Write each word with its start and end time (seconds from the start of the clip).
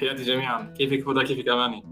تحياتي 0.00 0.22
جميعا. 0.22 0.74
كيفك 0.78 1.08
هدى 1.08 1.24
كيفك 1.34 1.48
أماني؟ 1.48 1.84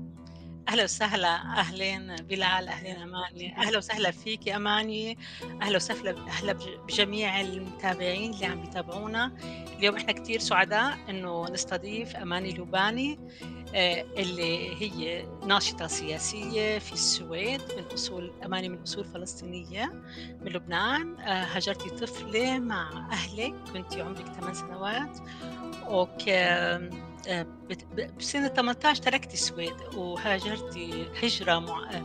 أهلا 0.69 0.85
وسهلا. 0.85 1.35
أهلين 1.36 2.16
بلال 2.16 2.69
أهلين 2.69 2.96
أماني. 2.96 3.56
أهلا 3.56 3.78
وسهلا 3.78 4.11
فيك 4.11 4.48
أماني. 4.48 5.19
أهلا 5.62 5.77
وسهلا 5.77 6.15
أهلا 6.29 6.57
بجميع 6.89 7.41
المتابعين 7.41 8.35
اللي 8.35 8.47
عم 8.47 8.61
بيتابعونا 8.61 9.33
اليوم 9.79 9.97
إحنا 9.97 10.13
كثير 10.13 10.39
سعداء 10.41 10.99
إنه 11.09 11.51
نستضيف 11.51 12.17
أماني 12.17 12.53
لوباني 12.53 13.19
آه، 13.74 14.04
اللي 14.17 14.83
هي 14.83 15.27
ناشطة 15.47 15.87
سياسية 15.87 16.79
في 16.79 16.93
السويد 16.93 17.61
من 17.77 17.84
أصول 17.95 18.32
أماني 18.45 18.68
من 18.68 18.82
أصول 18.82 19.04
فلسطينية 19.04 19.93
من 20.40 20.52
لبنان. 20.52 21.16
آه، 21.20 21.45
هاجرتي 21.45 21.90
طفلة 21.90 22.59
مع 22.59 23.09
أهلك 23.12 23.54
كنت 23.72 23.96
عمرك 23.96 24.27
8 24.40 24.52
سنوات. 24.52 25.18
وك 25.88 26.29
آه، 26.29 26.90
بسنة 28.18 28.48
18 28.48 29.02
تركت 29.02 29.32
السويد 29.32 29.74
وهاجرتي 29.95 31.06
هجرة 31.23 31.59
مع... 31.59 31.91
آه، 31.91 32.04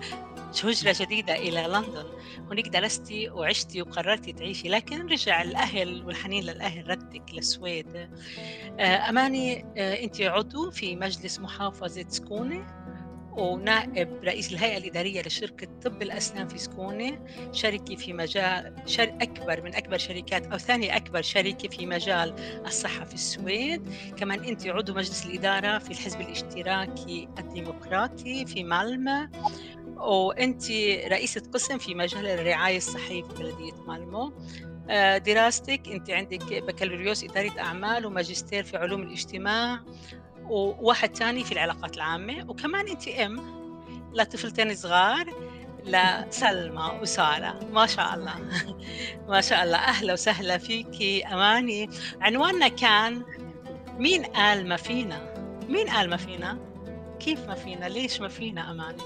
هجرة 0.64 0.96
جديدة 1.00 1.36
إلى 1.36 1.62
لندن. 1.62 2.06
هناك 2.52 2.68
درستي 2.68 3.30
وعشتي 3.30 3.82
وقررتي 3.82 4.34
تعيشي 4.34 4.70
لكن 4.70 5.06
رجع 5.08 5.42
الأهل 5.42 6.04
والحنين 6.06 6.44
للأهل 6.44 6.90
ردك 6.90 7.34
للسويد. 7.34 8.10
آه، 8.80 9.10
أماني 9.10 9.66
أنت 10.04 10.22
عضو 10.22 10.72
في 10.72 10.96
مجلس 10.96 11.40
محافظة 11.40 12.06
سكونة. 12.10 12.83
ونائب 13.38 14.24
رئيس 14.24 14.52
الهيئة 14.52 14.78
الإدارية 14.78 15.22
لشركة 15.22 15.68
طب 15.84 16.02
الأسنان 16.02 16.48
في 16.48 16.58
سكونة 16.58 17.20
شركة 17.52 17.96
في 17.96 18.14
مجال 18.14 18.76
شر 18.86 19.14
أكبر 19.22 19.62
من 19.62 19.76
أكبر 19.76 19.98
شركات 19.98 20.46
أو 20.46 20.58
ثاني 20.58 20.96
أكبر 20.96 21.22
شركة 21.22 21.70
في 21.70 21.86
مجال 21.86 22.36
الصحة 22.66 23.06
في 23.06 23.14
السويد. 23.14 23.82
كمان 24.18 24.44
أنت 24.44 24.68
عضو 24.68 24.94
مجلس 24.94 25.26
الإدارة 25.26 25.78
في 25.78 25.92
الحزب 25.92 26.22
الاشتراكي 26.22 27.28
الديمقراطي 27.40 28.46
في 28.46 28.64
مالمة 28.64 29.30
وأنت 29.98 30.72
رئيسة 31.08 31.42
قسم 31.54 31.78
في 31.78 31.96
مجال 31.96 32.28
الرعاية 32.28 32.78
الصحية 32.78 33.24
في 33.24 33.34
بلدية 33.34 33.74
مالمو. 33.88 34.34
آه، 34.90 35.18
دراستك 35.18 35.82
أنت 35.88 36.10
عندك 36.10 36.54
بكالوريوس 36.64 37.24
إدارة 37.24 37.60
أعمال 37.60 38.06
وماجستير 38.06 38.64
في 38.64 38.78
علوم 38.78 39.02
الاجتماع. 39.02 39.80
وواحد 40.50 41.16
ثاني 41.16 41.44
في 41.44 41.52
العلاقات 41.52 41.96
العامة 41.98 42.50
وكمان 42.50 42.88
أنت 42.88 43.08
أم 43.08 43.64
لطفلتين 44.14 44.76
صغار 44.76 45.34
لسلمى 45.86 47.00
وسارة. 47.02 47.60
ما 47.72 47.86
شاء 47.86 48.14
الله. 48.16 48.36
ما 49.30 49.42
شاء 49.42 49.64
الله. 49.64 49.78
أهلا 49.78 50.14
وسهلا 50.14 50.58
فيكي 50.58 51.26
أماني. 51.26 51.90
عنواننا 52.22 52.68
كان 52.68 53.24
مين 53.98 54.24
قال 54.26 54.68
ما 54.68 54.76
فينا؟ 54.76 55.34
مين 55.70 55.88
قال 55.88 56.10
ما 56.10 56.18
فينا؟ 56.18 56.58
كيف 57.20 57.48
ما 57.48 57.56
فينا؟ 57.56 57.86
ليش 57.86 58.22
ما 58.22 58.28
فينا 58.28 58.72
أماني؟ 58.72 59.04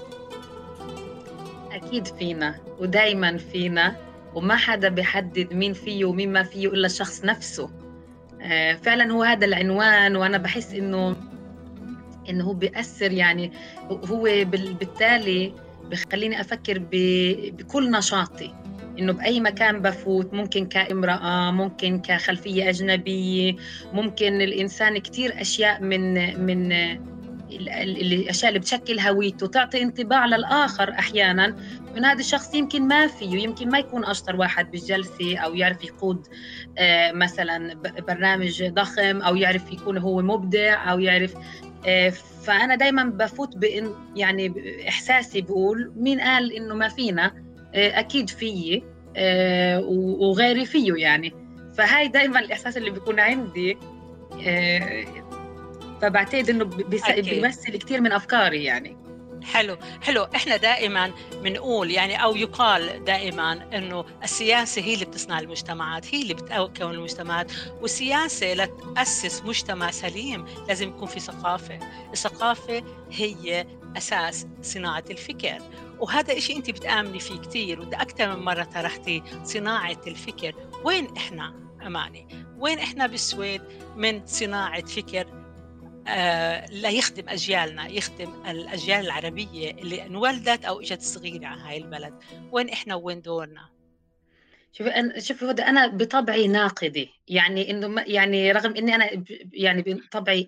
أكيد 1.72 2.06
فينا 2.06 2.60
ودايما 2.78 3.36
فينا 3.36 3.96
وما 4.34 4.56
حدا 4.56 4.88
بيحدد 4.88 5.52
مين 5.52 5.72
فيه 5.72 6.04
ومين 6.04 6.32
ما 6.32 6.42
فيه 6.42 6.68
إلا 6.68 6.86
الشخص 6.86 7.24
نفسه. 7.24 7.70
فعلا 8.82 9.12
هو 9.12 9.22
هذا 9.22 9.46
العنوان 9.46 10.16
وأنا 10.16 10.38
بحس 10.38 10.74
إنه 10.74 11.16
إنه 12.28 12.44
هو 12.44 12.52
بيأثر 12.52 13.12
يعني 13.12 13.52
هو 13.90 14.22
بالتالي 14.44 15.52
بخليني 15.90 16.40
أفكر 16.40 16.82
بكل 16.92 17.90
نشاطي. 17.90 18.54
إنه 18.98 19.12
بأي 19.12 19.40
مكان 19.40 19.82
بفوت 19.82 20.34
ممكن 20.34 20.66
كامرأة 20.66 21.50
ممكن 21.50 22.00
كخلفية 22.00 22.68
أجنبية 22.68 23.56
ممكن 23.92 24.40
الإنسان 24.40 24.98
كثير 24.98 25.40
أشياء 25.40 25.82
من 25.82 26.14
من 26.46 26.72
الأشياء 27.50 28.48
اللي 28.48 28.58
بتشكل 28.58 29.00
هويته 29.00 29.46
تعطي 29.46 29.82
انطباع 29.82 30.26
للآخر 30.26 30.90
أحيانا. 30.90 31.56
من 31.96 32.04
هذا 32.04 32.20
الشخص 32.20 32.54
يمكن 32.54 32.88
ما 32.88 33.06
فيه 33.06 33.42
يمكن 33.42 33.68
ما 33.68 33.78
يكون 33.78 34.04
أشطر 34.04 34.36
واحد 34.36 34.70
بالجلسة 34.70 35.38
أو 35.38 35.54
يعرف 35.54 35.84
يقود 35.84 36.26
آه، 36.78 37.12
مثلا 37.12 37.74
برنامج 38.08 38.64
ضخم 38.64 39.22
أو 39.22 39.36
يعرف 39.36 39.72
يكون 39.72 39.98
هو 39.98 40.22
مبدع 40.22 40.92
أو 40.92 40.98
يعرف 40.98 41.34
آه، 41.86 42.12
فأنا 42.44 42.74
دايما 42.74 43.04
بفوت 43.04 43.56
بإن 43.56 43.94
يعني 44.16 44.52
إحساسي 44.88 45.40
بقول 45.40 45.92
مين 45.96 46.20
قال 46.20 46.52
إنه 46.52 46.74
ما 46.74 46.88
فينا؟ 46.88 47.26
آه، 47.74 47.98
أكيد 47.98 48.30
فيي 48.30 48.82
وغيري 50.20 50.64
فيه 50.66 50.94
يعني. 50.94 51.34
فهاي 51.74 52.08
دايما 52.08 52.40
الإحساس 52.40 52.76
اللي 52.76 52.90
بيكون 52.90 53.20
عندي 53.20 53.76
فبعتقد 56.02 56.50
إنه 56.50 56.64
بيمثل 56.64 57.76
كثير 57.76 58.00
من 58.00 58.12
أفكاري 58.12 58.64
يعني. 58.64 58.96
حلو 59.44 59.76
حلو. 60.02 60.24
إحنا 60.34 60.56
دائما 60.56 61.12
بنقول 61.42 61.90
يعني 61.90 62.22
أو 62.22 62.36
يقال 62.36 63.04
دائما 63.04 63.76
إنه 63.76 64.04
السياسة 64.24 64.82
هي 64.82 64.94
اللي 64.94 65.04
بتصنع 65.04 65.40
المجتمعات 65.40 66.14
هي 66.14 66.22
اللي 66.22 66.34
بتكون 66.34 66.94
المجتمعات. 66.94 67.52
والسياسة 67.80 68.54
لتأسس 68.54 69.42
مجتمع 69.42 69.90
سليم 69.90 70.44
لازم 70.68 70.88
يكون 70.88 71.08
في 71.08 71.20
ثقافة. 71.20 71.78
الثقافة 72.12 72.82
هي 73.12 73.66
أساس 73.96 74.46
صناعة 74.62 75.04
الفكر. 75.10 75.58
وهذا 76.00 76.38
إشي 76.38 76.56
أنت 76.56 76.70
بتآمني 76.70 77.20
فيه 77.20 77.36
كثير 77.40 77.80
وده 77.80 78.02
أكثر 78.02 78.36
من 78.36 78.44
مرة 78.44 78.62
طرحتي 78.62 79.22
صناعة 79.44 80.00
الفكر. 80.06 80.54
وين 80.84 81.16
إحنا 81.16 81.54
أماني؟ 81.86 82.28
وين 82.58 82.78
إحنا 82.78 83.06
بالسويد 83.06 83.62
من 83.96 84.26
صناعة 84.26 84.86
فكر 84.86 85.37
لا 86.70 86.88
يخدم 86.90 87.28
أجيالنا 87.28 87.86
يخدم 87.88 88.46
الأجيال 88.46 89.04
العربية 89.06 89.70
اللي 89.70 90.06
انولدت 90.06 90.64
أو 90.64 90.80
إجت 90.80 91.02
صغيرة 91.02 91.46
على 91.46 91.60
هاي 91.60 91.76
البلد. 91.78 92.14
وين 92.52 92.68
إحنا 92.68 92.94
وين 92.94 93.20
دورنا؟ 93.20 93.68
شوفي 94.72 94.90
أنا 94.90 95.20
شوفي 95.20 95.44
هدى 95.44 95.62
أنا 95.62 95.86
بطبعي 95.86 96.48
ناقدي. 96.48 97.10
يعني 97.28 97.70
إنه 97.70 98.04
يعني 98.06 98.52
رغم 98.52 98.76
إني 98.76 98.94
أنا 98.94 99.24
يعني 99.52 99.82
بطبعي 99.82 100.46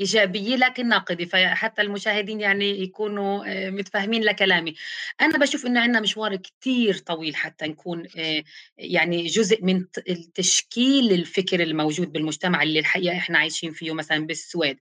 إيجابية 0.00 0.56
لكن 0.56 0.88
ناقدي. 0.88 1.26
فحتى 1.26 1.82
المشاهدين 1.82 2.40
يعني 2.40 2.82
يكونوا 2.82 3.44
آه، 3.46 3.70
متفاهمين 3.70 4.22
لكلامي. 4.22 4.74
أنا 5.20 5.38
بشوف 5.38 5.66
إنه 5.66 5.80
عندنا 5.80 6.00
مشوار 6.00 6.36
كتير 6.36 6.98
طويل 6.98 7.36
حتى 7.36 7.66
نكون 7.66 8.06
آه، 8.18 8.44
يعني 8.78 9.26
جزء 9.26 9.64
من 9.64 9.86
التشكيل 10.08 11.12
الفكر 11.12 11.62
الموجود 11.62 12.12
بالمجتمع 12.12 12.62
اللي 12.62 12.78
الحقيقة 12.78 13.16
إحنا 13.16 13.38
عايشين 13.38 13.72
فيه 13.72 13.94
مثلا 13.94 14.26
بالسويد. 14.26 14.78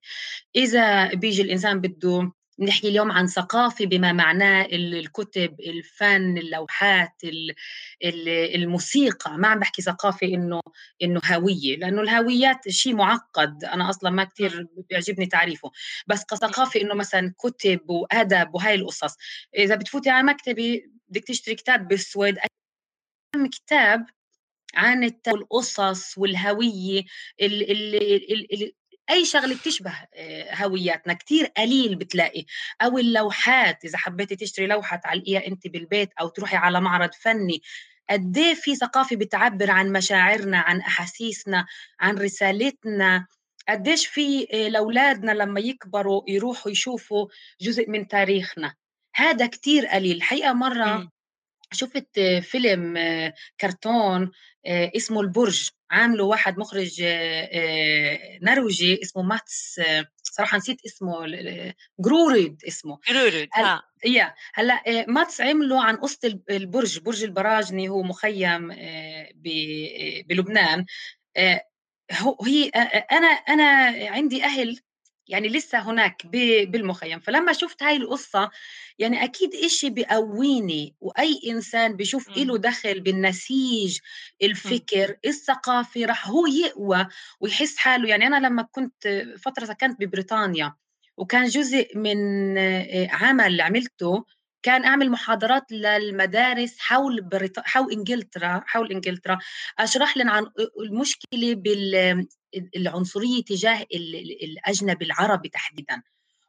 إذا 0.55 1.13
بيجي 1.13 1.41
الإنسان 1.41 1.81
بده 1.81 2.31
نحكي 2.59 2.87
اليوم 2.87 3.11
عن 3.11 3.27
ثقافة 3.27 3.85
بما 3.85 4.11
معناه 4.11 4.65
الكتب 4.71 5.59
الفن 5.59 6.37
اللوحات 6.37 7.21
الموسيقى. 8.55 9.37
ما 9.37 9.47
عم 9.47 9.59
بحكي 9.59 9.81
ثقافة 9.81 10.27
إنه 10.27 10.61
إنه 11.03 11.21
هوية 11.25 11.77
لأنه 11.77 12.01
الهويات 12.01 12.69
شيء 12.69 12.95
معقد. 12.95 13.63
أنا 13.63 13.89
أصلا 13.89 14.09
ما 14.09 14.23
كثير 14.23 14.67
بيعجبني 14.89 15.25
تعريفه. 15.25 15.71
بس 16.07 16.25
كثقافة 16.25 16.81
إنه 16.81 16.93
مثلا 16.93 17.33
كتب 17.37 17.89
وأدب 17.89 18.55
وهاي 18.55 18.75
القصص. 18.75 19.15
إذا 19.57 19.75
بتفوتي 19.75 20.09
على 20.09 20.23
مكتبي 20.23 20.91
بدك 21.07 21.23
تشتري 21.23 21.55
كتاب 21.55 21.87
بالسويد 21.87 22.37
كتاب 23.51 24.05
عن 24.75 25.03
القصص 25.27 26.17
والهوية 26.17 27.03
اللي 27.41 28.73
أي 29.09 29.25
شغلة 29.25 29.55
بتشبه 29.55 29.93
آه، 30.15 30.55
هوياتنا. 30.55 31.13
كثير 31.13 31.45
قليل 31.57 31.95
بتلاقي. 31.95 32.45
أو 32.81 32.97
اللوحات 32.97 33.85
إذا 33.85 33.97
حبيتي 33.97 34.35
تشتري 34.35 34.67
لوحة 34.67 34.97
تعلقيها 34.97 35.47
انت 35.47 35.67
بالبيت 35.67 36.09
أو 36.19 36.27
تروحي 36.27 36.57
على 36.57 36.81
معرض 36.81 37.13
فني 37.13 37.61
قد 38.09 38.37
إيه 38.37 38.53
في 38.53 38.75
ثقافة 38.75 39.15
بتعبر 39.15 39.71
عن 39.71 39.91
مشاعرنا 39.91 40.57
عن 40.57 40.79
أحاسيسنا 40.81 41.65
عن 41.99 42.17
رسالتنا؟ 42.17 43.27
قديش 43.69 44.07
في 44.07 44.47
آه، 44.53 44.67
لأولادنا 44.69 45.31
لما 45.31 45.59
يكبروا 45.59 46.21
يروحوا 46.27 46.71
يشوفوا 46.71 47.27
جزء 47.61 47.89
من 47.89 48.07
تاريخنا؟ 48.07 48.73
هذا 49.15 49.47
كتير 49.47 49.85
قليل. 49.85 50.15
الحقيقة 50.17 50.53
مرة 50.53 51.09
شفت 51.71 52.19
فيلم 52.41 52.97
آه، 52.97 53.33
كرتون 53.59 54.31
اسمه 54.67 55.21
البرج. 55.21 55.69
عامله 55.93 56.23
واحد 56.23 56.57
مخرج 56.57 57.01
آه، 57.05 58.39
نرويجي 58.41 58.99
اسمه 59.01 59.23
ماتس 59.23 59.81
صراحة 60.23 60.57
نسيت 60.57 60.77
اسمه 60.85 61.27
جروريد 61.99 62.61
اسمه. 62.67 62.99
جروريد 63.09 63.49
هل... 63.53 63.79
يا 64.05 64.33
هلا 64.53 64.83
ماتس 65.07 65.41
عمله 65.41 65.83
عن 65.83 65.95
قصه 65.95 66.39
البرج 66.49 66.99
برج 66.99 67.23
البراجني 67.23 67.89
هو 67.89 68.03
مخيم 68.03 68.67
ب... 69.35 69.49
بلبنان. 70.27 70.85
هي 72.45 72.69
أنا 73.11 73.27
أنا 73.27 73.63
عندي 74.09 74.43
أهل 74.43 74.79
يعني 75.27 75.47
لسه 75.47 75.79
هناك 75.79 76.27
بالمخيم 76.67 77.19
فلما 77.19 77.53
شفت 77.53 77.83
هاي 77.83 77.95
القصة 77.95 78.49
يعني 78.99 79.23
أكيد 79.23 79.55
إشي 79.55 79.89
بقويني 79.89 80.95
وأي 81.01 81.39
إنسان 81.49 81.95
بشوف 81.95 82.29
م. 82.29 82.33
إله 82.37 82.57
دخل 82.57 82.99
بالنسيج 82.99 83.99
الفكر 84.43 85.11
م. 85.11 85.15
الثقافي 85.25 86.05
رح 86.05 86.27
هو 86.29 86.45
يقوى 86.47 87.07
ويحس 87.39 87.77
حاله 87.77 88.09
يعني 88.09 88.27
أنا 88.27 88.47
لما 88.47 88.67
كنت 88.71 89.25
فترة 89.39 89.65
سكنت 89.65 89.99
ببريطانيا 89.99 90.73
وكان 91.17 91.45
جزء 91.45 91.97
من 91.97 92.57
عمل 93.09 93.61
عملته 93.61 94.25
كان 94.63 94.85
أعمل 94.85 95.09
محاضرات 95.11 95.71
للمدارس 95.71 96.79
حول 96.79 97.21
بريط... 97.21 97.59
حول 97.59 97.91
إنجلترا 97.91 98.63
حول 98.65 98.91
إنجلترا 98.91 99.39
أشرح 99.79 100.17
لهم 100.17 100.29
عن 100.29 100.45
المشكلة 100.79 101.53
بالعنصريه 102.55 103.43
تجاه 103.43 103.85
الأجنبي 104.43 105.05
العربي 105.05 105.49
تحديدا. 105.49 106.01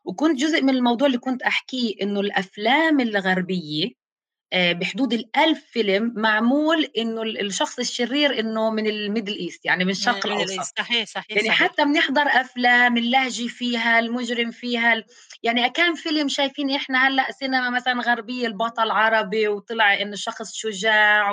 وكنت 0.04 0.40
جزء 0.40 0.62
من 0.62 0.70
الموضوع 0.70 1.06
اللي 1.06 1.18
كنت 1.18 1.42
أحكيه 1.42 1.94
إنه 2.02 2.20
الأفلام 2.20 3.00
الغربية 3.00 4.04
آه، 4.52 4.72
بحدود 4.72 5.12
الألف 5.12 5.64
فيلم 5.70 6.12
معمول 6.16 6.84
إنه 6.98 7.22
الشخص 7.22 7.78
الشرير 7.78 8.40
إنه 8.40 8.70
من 8.70 8.86
ال 8.86 8.94
Middle 8.94 9.36
East 9.38 9.66
يعني 9.66 9.84
من 9.84 9.90
الشرق 9.90 10.26
الأوسط. 10.26 10.78
صحيح 10.78 11.06
صحيح 11.06 11.30
يعني 11.30 11.48
صحيح. 11.48 11.62
حتى 11.62 11.84
بنحضر 11.84 12.22
أفلام 12.22 12.96
اللهجة 12.96 13.46
فيها 13.46 13.98
المجرم 13.98 14.50
فيها 14.50 15.04
يعني 15.42 15.70
كان 15.70 15.94
فيلم 15.94 16.28
شايفين 16.28 16.70
إحنا 16.70 17.08
هلأ 17.08 17.32
سينما 17.32 17.70
مثلا 17.70 18.00
غربية 18.00 18.46
البطل 18.46 18.90
عربي 18.90 19.48
وطلع 19.48 20.00
إنه 20.02 20.16
شخص 20.16 20.54
شجاع 20.54 21.30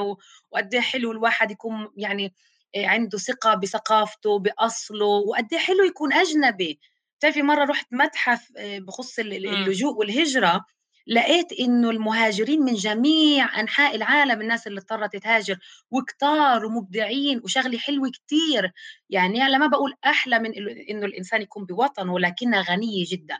وقد 0.51 0.74
إيه 0.74 0.81
حلو 0.81 1.12
الواحد 1.12 1.51
يكون 1.51 1.91
يعني 1.97 2.33
عنده 2.75 3.18
ثقة 3.18 3.53
بثقافته 3.56 4.39
بأصله 4.39 5.06
وقد 5.06 5.47
إيه 5.53 5.59
حلو 5.59 5.83
يكون 5.83 6.13
أجنبي. 6.13 6.79
بتعرفي 7.19 7.41
مرة 7.41 7.65
رحت 7.65 7.88
متحف 7.91 8.51
آه، 8.57 8.79
بخص 8.79 9.19
اللجوء 9.19 9.94
والهجرة 9.94 10.65
لقيت 11.07 11.53
إنه 11.59 11.89
المهاجرين 11.89 12.62
من 12.62 12.73
جميع 12.73 13.59
أنحاء 13.59 13.95
العالم 13.95 14.41
الناس 14.41 14.68
اللي 14.68 14.79
اضطرت 14.79 15.15
تهاجر 15.15 15.57
وكتار 15.91 16.65
ومبدعين 16.65 17.41
وشغلة 17.44 17.77
حلوة 17.77 18.09
كتير. 18.12 18.71
يعني 19.09 19.44
أنا 19.45 19.57
ما 19.57 19.67
بقول 19.67 19.94
أحلى 20.06 20.39
من 20.39 20.53
إنه 20.89 21.06
الإنسان 21.06 21.41
يكون 21.41 21.65
بوطنه 21.65 22.13
ولكنها 22.13 22.62
غنية 22.62 23.06
جدا. 23.12 23.38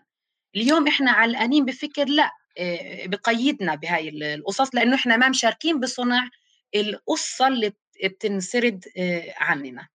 اليوم 0.56 0.88
إحنا 0.88 1.12
علقانين 1.12 1.66
بفكر 1.66 2.06
لأ 2.06 2.32
آه، 2.58 3.06
بقيدنا 3.08 3.76
بهاي 3.76 4.10
القصص 4.36 4.76
لأنه 4.76 4.96
إحنا 4.96 5.18
ما 5.18 5.30
مشاركين 5.30 5.80
بصنع 5.80 6.30
القصة 6.76 7.48
اللي 7.48 7.74
بتنسرد 8.08 8.86
آه، 8.98 9.34
عننا. 9.38 9.88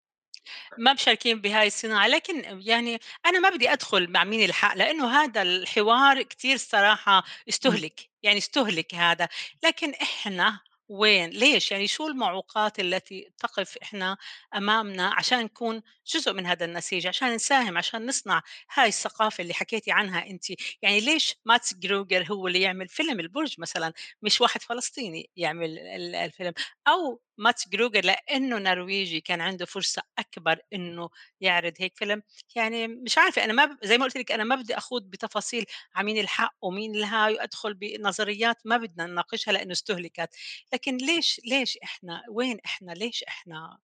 ما 0.79 0.93
مشاركين 0.93 1.41
بهاي 1.41 1.67
الصناعة 1.67 2.07
لكن 2.09 2.61
يعني 2.67 3.01
أنا 3.27 3.39
ما 3.41 3.51
بدي 3.51 3.73
أدخل 3.73 4.11
مع 4.11 4.25
مين 4.25 4.45
الحق 4.45 4.75
لأنه 4.77 5.09
هذا 5.23 5.43
الحوار 5.43 6.23
كتير 6.23 6.57
صراحة 6.57 7.25
استهلك 7.49 8.01
يعني 8.23 8.39
استهلك 8.39 8.95
هذا. 8.95 9.29
لكن 9.65 9.95
إحنا 9.95 10.61
وين؟ 10.89 11.31
ليش؟ 11.31 11.73
يعني 11.73 11.87
شو 11.87 12.07
المعوقات 12.09 12.81
التي 12.81 13.31
تقف 13.39 13.79
إحنا 13.83 14.17
أمامنا 14.57 15.15
عشان 15.15 15.39
نكون 15.45 15.83
جزء 16.15 16.33
من 16.33 16.47
هذا 16.47 16.65
النسيج، 16.65 17.07
عشان 17.07 17.35
نساهم، 17.35 17.79
عشان 17.79 18.07
نصنع 18.07 18.43
هاي 18.75 18.89
الثقافة 18.89 19.43
اللي 19.43 19.55
حكيتي 19.55 19.93
عنها 19.93 20.27
أنتِ، 20.31 20.45
يعني 20.83 21.01
ليش 21.01 21.35
ماتس 21.45 21.75
جروريد 21.75 22.25
هو 22.33 22.47
اللي 22.49 22.61
يعمل 22.61 22.89
فيلم 22.89 23.21
البرج 23.21 23.55
مثلًا، 23.61 23.93
مش 24.23 24.41
واحد 24.41 24.63
فلسطيني 24.63 25.31
يعمل 25.37 25.79
الفيلم، 26.17 26.53
أو 26.89 27.21
ماتس 27.39 27.69
جروريد 27.69 28.05
لإنه 28.05 28.59
نرويجي 28.59 29.21
كان 29.21 29.41
عنده 29.41 29.67
فرصة 29.67 30.03
أكبر 30.19 30.59
إنه 30.73 31.09
يعرض 31.41 31.73
هيك 31.79 31.97
فيلم، 31.99 32.23
يعني 32.57 32.89
مش 32.89 33.19
عارفة 33.19 33.45
أنا 33.45 33.53
ما 33.53 33.79
زي 33.83 33.99
ما 33.99 34.05
قُلت 34.05 34.17
لِك 34.17 34.33
أنا 34.33 34.45
ما 34.45 34.55
بدي 34.57 34.77
أخوض 34.77 35.03
بتفاصيل 35.11 35.65
على 35.95 36.07
مين 36.07 36.19
الحق 36.19 36.55
ومين 36.63 36.95
الهاي 36.97 37.35
وأدخل 37.35 37.75
بنظريات 37.75 38.57
ما 38.65 38.77
بدنا 38.77 39.07
نناقشها 39.07 39.53
لإنه 39.53 39.73
استهلكت. 39.73 40.31
لكن 40.73 40.97
ليش 40.97 41.41
ليش 41.45 41.79
إحنا 41.85 42.23
وين 42.31 42.59
إحنا 42.65 42.93
ليش 42.93 43.23
إحنا 43.25 43.79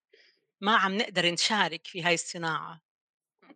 ما 0.60 0.76
عم 0.76 0.98
نقدر 0.98 1.30
نشارك 1.32 1.86
في 1.86 2.02
هاي 2.02 2.14
الصناعة؟ 2.14 2.80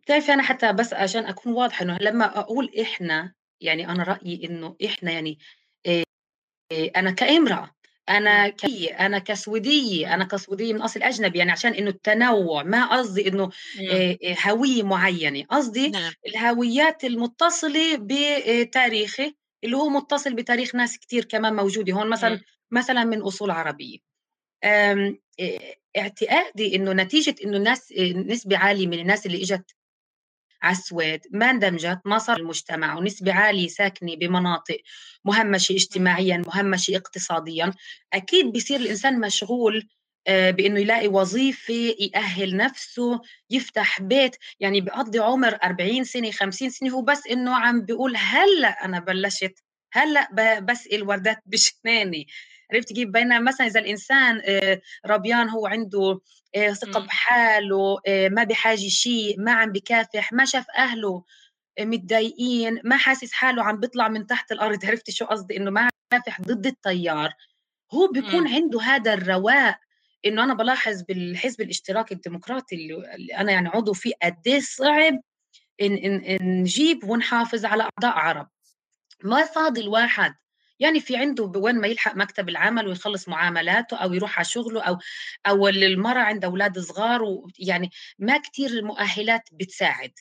بتعرفي 0.02 0.32
أنا 0.34 0.42
حتى 0.42 0.72
بس 0.72 0.92
عشان 0.92 1.24
أكون 1.26 1.52
واضحة 1.52 1.82
إنه 1.84 1.98
لمّا 2.00 2.38
أقول 2.40 2.70
إحنا، 2.80 3.34
يعني 3.60 3.88
أنا 3.88 4.02
رأيي 4.02 4.46
إنه 4.46 4.76
إحنا 4.86 5.10
يعني 5.12 5.38
آآ 5.86 6.04
أنا 6.96 7.12
كأمرأة، 7.12 7.75
أنا 8.08 8.48
كي 8.48 8.86
أنا 8.86 9.18
كسويدية، 9.18 10.14
أنا 10.14 10.24
كسويدية 10.24 10.72
من 10.72 10.82
أصل 10.82 11.02
أجنبي، 11.02 11.38
يعني 11.38 11.50
عشان 11.52 11.72
إنه 11.74 11.90
التنوُّع، 11.90 12.62
ما 12.62 12.86
قصدي 12.96 13.28
إنه 13.28 13.50
آآ 13.88 14.16
هوية 14.46 14.82
معيّنة، 14.82 15.44
قصدي 15.50 15.92
نعم. 15.92 16.14
الهويات 16.26 17.04
المتصلة 17.04 17.96
بتاريخي، 18.00 19.34
اللي 19.64 19.76
هو 19.76 19.88
متصل 19.88 20.34
بتاريخ 20.34 20.74
ناس 20.74 20.98
كتير 20.98 21.24
كمان 21.24 21.54
موجودة 21.56 21.92
هون، 21.92 22.08
مثلًا 22.10 22.40
مثلًا 22.70 23.04
من 23.04 23.22
أصول 23.22 23.50
عربية. 23.50 23.98
آمم 24.64 25.18
اعتقادي 25.98 26.76
إنه 26.76 26.92
نتيجة 26.92 27.34
إنه 27.44 27.56
الناس 27.58 27.92
نسبة 28.26 28.58
عالية 28.58 28.86
من 28.86 28.98
الناس 29.00 29.26
اللي 29.26 29.38
إجت 29.42 29.76
على 30.62 30.72
السويد 30.76 31.20
ما 31.32 31.50
اندمجت 31.50 32.00
ما 32.04 32.18
صار 32.18 32.36
المجتمع 32.38 32.98
ونسبة 32.98 33.34
عالية 33.34 33.68
ساكنة 33.68 34.16
بمناطق 34.16 34.78
مهمشة 35.26 35.72
اجتماعيا 35.74 36.44
مهمشة 36.48 36.96
اقتصاديا. 36.96 37.72
أكيد 38.14 38.52
بصير 38.52 38.80
الإنسان 38.80 39.20
مشغول 39.20 39.88
آه، 40.28 40.52
بإنه 40.52 40.80
يلاقي 40.80 41.08
وظيفة 41.08 41.94
يأهل 42.00 42.56
نفسه 42.58 43.20
يفتح 43.50 44.02
بيت. 44.02 44.36
يعني 44.60 44.82
بقضي 44.82 45.18
عمر 45.20 45.58
40 45.64 46.04
سنة 46.04 46.32
50 46.32 46.70
سنة 46.70 46.90
هو 46.90 47.02
بس 47.02 47.28
إنه 47.30 47.56
عم 47.56 47.82
بيقول 47.82 48.16
هلأ 48.16 48.68
أنا 48.86 49.00
بلشت 49.00 49.54
هلأ 49.92 50.60
بسقي 50.60 50.96
الوردات 50.96 51.38
بشناني. 51.46 52.28
عرفت 52.72 52.92
كيف؟ 52.92 53.08
بينما 53.08 53.40
مثلا 53.40 53.66
إذا 53.66 53.80
الإنسان 53.80 54.42
آه، 54.44 54.80
ربيان 55.06 55.48
هو 55.48 55.66
عنده 55.66 56.20
آه، 56.54 56.72
ثقة 56.72 57.00
بحاله 57.00 57.98
آه، 58.06 58.28
ما 58.28 58.44
بحاجة 58.44 58.88
شيء 58.88 59.40
ما 59.40 59.52
عم 59.52 59.72
بكافح 59.72 60.32
ما 60.32 60.44
شاف 60.44 60.66
أهله 60.76 61.24
متضايقين 61.80 62.80
ما 62.84 62.96
حاسس 62.96 63.32
حاله 63.32 63.62
عم 63.64 63.80
بيطلع 63.80 64.08
من 64.08 64.26
تحت 64.26 64.52
الأرض. 64.52 64.78
عرفتي 64.86 65.12
شو 65.12 65.24
قصدي؟ 65.24 65.56
إنه 65.56 65.70
ما 65.70 65.80
عم 65.80 65.90
بكافح 66.12 66.40
ضد 66.40 66.66
التيار. 66.66 67.32
هو 67.94 68.08
بيكون 68.08 68.48
عنده 68.48 68.80
هذا 68.82 69.14
الرواق 69.14 69.78
إنه 70.26 70.44
أنا 70.44 70.54
بلاحظ 70.54 71.02
بالحزب 71.02 71.60
الاشتراكي 71.60 72.14
الديمقراطي 72.14 72.76
اللي 72.76 73.36
أنا 73.36 73.52
يعني 73.52 73.68
عضو 73.68 73.92
فيه 73.92 74.12
قد 74.22 74.42
إيه 74.46 74.60
صعب 74.60 75.20
إن, 75.80 75.96
إن 75.96 76.60
نجيب 76.60 77.04
ونحافظ 77.04 77.64
على 77.64 77.82
أعضاء 77.82 78.18
عرب. 78.18 78.48
ما 79.24 79.44
فاضي 79.44 79.80
الواحد 79.80 80.34
يعني 80.80 81.00
في 81.00 81.16
عنده 81.16 81.44
وين 81.56 81.76
ما 81.80 81.86
يلحق 81.86 82.16
مكتب 82.16 82.48
العمل 82.48 82.86
ويخلص 82.88 83.28
معاملاته 83.28 83.96
أو 83.96 84.12
يروح 84.12 84.38
على 84.38 84.44
شغله 84.44 84.82
أو 84.82 84.98
أو 85.46 85.68
المراه 85.68 86.20
عندها 86.20 86.50
أولاد 86.50 86.78
صغار 86.78 87.22
ويعني 87.22 87.90
ما 88.18 88.38
كثير 88.38 88.70
المؤهلات 88.70 89.48
بتساعد. 89.52 90.12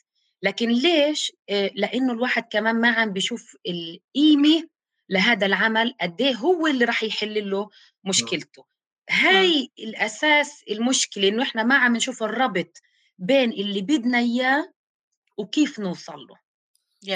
لكن 0.42 0.68
ليش؟ 0.68 1.32
آه، 1.50 1.70
لأنه 1.74 2.12
الواحد 2.12 2.44
كمان 2.50 2.80
ما 2.80 2.88
عم 2.90 3.12
بيشوف 3.12 3.56
القيمة 3.66 4.68
لهذا 5.08 5.46
العمل 5.46 5.94
قد 6.00 6.20
إيه 6.20 6.34
هو 6.34 6.66
اللي 6.66 6.84
راح 6.84 7.02
يحل 7.02 7.50
له 7.50 7.68
مشكلته. 8.04 8.64
هاي 9.10 9.70
الأساس 9.78 10.64
المشكلة 10.70 11.28
إنه 11.28 11.42
إحنا 11.42 11.62
ما 11.62 11.74
عم 11.78 11.96
نشوف 11.96 12.22
الربط 12.22 12.78
بين 13.18 13.52
اللي 13.52 13.82
بدنا 13.82 14.18
إياه 14.18 14.72
وكيف 15.38 15.80
نوصل 15.80 16.18
له. 16.18 16.45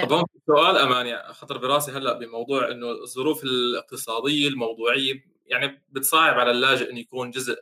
طبعا 0.03 0.23
سؤال 0.47 0.77
اماني 0.77 1.33
خطر 1.33 1.57
براسي 1.57 1.91
هلأ 1.91 2.13
بموضوع 2.13 2.71
إنه 2.71 2.91
الظروف 2.91 3.43
الاقتصادية 3.43 4.47
الموضوعية 4.47 5.25
يعني 5.45 5.83
بتصعب 5.89 6.39
على 6.39 6.51
اللاجئ 6.51 6.91
إنه 6.91 6.99
يكون 6.99 7.31
جزء 7.31 7.55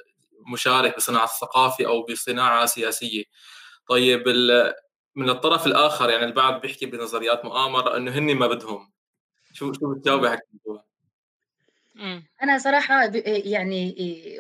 مشارك 0.54 0.98
بصناعة 0.98 1.24
الثقافة 1.24 1.88
أو 1.88 2.04
بصناعة 2.04 2.66
سياسية. 2.66 3.24
طيب 3.88 4.28
من 5.16 5.30
الطرف 5.30 5.68
الآخر 5.68 6.10
يعني 6.10 6.26
البعض 6.26 6.62
بيحكي 6.62 6.86
بنظريات 6.86 7.46
مؤامرة 7.46 7.98
إنه 7.98 8.12
هن 8.12 8.36
ما 8.36 8.48
بدهم. 8.48 8.92
شو 9.54 9.74
شو 9.74 9.94
بتجاوبي 9.94 10.28
على 10.28 10.40
الموضوع؟ 10.54 10.86
أنا 12.44 12.58
صراحة 12.58 13.12
يعني 13.26 13.96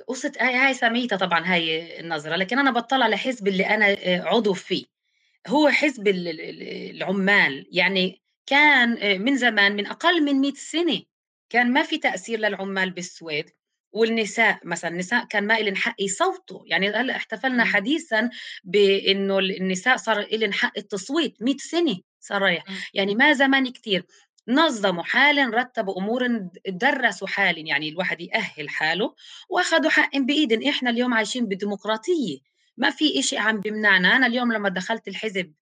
قصة 0.08 0.32
هاي 0.40 0.56
هاي 0.56 0.74
سميتها 0.74 1.16
طبعا 1.18 1.54
هاي 1.54 2.00
النظرة 2.00 2.36
لكن 2.36 2.60
أنا 2.60 2.72
بطلع 2.72 3.08
لحزب 3.08 3.48
اللي 3.48 3.64
أنا 3.64 3.98
عضو 4.30 4.54
فيه 4.54 4.99
هو 5.48 5.70
حزب 5.70 6.08
العمال. 6.08 7.68
يعني 7.72 8.22
كان 8.46 8.98
آه، 8.98 9.18
من 9.18 9.38
زمان 9.38 9.76
من 9.76 9.88
أقل 9.88 10.24
من 10.24 10.36
100 10.42 10.54
سنة 10.54 11.02
كان 11.50 11.74
ما 11.74 11.84
في 11.84 11.98
تأثير 11.98 12.40
للعمال 12.40 12.92
بالسويد 12.92 13.50
والنساء 13.92 14.60
مثلا. 14.64 14.92
النساء 14.92 15.26
كان 15.26 15.48
ما 15.48 15.60
لهم 15.60 15.76
حق 15.76 15.96
يصوتوا. 16.00 16.60
يعني 16.66 16.90
هلأ 16.90 17.16
احتفلنا 17.16 17.64
حديثا 17.66 18.30
بإنه 18.64 19.40
النساء 19.40 19.98
صار 19.98 20.28
لهم 20.32 20.52
حق 20.54 20.74
التصويت. 20.78 21.42
100 21.42 21.58
سنة 21.58 21.98
صار 22.20 22.42
رايح. 22.42 22.64
يعني 22.94 23.16
ما 23.16 23.34
زمان 23.34 23.72
كثير 23.72 24.06
نظموا 24.48 25.04
حالا 25.04 25.50
رتبوا 25.62 25.98
امور 26.02 26.28
درسوا 26.68 27.28
حالا. 27.28 27.60
يعني 27.60 27.90
الواحد 27.90 28.22
يأهل 28.22 28.70
حاله 28.70 29.16
وأخذوا 29.50 29.90
حق 29.92 30.18
بإيدن. 30.18 30.68
إحنا 30.70 30.90
اليوم 30.90 31.14
عايشين 31.14 31.46
بديمقراطية. 31.46 32.40
ما 32.80 32.90
في 32.90 33.20
إشي 33.20 33.38
عم 33.38 33.60
بيمنعنا. 33.60 34.16
أنا 34.16 34.28
اليوم 34.28 34.54
لما 34.54 34.70
دخلت 34.70 35.08
الحزب 35.08 35.54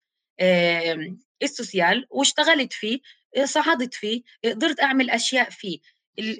السوسيال 1.42 2.06
واشتغلت 2.10 2.72
فيه 2.72 3.00
صعدت 3.44 3.94
فيه 3.94 4.22
قدرت 4.44 4.80
أعمل 4.80 5.10
أشياء 5.10 5.50
فيه. 5.50 5.78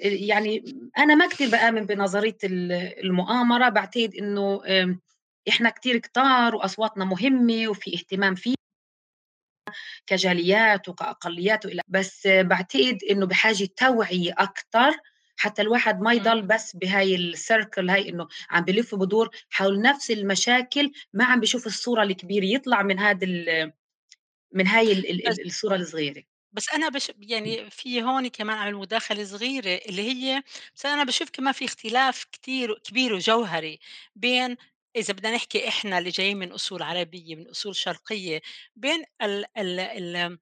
يعني 0.03 0.63
أنا 0.97 1.15
ما 1.15 1.27
كثير 1.27 1.49
بآمن 1.49 1.85
بنظرية 1.85 2.37
المؤامرة. 2.43 3.69
بعتقد 3.69 4.15
إنه 4.15 4.61
إحنا 5.49 5.69
كثير 5.69 5.97
كتار 5.97 6.55
وأصواتنا 6.55 7.05
مهمة 7.05 7.67
وفي 7.67 7.93
اهتمام 7.95 8.35
فيه 8.35 8.55
كجاليات 10.07 10.89
وكأقليات 10.89 11.65
وإلى 11.65 11.81
بس 11.87 12.27
بعتقد 12.27 12.97
إنه 13.09 13.25
بحاجة 13.25 13.67
توعية 13.77 14.33
أكثر 14.37 14.97
حتى 15.37 15.61
الواحد 15.61 16.01
ما 16.01 16.13
يضل 16.13 16.41
بس 16.41 16.75
بهاي 16.75 17.15
السيركل 17.15 17.89
هاي 17.89 18.09
إنه 18.09 18.27
عم 18.49 18.63
بلف 18.63 18.95
بدور 18.95 19.29
حول 19.49 19.81
نفس 19.81 20.11
المشاكل 20.11 20.91
ما 21.13 21.25
عم 21.25 21.39
بيشوف 21.39 21.67
الصورة 21.67 22.03
الكبيرة 22.03 22.45
يطلع 22.45 22.83
من 22.83 22.99
هذا 22.99 23.27
من 24.53 24.67
هاي 24.67 24.93
الصورة 25.45 25.75
الصغيرة. 25.75 26.23
بس 26.51 26.69
أنا 26.73 26.89
بش 26.89 27.11
يعني 27.19 27.69
في 27.69 28.03
هون 28.03 28.27
كمان 28.27 28.57
عمل 28.57 28.75
مداخله 28.75 29.23
صغيره 29.23 29.79
اللي 29.89 30.01
هي 30.01 30.43
بس 30.75 30.85
أنا 30.85 31.03
بشوف 31.03 31.29
كمان 31.29 31.53
في 31.53 31.65
اختلاف 31.65 32.23
كتير 32.31 32.79
كبير 32.83 33.13
وجوهري 33.13 33.79
بين 34.15 34.57
إذا 34.95 35.13
بدنا 35.13 35.35
نحكي 35.35 35.67
إحنا 35.67 35.97
اللي 35.97 36.09
جايين 36.09 36.37
من 36.37 36.51
أصول 36.51 36.83
عربية 36.83 37.35
من 37.35 37.47
أصول 37.47 37.75
شرقية 37.75 38.41
بين 38.75 39.03
ال 39.21 39.45
ال 39.57 39.79
ال 39.79 40.39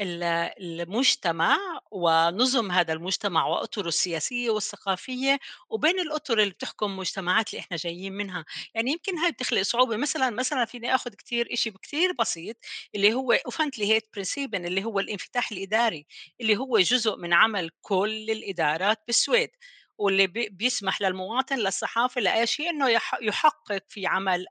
المجتمع 0.00 1.56
ونظم 1.90 2.70
هذا 2.72 2.92
المجتمع 2.92 3.46
وأطره 3.46 3.88
السياسية 3.88 4.50
والثقافية 4.50 5.38
وبين 5.70 6.00
الأطر 6.00 6.38
اللي 6.38 6.50
بتحكم 6.50 6.96
مجتمعات 6.96 7.50
اللي 7.50 7.60
إحنا 7.60 7.76
جايين 7.76 8.12
منها. 8.12 8.44
يعني 8.74 8.90
يمكن 8.92 9.18
هاي 9.18 9.32
بتخلق 9.32 9.62
صعوبة. 9.62 9.96
مثلا 9.96 10.30
مثلا 10.30 10.64
فيني 10.64 10.94
أخذ 10.94 11.10
كتير 11.10 11.48
إشي 11.52 11.70
كتير 11.70 12.12
بسيط 12.20 12.56
اللي 12.94 13.14
هو 13.14 13.32
أوفنتلي 13.32 13.86
هيت 13.92 14.08
برنسيبن 14.14 14.66
اللي 14.66 14.84
هو 14.84 15.00
الإنفتاح 15.00 15.52
الإداري 15.52 16.06
اللي 16.40 16.56
هو 16.56 16.78
جزء 16.78 17.16
من 17.16 17.32
عمل 17.32 17.70
كل 17.80 18.30
الإدارات 18.30 18.98
بالسويد 19.06 19.50
واللي 19.98 20.26
بيسمح 20.26 21.02
للمواطن 21.02 21.56
للصحافة 21.58 22.20
لأي 22.20 22.46
شيء 22.46 22.70
أنه 22.70 22.88
يحقق 23.22 23.82
في 23.88 24.06
عمل 24.06 24.46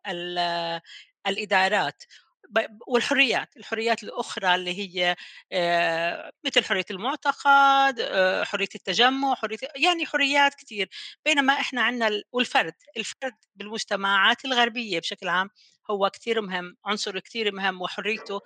الإدارات. 1.28 2.04
والحريات 2.88 3.58
الحريات 3.58 4.04
الأخرى 4.04 4.56
اللي 4.56 4.80
هي 4.80 5.16
مثل 6.46 6.64
حرية 6.66 6.86
المعتقد 6.92 8.02
حرية 8.44 8.68
التجمع 8.76 9.36
حرية 9.36 9.58
يعني 9.76 10.06
حريات 10.06 10.56
كثير 10.56 10.90
بينما 11.26 11.54
إحنا 11.54 11.82
عندنا 11.82 12.22
والفرد 12.32 12.74
الفرد 12.98 13.36
بالمجتمعات 13.56 14.46
الغربية 14.46 15.00
بشكل 15.00 15.28
عام 15.28 15.50
هو 15.92 16.10
كثير 16.10 16.42
مهم 16.42 16.78
عنصر 16.86 17.20
كثير 17.20 17.56
مهم 17.56 17.82
وحريته 17.82 18.42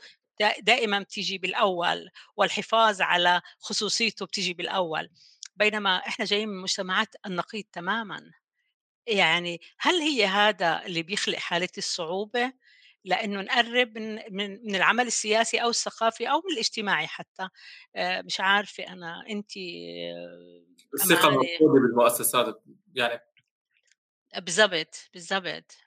دائما 0.61 0.99
بتيجي 0.99 1.37
بالأول 1.37 2.09
والحفاظ 2.35 3.01
على 3.01 3.41
خصوصيته 3.59 4.25
بتيجي 4.25 4.53
بالأول. 4.53 5.09
بينما 5.55 5.97
إحنا 5.97 6.25
جايين 6.25 6.49
من 6.49 6.61
مجتمعات 6.61 7.15
النقيض 7.25 7.63
تماما. 7.71 8.31
يعني 9.07 9.61
هل 9.79 9.95
هي 9.95 10.25
هذا 10.25 10.85
اللي 10.85 11.03
بيخلق 11.03 11.37
حالة 11.37 11.69
الصعوبة؟ 11.77 12.53
لأنه 13.05 13.41
نقرب 13.41 13.97
من 13.97 14.15
من 14.31 14.65
من 14.65 14.75
العمل 14.75 15.07
السياسي 15.07 15.57
أو 15.57 15.69
الثقافي 15.69 16.29
أو 16.29 16.37
من 16.37 16.53
الاجتماعي 16.53 17.07
حتى. 17.07 17.49
مش 17.97 18.39
عارفة 18.39 18.87
أنا 18.87 19.23
انت 19.29 19.57
الثقة 20.93 21.29
المفقوده 21.29 21.81
بالمؤسسات 21.81 22.63
يعني. 22.95 23.19
بالضبط 24.37 25.09
بالضبط. 25.13 25.77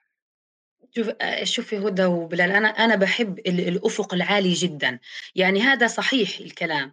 شوف 0.97 1.11
شوفي 1.43 1.79
هدى 1.79 2.05
وبلال 2.05 2.51
أنا 2.51 2.69
أنا 2.69 2.97
بحب 2.97 3.39
الأفق 3.39 4.15
العالي 4.15 4.53
جدا. 4.53 4.99
يعني 5.35 5.61
هذا 5.61 5.87
صحيح 5.87 6.39
الكلام. 6.39 6.93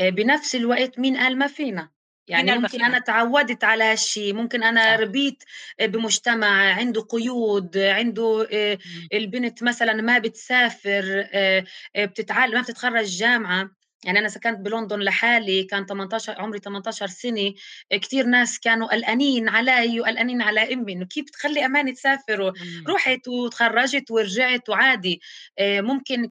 بنفس 0.00 0.54
الوقت 0.54 0.98
مين 0.98 1.16
قال 1.16 1.38
ما 1.38 1.46
فينا؟ 1.46 1.90
يعني 2.28 2.58
ممكن 2.58 2.84
أنا 2.84 2.98
تعودت 2.98 3.64
على 3.64 3.84
هالشيء 3.84 4.34
ممكن 4.34 4.62
أنا 4.62 4.96
ربيت 4.96 5.44
بمجتمع 5.80 6.72
عنده 6.72 7.00
قيود 7.00 7.78
عنده 7.78 8.48
آه، 8.52 8.78
البنت 9.12 9.62
مثلا 9.62 9.92
ما 9.92 10.18
بتسافر 10.18 11.28
آه، 11.32 11.64
آه، 11.96 12.04
بتتعلم 12.04 12.54
ما 12.54 12.60
بتتخرج 12.60 13.04
جامعة. 13.04 13.70
يعني 14.04 14.18
أنا 14.18 14.28
سكنت 14.28 14.60
بلندن 14.60 14.98
لحالي 15.00 15.64
كان 15.64 15.86
18 15.86 16.40
عمري 16.40 16.58
18 16.58 17.06
سنة 17.06 17.54
كثير 17.90 18.26
ناس 18.26 18.60
كانوا 18.60 18.88
قلقانين 18.88 19.48
علي 19.48 20.00
وقلقانين 20.00 20.42
على 20.42 20.72
أمي 20.72 20.92
إنه 20.92 21.06
كيف 21.06 21.30
تخلي 21.30 21.64
أماني 21.66 21.92
تسافر 21.92 22.52
رحت 22.88 23.28
وتخرجت 23.28 24.10
ورجعت 24.10 24.68
وعادي. 24.68 25.20
ممكن 25.60 26.30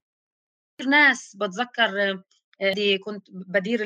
كثير 0.77 0.89
ناس 0.89 1.35
بتذكر 1.35 2.21
كنت 3.03 3.27
بدير 3.31 3.83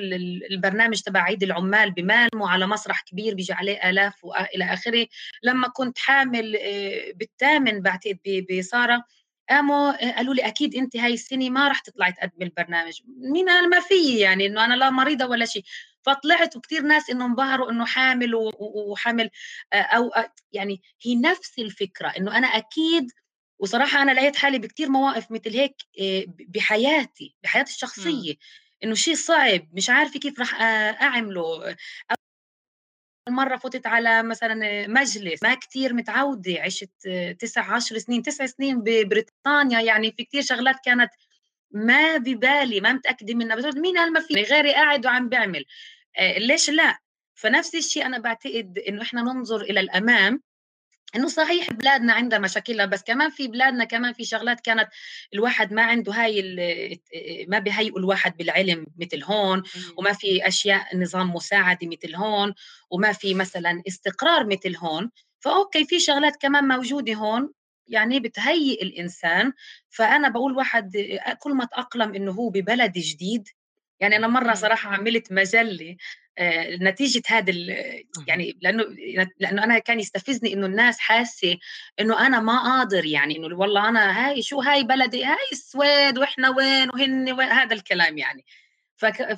البرنامج 0.51 1.01
تبع 1.01 1.21
عيد 1.21 1.43
العمال 1.43 1.91
بمالمو 1.91 2.47
على 2.47 2.67
مسرح 2.67 3.01
كبير 3.01 3.35
بيجي 3.35 3.53
عليه 3.53 3.89
آلاف 3.89 4.23
وإلى 4.23 4.73
آخره. 4.73 5.07
لما 5.43 5.67
كنت 5.67 5.97
حامل 5.97 6.55
آه، 6.55 7.11
بالثامن 7.15 7.81
بعتقد 7.81 8.45
بسارة 8.51 9.03
قاموا 9.49 10.07
آه، 10.09 10.11
قالوا 10.11 10.33
لي 10.33 10.47
أكيد 10.47 10.75
أنت 10.75 10.97
هاي 10.97 11.13
السنة 11.13 11.49
ما 11.49 11.67
رح 11.67 11.79
تطلعي 11.79 12.11
تقدمي 12.11 12.45
البرنامج. 12.45 13.01
مين 13.33 13.49
أنا 13.49 13.67
ما 13.67 13.79
في 13.79 14.19
يعني 14.19 14.45
إنه 14.45 14.65
أنا 14.65 14.73
لا 14.73 14.89
مريضة 14.89 15.25
ولا 15.25 15.45
شيء. 15.45 15.63
فطلعت 16.01 16.55
وكثير 16.55 16.81
ناس 16.81 17.09
إنه 17.09 17.25
انبهروا 17.25 17.71
إنه 17.71 17.85
حامل 17.85 18.31
وحامل 18.59 19.29
آه، 19.73 19.75
أو 19.77 20.11
يعني 20.51 20.81
هي 21.01 21.15
نفس 21.15 21.59
الفكرة 21.59 22.07
إنه 22.07 22.37
أنا 22.37 22.47
أكيد 22.47 23.11
وصراحة 23.59 24.01
أنا 24.01 24.11
لقيت 24.11 24.35
حالي 24.35 24.59
بكتير 24.59 24.89
مواقف 24.89 25.31
مثل 25.31 25.57
هيك 25.57 25.75
بحياتي 26.27 27.35
بحياتي 27.43 27.71
الشخصية 27.71 28.35
إنه 28.83 28.95
شيء 28.95 29.15
صعب 29.15 29.67
مش 29.73 29.89
عارفة 29.89 30.19
كيف 30.19 30.39
رح 30.39 30.61
أعمله. 31.01 31.75
مرة 33.29 33.57
فتت 33.57 33.87
على 33.87 34.23
مثلا 34.23 34.87
مجلس 34.87 35.43
ما 35.43 35.55
كتير 35.55 35.93
متعودة 35.93 36.61
عشت 36.61 36.89
تسع 37.39 37.73
عشر 37.73 37.97
سنين 37.97 38.21
تسع 38.21 38.45
سنين 38.45 38.81
ببريطانيا 38.81 39.81
يعني 39.81 40.11
في 40.11 40.23
كتير 40.23 40.41
شغلات 40.41 40.75
كانت 40.85 41.09
ما 41.71 42.17
ببالي 42.17 42.79
ما 42.81 42.93
متأكدة 42.93 43.33
منها. 43.33 43.55
بس 43.55 43.75
مين 43.75 43.97
قال 43.97 44.13
ما 44.13 44.19
في؟ 44.19 44.33
غيري 44.33 44.73
قاعد 44.73 45.05
وعم 45.05 45.29
بيعمل 45.29 45.65
ليش 46.37 46.69
لا؟ 46.69 46.97
فنفس 47.33 47.75
الشيء 47.75 48.05
أنا 48.05 48.17
بعتقد 48.19 48.79
إنه 48.87 49.01
إحنا 49.01 49.21
ننظر 49.21 49.61
إلى 49.61 49.79
الأمام 49.79 50.41
إنه 51.15 51.27
صحيح 51.27 51.73
بلادنا 51.73 52.13
عندها 52.13 52.39
مشاكلها 52.39 52.85
بس 52.85 53.03
كمان 53.03 53.29
في 53.29 53.47
بلادنا 53.47 53.83
كمان 53.83 54.13
في 54.13 54.23
شغلات 54.25 54.61
كانت 54.61 54.87
الواحد 55.33 55.73
ما 55.73 55.81
عنده 55.81 56.13
هاي 56.13 56.41
ما 57.47 57.59
بيهيئوا 57.59 57.99
الواحد 57.99 58.37
بالعلم 58.37 58.85
مثل 58.97 59.23
هون 59.23 59.63
وما 59.97 60.13
في 60.13 60.47
أشياء 60.47 60.97
نظام 60.97 61.33
مساعدة 61.33 61.87
مثل 61.87 62.15
هون 62.15 62.53
وما 62.91 63.11
في 63.11 63.33
مثلا 63.33 63.83
استقرار 63.87 64.47
مثل 64.47 64.75
هون 64.75 65.11
فأوكي 65.39 65.85
في 65.85 65.99
شغلات 65.99 66.35
كمان 66.41 66.67
موجودة 66.67 67.13
هون 67.13 67.53
يعني 67.87 68.19
بتهيئ 68.19 68.83
الإنسان 68.83 69.53
فأنا 69.89 70.29
بقول 70.29 70.57
واحد 70.57 70.91
كل 71.39 71.53
ما 71.53 71.65
تأقلم 71.65 72.15
إنه 72.15 72.31
هو 72.31 72.49
ببلد 72.49 72.91
جديد 72.91 73.47
يعني 73.99 74.15
أنا 74.15 74.27
مرة 74.27 74.53
صراحة 74.53 74.89
عملت 74.89 75.31
مجلة 75.31 75.95
نتيجة 76.81 77.21
هذا 77.27 77.51
يعني 78.27 78.57
لأنه 78.61 78.83
لأنه 79.39 79.63
أنا 79.63 79.79
كان 79.79 79.99
يستفزني 79.99 80.53
إنه 80.53 80.65
الناس 80.65 80.99
حاسة 80.99 81.57
إنه 81.99 82.27
أنا 82.27 82.39
ما 82.39 82.63
قادر 82.63 83.05
يعني 83.05 83.37
إنه 83.37 83.57
والله 83.57 83.89
أنا 83.89 84.27
هاي 84.29 84.41
شو 84.41 84.61
هاي 84.61 84.83
بلدي 84.83 85.25
هاي 85.25 85.37
السويد 85.51 86.17
وإحنا 86.17 86.49
وين 86.49 86.89
وهن 86.89 87.31
وين 87.31 87.47
هذا 87.47 87.73
الكلام 87.75 88.17
يعني. 88.17 88.45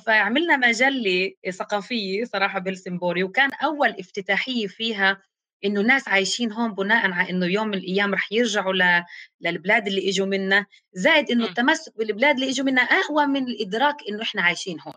فعملنا 0.06 0.56
مجلة 0.56 1.32
ثقافية 1.50 2.24
صراحة 2.24 2.58
بلسمبوري 2.58 3.22
وكان 3.24 3.50
أول 3.52 3.88
افتتاحية 3.88 4.66
فيها 4.66 5.22
إنه 5.64 5.80
الناس 5.80 6.08
عايشين 6.08 6.52
هون 6.52 6.74
بناء 6.74 7.10
على 7.12 7.30
إنه 7.30 7.46
يوم 7.46 7.68
من 7.68 7.74
الأيام 7.74 8.14
رح 8.14 8.32
يرجعوا 8.32 8.72
ل... 8.72 9.04
للبلاد 9.40 9.86
اللي 9.86 10.08
إجوا 10.08 10.26
منها. 10.26 10.66
زائد 10.92 11.30
إنه 11.30 11.44
التمسك 11.44 11.98
بالبلاد 11.98 12.34
اللي 12.34 12.50
إجوا 12.50 12.66
منها 12.66 12.84
اقوى 12.84 13.26
من 13.26 13.48
الإدراك 13.48 13.96
إنه 14.08 14.22
إحنا 14.22 14.42
عايشين 14.42 14.80
هون. 14.80 14.94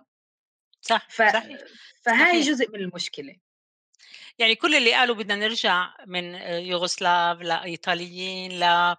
صح 0.83 1.07
ف... 1.09 1.21
صحيح. 1.21 1.59
فهاي 2.05 2.43
صحيح. 2.43 2.47
جزء 2.47 2.69
من 2.71 2.79
المشكلة 2.79 3.35
يعني 4.39 4.55
كل 4.55 4.75
اللي 4.75 4.93
قالوا 4.93 5.15
بدنا 5.15 5.35
نرجع 5.35 5.93
من 6.07 6.23
يوغوسلاف 6.35 7.41
لإيطاليين 7.41 8.51
ل 8.59 8.95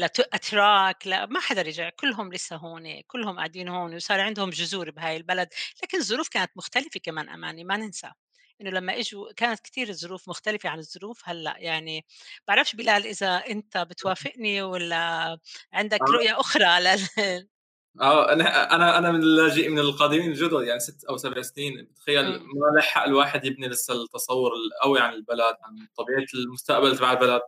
لاتراك 0.00 1.06
لا 1.06 1.26
ما 1.26 1.40
حدا 1.40 1.62
رجع 1.62 1.90
كلهم 1.90 2.32
لسه 2.32 2.56
هون 2.56 3.00
كلهم 3.00 3.36
قاعدين 3.36 3.68
هون 3.68 3.94
وصار 3.94 4.20
عندهم 4.20 4.50
جذور 4.50 4.90
بهاي 4.90 5.16
البلد 5.16 5.48
لكن 5.82 5.98
الظروف 5.98 6.28
كانت 6.28 6.50
مختلفة 6.56 7.00
كمان 7.02 7.28
أماني 7.28 7.64
ما 7.64 7.76
ننسى 7.76 8.12
إنه 8.60 8.70
لما 8.70 8.98
إجوا 8.98 9.32
كانت 9.32 9.60
كثير 9.60 9.88
الظروف 9.88 10.28
مختلفة 10.28 10.68
عن 10.68 10.78
الظروف 10.78 11.22
هلأ 11.28 11.54
يعني 11.58 12.06
بعرفش 12.48 12.76
بلال 12.76 13.06
إذا 13.06 13.36
أنت 13.36 13.78
بتوافقني 13.78 14.62
ولا 14.62 15.38
عندك 15.72 16.00
آه. 16.02 16.12
رؤية 16.12 16.40
أخرى 16.40 16.80
لل... 16.80 17.08
آه 18.00 18.32
أنا 18.32 18.74
أنا 18.74 18.98
أنا 18.98 19.10
من 19.10 19.22
اللاجئ 19.22 19.68
من 19.68 19.78
القادمين 19.78 20.30
الجدد 20.30 20.62
يعني 20.62 20.80
ست 20.80 21.04
أو 21.04 21.16
سبع 21.16 21.42
سنين. 21.42 21.94
تخيل 21.94 22.24
ما 22.38 22.78
لحق 22.78 23.04
الواحد 23.04 23.44
يبني 23.44 23.68
لسه 23.68 23.94
التصور 23.94 24.52
القوي 24.54 25.00
عن 25.00 25.12
البلد 25.14 25.56
عن 25.62 25.86
طبيعة 25.96 26.26
المستقبل 26.34 26.96
تبع 26.96 27.12
البلد. 27.12 27.42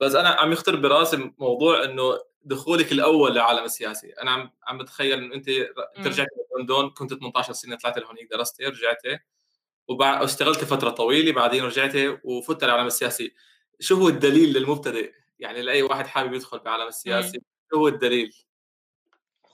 بس 0.00 0.14
أنا 0.14 0.28
عم 0.28 0.52
يخطر 0.52 0.76
براسي 0.76 1.32
موضوع 1.38 1.84
إنه 1.84 2.18
دخولك 2.44 2.92
الأول 2.92 3.34
لعالم 3.34 3.64
السياسي. 3.64 4.10
أنا 4.12 4.30
عم 4.30 4.50
عم 4.66 4.78
بتخيل 4.78 5.18
إنه 5.22 5.34
أنت 5.34 5.48
أنت 5.98 6.06
رجعتي 6.06 6.30
لندن 6.58 6.90
كنت 6.90 7.14
18 7.14 7.52
سنة 7.52 7.76
طلعت 7.76 7.98
لهونيك 7.98 8.30
درستي 8.30 8.64
رجعتي 8.64 9.18
واشتغلت 9.88 10.64
فترة 10.64 10.90
طويلة 10.90 11.32
بعدين 11.32 11.64
رجعتي 11.64 12.18
وفت 12.24 12.64
العالم 12.64 12.86
السياسي. 12.86 13.34
شو 13.80 13.96
هو 13.96 14.08
الدليل 14.08 14.52
للمبتدئ؟ 14.52 15.12
يعني 15.38 15.62
لأي 15.62 15.82
واحد 15.82 16.06
حابب 16.06 16.34
يدخل 16.34 16.58
بعالم 16.58 16.86
السياسي 16.86 17.38
شو 17.70 17.76
هو 17.76 17.88
الدليل؟ 17.88 18.34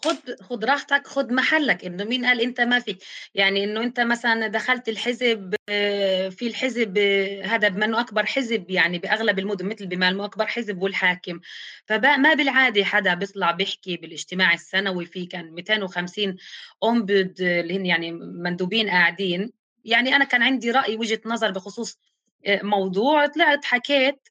خد 0.05 0.43
خد 0.43 0.65
راحتك 0.65 1.07
خد 1.07 1.33
محلك 1.33 1.85
إنه 1.85 2.05
مين 2.05 2.27
قال 2.27 2.41
أنت 2.41 2.61
ما 2.61 2.79
فيك 2.79 2.99
يعني 3.35 3.65
إنه 3.65 3.81
أنت 3.81 4.01
مثلا 4.01 4.47
دخلت 4.47 4.89
الحزب 4.89 5.55
آه، 5.69 6.29
في 6.29 6.47
الحزب 6.47 6.99
آه، 6.99 7.45
هذا 7.45 7.69
بما 7.69 7.85
انه 7.85 8.01
أكبر 8.01 8.27
حزب 8.27 8.71
يعني 8.71 8.99
بأغلب 8.99 9.39
المدن 9.39 9.67
مثل 9.67 9.87
بما 9.87 10.09
انه 10.09 10.25
أكبر 10.25 10.47
حزب 10.47 10.83
والحاكم. 10.83 11.41
فما 11.87 12.35
بالعادة 12.35 12.85
حدا 12.85 13.15
بيطلع 13.15 13.51
بيحكي 13.51 13.97
بالاجتماع 13.97 14.55
السنوي 14.55 15.07
في 15.07 15.27
كان 15.27 15.51
250 15.53 16.37
اومبود 16.83 17.41
اللي 17.41 17.77
هن 17.77 17.87
يعني 17.87 18.13
مندوبين 18.13 18.91
قاعدين. 18.91 19.53
يعني 19.85 20.17
أنا 20.17 20.25
كان 20.25 20.43
عندي 20.43 20.71
رأي 20.71 20.97
وجهة 20.97 21.21
نظر 21.27 21.51
بخصوص 21.51 21.99
آه، 22.47 22.63
موضوع 22.63 23.27
طلعت 23.27 23.65
حكيت 23.65 24.29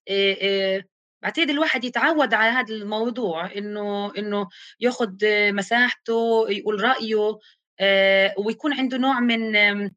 بعتقد 1.28 1.50
الواحد 1.50 1.84
يتعود 1.84 2.34
على 2.34 2.52
هذا 2.52 2.74
الموضوع 2.74 3.52
إنه 3.58 4.18
إنه 4.18 4.48
ياخذ 4.80 5.14
مساحته 5.52 6.46
يقول 6.50 6.84
رأيه 6.84 7.40
آه، 7.80 8.34
ويكون 8.38 8.74
عنده 8.74 8.98
نوع 8.98 9.20
من 9.20 9.56
آه، 9.56 9.92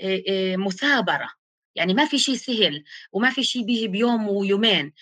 آه، 0.00 0.56
مثابرة. 0.56 1.30
يعني 1.74 1.94
ما 1.94 2.04
في 2.04 2.18
شيء 2.18 2.34
سهل 2.34 2.84
وما 3.12 3.30
في 3.30 3.42
شيء 3.42 3.62
بيجي 3.64 3.88
بيوم 3.88 4.28
ويومين. 4.28 4.92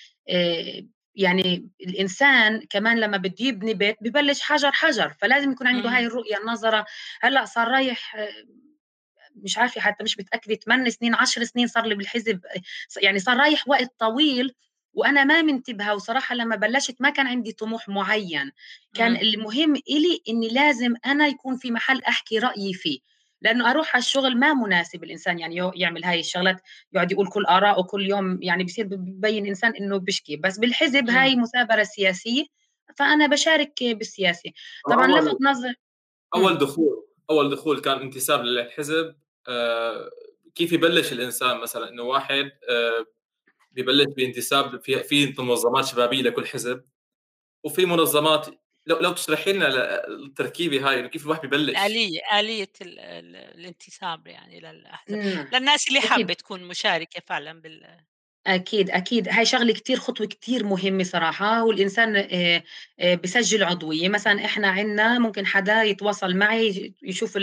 يعني 1.14 1.70
الإنسان 1.80 2.66
كمان 2.70 3.00
لما 3.00 3.16
بده 3.16 3.44
يبني 3.44 3.74
بيت 3.74 3.96
ببلش 4.00 4.40
حجر 4.40 4.72
حجر. 4.72 5.14
فلازم 5.20 5.52
يكون 5.52 5.66
عنده 5.66 5.90
هاي 5.90 6.06
الرؤية 6.06 6.36
النظرة. 6.36 6.86
هلأ 7.20 7.44
صار 7.44 7.68
رايح 7.68 8.16
مش 9.36 9.58
عارفة 9.58 9.80
حتى 9.80 10.04
مش 10.04 10.18
متأكدة 10.18 10.54
8 10.54 10.90
سنين 10.90 11.14
10 11.14 11.44
سنين 11.44 11.66
صار 11.66 11.86
لي 11.86 11.94
بالحزب. 11.94 12.40
يعني 13.02 13.18
صار 13.18 13.36
رايح 13.36 13.68
وقت 13.68 13.94
طويل 13.98 14.54
وأنا 14.98 15.24
ما 15.24 15.42
منتبهة 15.42 15.94
وصراحة 15.94 16.34
لما 16.34 16.56
بلشت 16.56 16.96
ما 17.00 17.10
كان 17.10 17.26
عندي 17.26 17.52
طموح 17.52 17.88
معين. 17.88 18.52
كان 18.94 19.12
م. 19.12 19.16
المهم 19.16 19.74
إلي 19.76 20.22
إني 20.28 20.48
لازم 20.48 20.94
أنا 21.06 21.26
يكون 21.26 21.56
في 21.56 21.70
محل 21.70 22.02
أحكي 22.02 22.38
رأيي 22.38 22.74
فيه. 22.74 22.98
لأنه 23.42 23.70
أروح 23.70 23.94
على 23.94 24.02
الشغل 24.02 24.38
ما 24.38 24.54
مناسب 24.54 25.04
الإنسان 25.04 25.38
يعني 25.38 25.70
يعمل 25.74 26.04
هاي 26.04 26.20
الشغلات 26.20 26.60
يقعد 26.92 27.12
يقول 27.12 27.28
كل 27.28 27.44
آراءه 27.44 27.82
كل 27.82 28.06
يوم 28.06 28.42
يعني 28.42 28.64
بصير 28.64 28.86
ببين 28.86 29.46
إنسان 29.46 29.72
إنه 29.76 29.96
بشكي. 29.96 30.36
بس 30.36 30.58
بالحزب 30.58 31.04
م. 31.04 31.10
هاي 31.10 31.36
مثابره 31.36 31.82
سياسية 31.82 32.44
فأنا 32.96 33.26
بشارك 33.26 33.84
بالسياسة. 33.84 34.50
طبعا 34.90 35.20
لفت 35.20 35.40
نظر 35.40 35.74
أول 36.34 36.58
دخول 36.58 37.04
أول 37.30 37.50
دخول 37.50 37.80
كان 37.80 38.00
انتساب 38.00 38.44
للحزب. 38.44 39.14
آه 39.48 40.10
كيف 40.54 40.72
يبلش 40.72 41.12
الإنسان 41.12 41.60
مثلا 41.60 41.88
إنه 41.88 42.02
واحد 42.02 42.50
آه 42.70 43.06
ببلش 43.82 44.14
بانتساب 44.16 44.82
في 44.82 45.02
في 45.02 45.34
منظمات 45.38 45.84
شبابية 45.84 46.22
لكل 46.22 46.46
حزب. 46.46 46.84
وفي 47.64 47.86
منظمات 47.86 48.46
لو 48.86 48.98
لو 48.98 49.12
تشرحي 49.12 49.52
لنا 49.52 49.68
التركيبة 50.08 50.88
هاي 50.88 51.08
كيف 51.08 51.24
الواحد 51.24 51.46
ببلش؟ 51.46 51.78
آلية 51.78 52.20
آلية 52.38 52.72
الانتساب 52.80 54.26
يعني 54.26 54.60
للأحزاب. 54.60 55.18
نعم. 55.18 55.48
للناس 55.52 55.88
اللي 55.88 56.00
حابة 56.00 56.34
تكون 56.34 56.64
مشاركة 56.64 57.22
فعلا 57.26 57.60
بال 57.60 57.86
أكيد 58.46 58.90
أكيد. 58.90 59.28
هاي 59.28 59.44
شغلة 59.44 59.72
كتير 59.72 59.96
خطوة 59.96 60.26
كتير 60.26 60.64
مهمة 60.64 61.04
صراحة. 61.04 61.64
والإنسان 61.64 62.16
آه، 62.16 62.62
آه، 63.00 63.14
بسجل 63.14 63.64
عضوية. 63.64 64.08
مثلا 64.08 64.44
إحنا 64.44 64.68
عنا 64.68 65.18
ممكن 65.18 65.46
حدا 65.46 65.82
يتواصل 65.82 66.36
معي 66.36 66.94
يشوف 67.02 67.36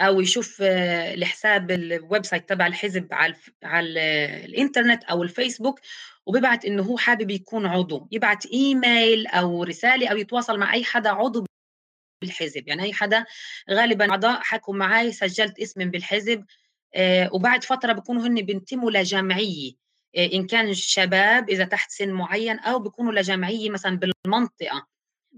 أو 0.00 0.20
يشوف 0.20 0.58
آه، 0.62 1.14
الحساب 1.14 1.70
ال 1.70 2.24
website 2.24 2.48
تبع 2.48 2.66
الحزب 2.66 3.08
على 3.12 3.34
على 3.64 3.88
الإنترنت 4.44 5.04
أو 5.04 5.22
الفيسبوك 5.22 5.80
وبيبعت 6.26 6.64
إنه 6.64 6.82
هو 6.82 6.98
حابب 6.98 7.30
يكون 7.30 7.66
عضو. 7.66 8.08
يبعت 8.12 8.46
إيميل 8.46 9.26
أو 9.26 9.62
رسالة 9.64 10.08
أو 10.08 10.16
يتواصل 10.16 10.58
مع 10.58 10.72
أي 10.74 10.84
حدا 10.84 11.10
عضو 11.10 11.46
بالحزب. 12.22 12.68
يعني 12.68 12.82
أي 12.82 12.92
حدا 12.92 13.24
غالبا 13.70 14.10
أعضاء 14.10 14.40
حكوا 14.42 14.74
معي 14.74 15.12
سجلت 15.12 15.58
اسمي 15.60 15.84
بالحزب 15.84 16.44
آه، 16.94 17.30
وبعد 17.34 17.64
فترة 17.64 17.92
بكونوا 17.92 18.26
هن 18.26 18.42
بينتموا 18.42 18.90
لجمعيه 18.90 19.72
آه، 20.16 20.30
إن 20.34 20.46
كان 20.46 20.74
شباب 20.74 21.50
إذا 21.50 21.64
تحت 21.64 21.90
سن 21.90 22.10
معين 22.12 22.58
أو 22.58 22.78
بيكونوا 22.78 23.12
لجمعيه 23.12 23.70
مثلا 23.70 23.98
بالمنطقة. 23.98 24.86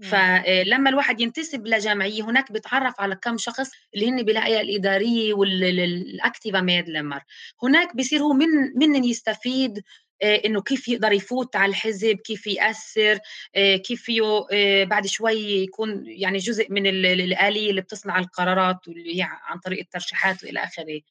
فلما 0.03 0.89
الواحد 0.89 1.21
ينتسب 1.21 1.67
لجمعيه 1.67 2.23
هناك 2.23 2.51
بيتعرف 2.51 3.01
على 3.01 3.15
كم 3.15 3.37
شخص 3.37 3.71
اللي 3.95 4.09
هن 4.09 4.23
بالهيئة 4.23 4.61
الإدارية 4.61 5.33
والاكتيفا 5.33 6.61
ميدلمر 6.61 7.21
هناك 7.63 7.95
بصير 7.95 8.21
هو 8.21 8.33
من 8.33 8.47
من 8.75 9.03
يستفيد 9.03 9.83
آه، 10.23 10.41
إنه 10.45 10.61
كيف 10.61 10.87
يقدر 10.87 11.11
يفوت 11.11 11.55
على 11.55 11.69
الحزب 11.69 12.15
كيف 12.15 12.47
يأثر 12.47 13.19
آه، 13.55 13.75
كيف 13.75 14.03
فيه 14.03 14.45
آه، 14.51 14.83
بعد 14.83 15.07
شوي 15.07 15.63
يكون 15.63 16.03
يعني 16.05 16.37
جزء 16.37 16.71
من 16.71 16.87
الآلية 16.87 17.69
اللي 17.69 17.81
بتصنع 17.81 18.19
القرارات 18.19 18.87
واللي 18.87 19.17
هي 19.17 19.27
عن 19.43 19.59
طريق 19.59 19.79
الترشيحات 19.79 20.43
وإلى 20.43 20.63
آخره. 20.63 21.01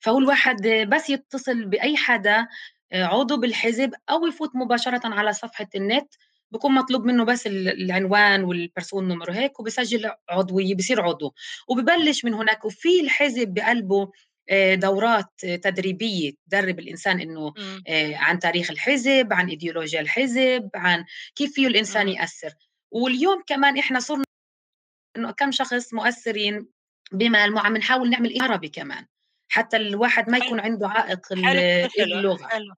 فهو 0.00 0.18
الواحد 0.18 0.66
بس 0.66 1.10
يتصل 1.10 1.64
بأي 1.64 1.96
حدا 1.96 2.46
عضو 2.92 3.36
بالحزب 3.36 3.94
أو 4.10 4.26
يفوت 4.26 4.56
مباشرة 4.56 5.00
على 5.04 5.32
صفحة 5.32 5.68
النت 5.74 6.14
بكون 6.52 6.74
مطلوب 6.74 7.04
منه 7.04 7.24
بس 7.24 7.46
العنوان 7.46 8.44
والبرسون 8.44 9.08
نمر 9.08 9.32
هيك 9.32 9.60
وبسجل 9.60 10.10
عضويه 10.30 10.74
بصير 10.74 11.00
عضو. 11.02 11.34
وببلش 11.68 12.24
من 12.24 12.34
هناك 12.34 12.64
وفي 12.64 13.00
الحزب 13.00 13.48
بقلبه 13.54 14.10
آه، 14.50 14.74
دورات 14.74 15.30
تدريبية 15.40 16.32
تدرب 16.50 16.78
الإنسان 16.78 17.20
إنه 17.20 17.54
آه، 17.88 18.16
عن 18.16 18.38
تاريخ 18.38 18.70
الحزب 18.70 19.28
عن 19.32 19.48
ايديولوجيا 19.48 20.00
الحزب 20.00 20.70
عن 20.74 21.04
كيف 21.36 21.52
فيه 21.54 21.66
الإنسان 21.66 22.08
يأثر. 22.08 22.54
واليوم 22.90 23.42
كمان 23.46 23.78
إحنا 23.78 24.00
صرنا 24.00 24.24
إنه 25.16 25.30
كم 25.30 25.50
شخص 25.52 25.94
مؤثرين 25.94 26.68
بما 27.12 27.38
عم 27.60 27.76
نحاول 27.76 28.10
نعمل 28.10 28.42
عربي 28.42 28.68
كمان. 28.68 29.06
حتى 29.48 29.76
الواحد 29.76 30.30
ما 30.30 30.38
يكون 30.38 30.60
عنده 30.60 30.88
عائق 30.88 31.32
اللغة. 31.32 32.48
حلو. 32.48 32.74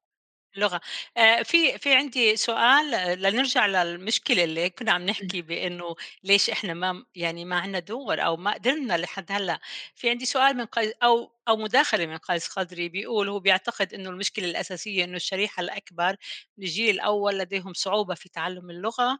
اللغة. 0.56 0.80
آه، 1.16 1.42
في 1.42 1.78
في 1.78 1.94
عندي 1.94 2.36
سؤال 2.36 2.94
آه، 2.94 3.14
لنرجع 3.14 3.66
للمشكلة 3.66 4.44
اللي 4.44 4.70
كنا 4.70 4.92
عم 4.92 5.02
نحكي 5.06 5.42
بإنه 5.42 5.94
ليش 6.24 6.50
إحنا 6.50 6.74
ما 6.74 7.04
يعني 7.14 7.44
ما 7.44 7.56
عندنا 7.56 7.78
دور 7.78 8.20
أو 8.24 8.36
ما 8.36 8.52
قدرنا 8.54 8.96
لحد 8.98 9.32
هلأ، 9.32 9.58
في 9.94 10.10
عندي 10.10 10.24
سؤال 10.26 10.56
من 10.56 10.64
قيس 10.66 10.92
أو 11.02 11.32
أو 11.48 11.56
مداخلة 11.56 12.06
من 12.06 12.16
قيس 12.18 12.48
خضري 12.48 12.88
بيقول 12.88 13.28
هو 13.28 13.40
بيعتقد 13.40 13.94
إنه 13.94 14.10
المشكلة 14.10 14.44
الأساسية 14.46 15.04
إنه 15.04 15.16
الشريحة 15.16 15.60
الأكبر 15.60 16.16
من 16.58 16.64
الجيل 16.64 16.94
الأول 16.94 17.38
لديهم 17.38 17.72
صعوبة 17.74 18.14
في 18.14 18.28
تعلم 18.28 18.70
اللغة 18.70 19.18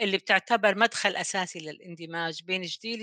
اللي 0.00 0.16
بتعتبر 0.18 0.78
مدخل 0.78 1.16
أساسي 1.16 1.58
للإندماج 1.58 2.42
بين 2.44 2.62
جيل 2.62 3.02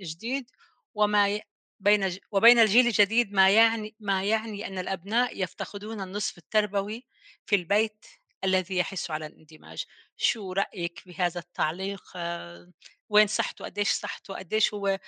الجديد 0.00 0.50
وما 0.94 1.40
بين 1.80 2.10
وبين 2.32 2.58
الجيل 2.58 2.86
الجديد 2.86 3.32
ما 3.32 3.50
يعني 3.50 3.94
ما 4.00 4.24
يعني 4.24 4.66
أن 4.66 4.78
الأبناء 4.78 5.42
يفتقدون 5.42 6.00
النصف 6.00 6.38
التربوي 6.38 7.06
في 7.46 7.56
البيت 7.56 8.06
الذي 8.44 8.76
يحث 8.76 9.10
على 9.10 9.26
الاندماج، 9.26 9.84
شو 10.16 10.52
رأيك 10.52 11.02
بهذا 11.06 11.40
التعليق؟ 11.40 12.02
آه، 12.16 12.72
وين 13.08 13.26
صحته؟ 13.26 13.64
قديش 13.64 13.90
صحته؟ 13.90 14.34
قديش 14.34 14.74
هو 14.74 14.98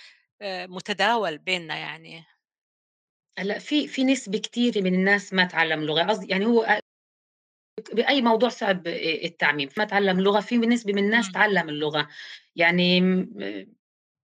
آه، 0.42 0.66
متداول 0.66 1.38
بيننا 1.38 1.76
يعني؟ 1.76 2.24
هلأ 3.38 3.58
في 3.58 3.88
في 3.88 4.04
نسبة 4.04 4.38
كتيرة 4.38 4.80
من 4.80 4.94
الناس 4.94 5.32
ما 5.32 5.44
تعلم 5.44 5.84
لغة، 5.84 6.02
قصدي 6.02 6.26
يعني 6.26 6.46
هو 6.46 6.80
بأي 7.92 8.22
موضوع 8.22 8.48
صعب 8.48 8.86
التعميم، 8.86 9.68
ما 9.78 9.84
تعلم 9.84 10.20
لغة، 10.20 10.40
في 10.40 10.56
نسبة 10.56 10.92
من 10.92 11.04
الناس 11.04 11.32
تعلم 11.32 11.68
اللغة، 11.68 12.08
يعني 12.56 13.00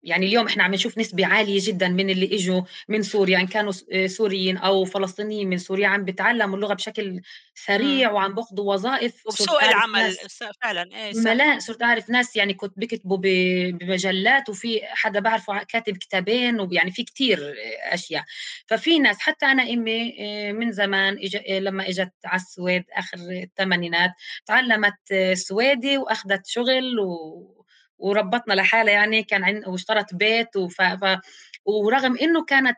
يعني 0.06 0.26
اليوم 0.26 0.48
إحنا 0.48 0.64
عم 0.64 0.74
نشوف 0.74 0.98
نسبة 0.98 1.26
عالية 1.26 1.60
جدا 1.64 1.88
من 1.88 2.10
اللي 2.10 2.36
إجوا 2.36 2.62
من 2.88 3.02
سوريا 3.02 3.40
إن 3.40 3.48
كانوا 3.48 3.74
آه، 3.92 4.08
سوريين 4.08 4.58
أو 4.58 4.86
فلسطينيين 4.86 5.50
من 5.50 5.58
سوريا 5.58 5.88
عم 5.88 6.06
بتعلموا 6.06 6.56
اللغة 6.56 6.74
بشكل 6.74 7.22
سريع 7.54 8.12
وعم 8.12 8.36
باخذوا 8.36 8.74
وظائف. 8.74 9.26
وبسوق 9.28 9.64
العمل 9.64 10.16
فعلا 10.62 10.90
إيه 10.96 11.14
ملاء 11.16 11.60
صرت 11.60 11.84
أعرف 11.84 12.10
ناس 12.10 12.36
يعني 12.36 12.54
كنت 12.54 12.74
بكتبوا 12.80 13.18
بمجلات 13.22 14.50
وفي 14.50 14.82
حدا 14.84 15.20
بعرفه 15.20 15.64
كاتب 15.64 15.98
كتابين 15.98 16.60
ويعني 16.60 16.92
في 16.92 17.04
كتير 17.04 17.56
أشياء. 17.84 18.24
ففي 18.68 19.00
ناس 19.00 19.20
حتى 19.20 19.46
أنا 19.46 19.64
أمي 19.64 20.16
آه، 20.20 20.52
من 20.52 20.72
زمان 20.72 21.18
إج... 21.18 21.38
لما 21.50 21.90
إجت 21.90 22.12
على 22.26 22.42
السويد 22.42 22.84
آخر 22.94 23.18
الثمانينات 23.18 24.12
تعلمت 24.46 25.14
سويدي 25.34 25.98
وأخذت 25.98 26.48
شغل 26.48 27.00
و 27.00 27.55
وربطنا 27.98 28.54
لحالها 28.54 28.94
يعني 28.94 29.24
كان 29.24 29.44
عند 29.44 29.68
واشترت 29.68 30.16
بيت 30.16 30.56
وف... 30.56 30.82
ف... 30.82 31.20
ورغم 31.66 32.18
إنه 32.18 32.46
كانت 32.46 32.78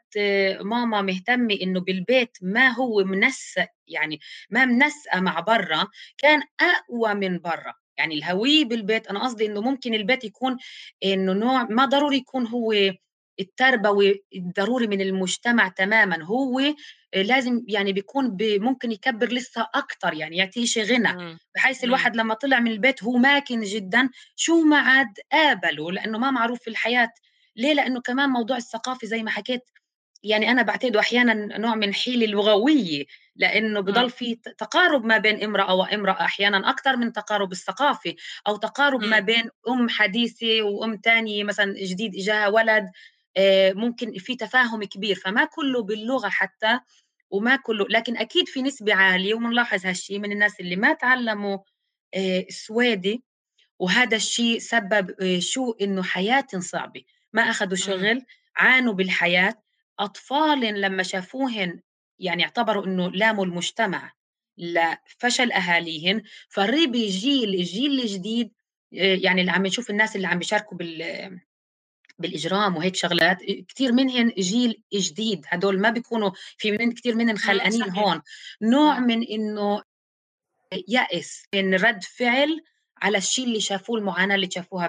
ماما 0.62 1.02
مهتمة 1.02 1.58
إنه 1.62 1.80
بالبيت 1.80 2.38
ما 2.42 2.70
هو 2.70 3.04
منسق 3.04 3.68
يعني 3.88 4.20
ما 4.50 4.66
منسقة 4.66 5.20
مع 5.20 5.40
برا 5.40 5.88
كان 6.18 6.42
أقوى 6.60 7.14
من 7.14 7.40
برا. 7.40 7.74
يعني 7.98 8.16
الهوية 8.16 8.66
بالبيت 8.66 9.08
أنا 9.08 9.24
قصدي 9.24 9.46
إنه 9.46 9.62
ممكن 9.62 9.94
البيت 9.94 10.24
يكون 10.24 10.58
إنه 11.04 11.34
نوع 11.34 11.64
ما 11.64 11.86
ضروري 11.86 12.18
يكون 12.18 12.48
هو 12.48 12.74
التربوي 13.40 14.24
الضروري 14.36 14.88
من 14.88 15.02
المجتمع 15.02 15.68
تماما 15.68 16.24
هو 16.24 16.62
لازم 17.24 17.64
يعني 17.68 17.94
بيكون 17.94 18.38
ممكن 18.42 18.92
يكبر 18.92 19.28
لسه 19.34 19.68
أكثر 19.76 20.14
يعني 20.14 20.38
يعطيه 20.38 20.66
شيء 20.66 20.84
غنى. 20.84 21.38
بحيث 21.56 21.84
الواحد 21.84 22.16
لما 22.16 22.34
طلع 22.34 22.60
من 22.60 22.72
البيت 22.72 23.04
هو 23.04 23.18
ماكن 23.18 23.62
جدا 23.62 24.10
شو 24.36 24.62
ما 24.62 24.78
عاد 24.80 25.14
قابله 25.32 25.92
لأنه 25.92 26.18
ما 26.18 26.32
معروف 26.32 26.60
في 26.62 26.70
الحياة. 26.70 27.12
ليه؟ 27.56 27.74
لأنه 27.74 28.02
كمان 28.02 28.30
موضوع 28.30 28.58
الثقافة 28.58 29.08
زي 29.08 29.24
ما 29.24 29.32
حكيت 29.32 29.62
يعني 30.24 30.52
أنا 30.52 30.62
بعتقده 30.62 31.00
أحيانا 31.00 31.58
نوع 31.58 31.76
من 31.76 31.94
حيله 31.94 32.26
لغويه 32.28 33.06
لأنه 33.36 33.80
بضل 33.80 34.10
في 34.10 34.36
تقارب 34.36 35.06
ما 35.06 35.18
بين 35.18 35.44
امرأة 35.44 35.74
وامرأة 35.76 36.22
أحيانا 36.22 36.70
أكثر 36.70 36.98
من 36.98 37.14
تقارب 37.14 37.52
الثقافي 37.52 38.16
أو 38.48 38.56
تقارب 38.56 39.04
ما 39.04 39.20
بين 39.20 39.50
أم 39.70 39.90
حديثة 39.90 40.62
وأم 40.62 41.00
ثانية 41.04 41.44
مثلا 41.44 41.74
جديد 41.84 42.16
إجاها 42.16 42.48
ولد 42.48 42.92
آه، 43.38 43.74
ممكن 43.74 44.14
في 44.14 44.36
تفاهم 44.36 44.84
كبير. 44.84 45.16
فما 45.16 45.46
كله 45.46 45.84
باللغة 45.84 46.30
حتى 46.30 46.80
وما 47.30 47.56
كله 47.56 47.86
لكن 47.90 48.18
أكيد 48.18 48.48
في 48.48 48.62
نسبة 48.62 48.94
عالية 48.94 49.34
وبنلاحظ 49.34 49.86
هالشيء 49.86 50.20
من 50.20 50.32
الناس 50.32 50.60
اللي 50.60 50.76
ما 50.76 50.94
تعلموا 50.94 51.58
آه، 52.14 52.46
وهذا 53.80 54.16
الشيء 54.16 54.60
سبب 54.60 55.16
آه، 55.22 55.40
شو؟ 55.40 55.72
إنه 55.72 56.04
حياتهم 56.04 56.62
صعبة. 56.62 57.04
ما 57.34 57.42
أخذوا 57.42 57.76
شغل 57.76 58.26
عانوا 58.56 58.94
بالحياة. 58.94 59.56
أطفال 60.00 60.82
لما 60.82 61.04
شافوهن 61.04 61.82
يعني 62.20 62.44
اعتبروا 62.44 62.86
إنه 62.86 63.12
لاموا 63.12 63.46
المجتمع 63.46 64.14
لفشل 64.58 65.52
أهاليهن 65.52 66.24
فربي 66.50 67.08
جيل 67.08 67.50
الجيل 67.50 68.02
الجديد 68.02 68.54
يعني 68.92 69.42
اللي 69.42 69.52
عم 69.52 69.66
نشوف 69.66 69.90
الناس 69.90 70.16
اللي 70.16 70.28
عم 70.28 70.40
بيشاركوا 70.40 70.78
بال 70.78 71.40
بالإجرام 72.20 72.78
وهيك 72.78 72.96
شغلات 72.96 73.38
كثير 73.44 73.92
منهن 73.92 74.30
جيل 74.30 74.84
جديد 74.94 75.46
هدول 75.48 75.80
ما 75.80 75.90
بيكونوا 75.90 76.32
في 76.58 76.72
من 76.72 76.92
كثير 76.92 77.16
منهم 77.16 77.36
خلقانين 77.36 77.90
هون. 77.90 78.22
نوع 78.62 79.00
من 79.00 79.24
إنه 79.24 79.84
يأس 80.88 81.46
من 81.56 81.76
رد 81.76 82.04
فعل 82.04 82.64
على 83.02 83.18
الشيء 83.18 83.46
اللي 83.46 83.60
شافوه 83.62 83.98
المعاناة 83.98 84.36
اللي 84.36 84.52
شافوها 84.52 84.88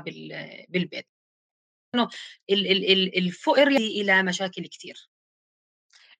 بالبيت. 0.68 1.06
إنه 1.94 2.08
الفقر 3.16 3.68
إلى 3.68 4.22
مشاكل 4.22 4.66
كثير 4.66 5.08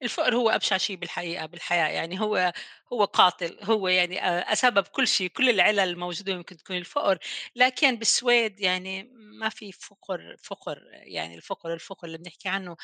الفقر 0.02 0.36
هو 0.36 0.50
أبشع 0.50 0.76
شيء 0.76 0.96
بالحقيقة 0.96 1.46
بالحياة. 1.46 1.88
يعني 1.88 2.20
هو 2.20 2.52
هو 2.92 3.04
قاتل 3.04 3.58
هو 3.62 3.88
يعني 3.88 4.44
سبب 4.56 4.82
كل 4.86 5.08
شيء 5.08 5.28
كل 5.28 5.50
العلل 5.50 5.80
الموجودة 5.80 6.36
ممكن 6.36 6.56
تكون 6.56 6.76
الفقر. 6.76 7.18
لكن 7.56 7.96
بالسويد 7.96 8.60
يعني 8.60 9.10
ما 9.12 9.48
في 9.48 9.72
فقر 9.72 10.36
فقر 10.42 10.78
يعني 10.92 11.34
الفقر 11.34 11.72
الفقر 11.74 12.06
اللي 12.06 12.18
بنحكي 12.18 12.48
عنه. 12.48 12.76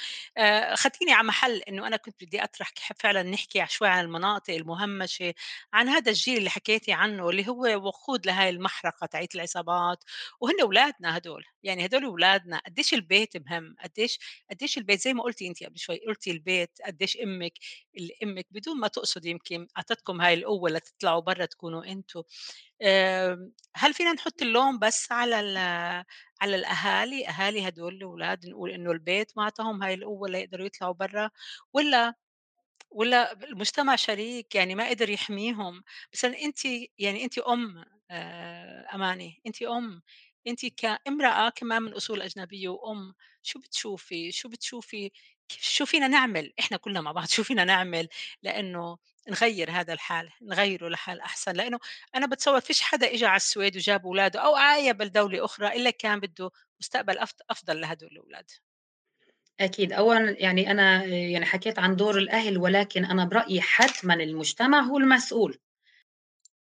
خديني 0.74 1.12
على 1.12 1.26
محل 1.28 1.62
إنه 1.68 1.86
أنا 1.86 1.96
كنت 1.96 2.24
بدي 2.24 2.44
أطرح 2.44 2.72
فعلا 3.00 3.22
نحكي 3.22 3.66
شوي 3.68 3.88
عن 3.88 4.04
المناطق 4.04 4.54
المهمشة 4.54 5.34
عن 5.72 5.88
هذا 5.88 6.10
الجيل 6.10 6.36
اللي 6.38 6.50
حكيتي 6.50 6.92
عنه 6.92 7.30
اللي 7.30 7.48
هو 7.48 7.86
وقود 7.86 8.26
لهي 8.26 8.48
المحرقة 8.48 9.06
تاعت 9.06 9.34
العصابات. 9.34 10.04
وهن 10.40 10.60
أولادنا 10.62 11.16
هدول 11.16 11.44
يعني 11.62 11.86
هدول 11.86 12.04
أولادنا 12.04 12.58
قديش 12.66 12.94
البيت 12.94 13.36
مهم؟ 13.36 13.76
قديش 13.84 14.18
قديش 14.50 14.78
البيت 14.78 15.00
زي 15.00 15.14
ما 15.14 15.22
قلتي 15.22 15.48
انت 15.48 15.62
قبل 15.64 15.78
شوي 15.78 15.98
قلتي 16.06 16.30
البيت 16.30 16.78
قديش 16.86 17.16
أمك 17.16 17.52
أمك 18.22 18.46
بدون 18.50 18.80
ما 18.80 18.88
تقصد 18.88 19.24
يمكن 19.24 19.66
اعطتكم 19.94 20.20
هاي 20.20 20.35
القوة 20.35 20.70
لتطلعوا 20.70 21.20
برا 21.20 21.44
تكونوا 21.46 21.85
أنتم. 21.92 22.22
هل 23.76 23.94
فينا 23.94 24.12
نحط 24.12 24.42
اللوم 24.42 24.78
بس 24.78 25.12
على 25.12 25.37
على 26.40 26.57
الأهالي؟ 26.57 27.28
أهالي 27.28 27.68
هدول 27.68 27.94
الأولاد 27.94 28.46
نقول 28.48 28.70
إنه 28.70 28.90
البيت 28.92 29.33
ما 29.37 29.42
اعطاهم 29.42 29.83
هاي 29.83 29.94
القوة 29.94 30.28
ليقدروا 30.28 30.66
يطلعوا 30.66 30.94
برا 30.94 31.30
ولا 31.72 32.14
ولا 32.90 33.33
المجتمع 33.44 33.96
شريك 33.96 34.54
يعني 34.54 34.74
ما 34.74 34.88
قدر 34.90 35.11
يحميهم؟ 35.11 35.85
بس 36.12 36.24
انت 36.24 36.59
يعني 36.98 37.24
انت 37.24 37.38
أم 37.38 37.85
أماني 38.94 39.42
انت 39.46 39.62
أم 39.62 40.02
انت 40.46 40.66
كامرأة 40.66 41.50
كمان 41.50 41.83
من 41.83 41.94
أصول 41.94 42.22
أجنبية 42.22 42.68
وأم 42.68 43.14
شو 43.42 43.59
بتشوفي؟ 43.61 44.33
شو 44.33 44.48
بتشوفي 44.48 45.11
شو 45.48 45.87
فينا 45.87 46.09
نعمل 46.09 46.52
إحنا 46.61 46.76
كلنا 46.76 47.00
مع 47.00 47.12
بعض 47.12 47.26
شو 47.37 47.42
فينا 47.42 47.64
نعمل 47.64 48.09
لأنه 48.42 48.98
نغير 49.28 49.70
هذا 49.70 49.92
الحال 49.92 50.30
نغيره 50.42 50.88
لحال 50.88 51.20
أحسن. 51.20 51.52
لأنه 51.52 51.78
أنا 52.14 52.26
بتصور 52.26 52.61
فيش 52.61 52.80
حدا 52.80 53.14
اجى 53.14 53.26
على 53.26 53.37
السويد 53.37 53.76
وجاب 53.76 54.07
أولاده 54.07 54.40
أو 54.40 54.57
عايب 54.57 55.02
لدوله 55.02 55.44
أخرى 55.44 55.68
إلا 55.68 55.90
كان 55.90 56.20
بده 56.20 56.50
مستقبل 56.80 57.18
أفضل 57.50 57.80
لهدول 57.80 58.09
الأولاد. 58.12 58.50
أكيد. 59.61 59.92
أولا 59.92 60.37
يعني 60.42 60.70
أنا 60.70 61.04
يعني 61.04 61.44
حكيت 61.46 61.78
عن 61.78 61.96
دور 61.96 62.18
الأهل 62.18 62.59
ولكن 62.59 63.04
أنا 63.04 63.24
برأيي 63.24 63.61
حتما 63.61 64.14
المجتمع 64.14 64.80
هو 64.80 64.98
المسؤول. 64.98 65.59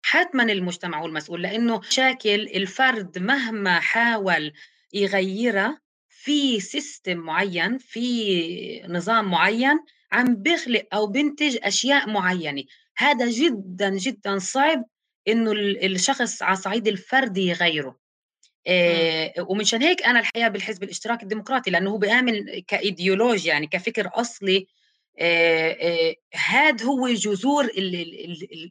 حتما 0.02 0.42
المجتمع 0.42 1.00
هو 1.00 1.06
المسؤول 1.06 1.42
لأنه 1.42 1.78
مشاكل 1.78 2.40
الفرد 2.40 3.18
مهما 3.18 3.80
حاول 3.80 4.52
يغيرها 4.92 5.80
في 6.20 6.60
system 6.60 7.16
معين 7.18 7.78
في 7.78 8.82
نظام 8.88 9.30
معين 9.30 9.80
عم 10.12 10.34
بيخلق 10.34 10.86
أو 10.92 11.06
بنتج 11.06 11.58
أشياء 11.62 12.08
معينة. 12.10 12.64
هذا 12.96 13.30
جدا 13.30 13.90
جدا 13.90 14.38
صعب 14.38 14.84
إنه 15.28 15.52
الشخص 15.52 16.42
على 16.42 16.56
صعيد 16.56 16.88
الفردي 16.88 17.46
يغيره. 17.46 17.98
إيه 18.66 19.32
ومشان 19.40 19.82
هيك 19.82 20.02
أنا 20.02 20.20
الحقيقة 20.20 20.48
بالحزب 20.48 20.82
الاشتراكي 20.82 21.22
الديمقراطي 21.22 21.70
لأنه 21.70 21.90
هو 21.90 21.98
بيأمن 21.98 22.60
كايديولوجيا 22.60 23.52
يعني 23.52 23.66
كفكر 23.66 24.10
أصلي. 24.14 24.66
إيه 25.18 25.78
إيه 25.80 26.16
هذا 26.34 26.84
هو 26.84 27.08
جذور 27.08 27.64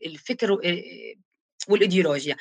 الفكر 0.05 0.51
والإيديولوجيا. 1.69 2.35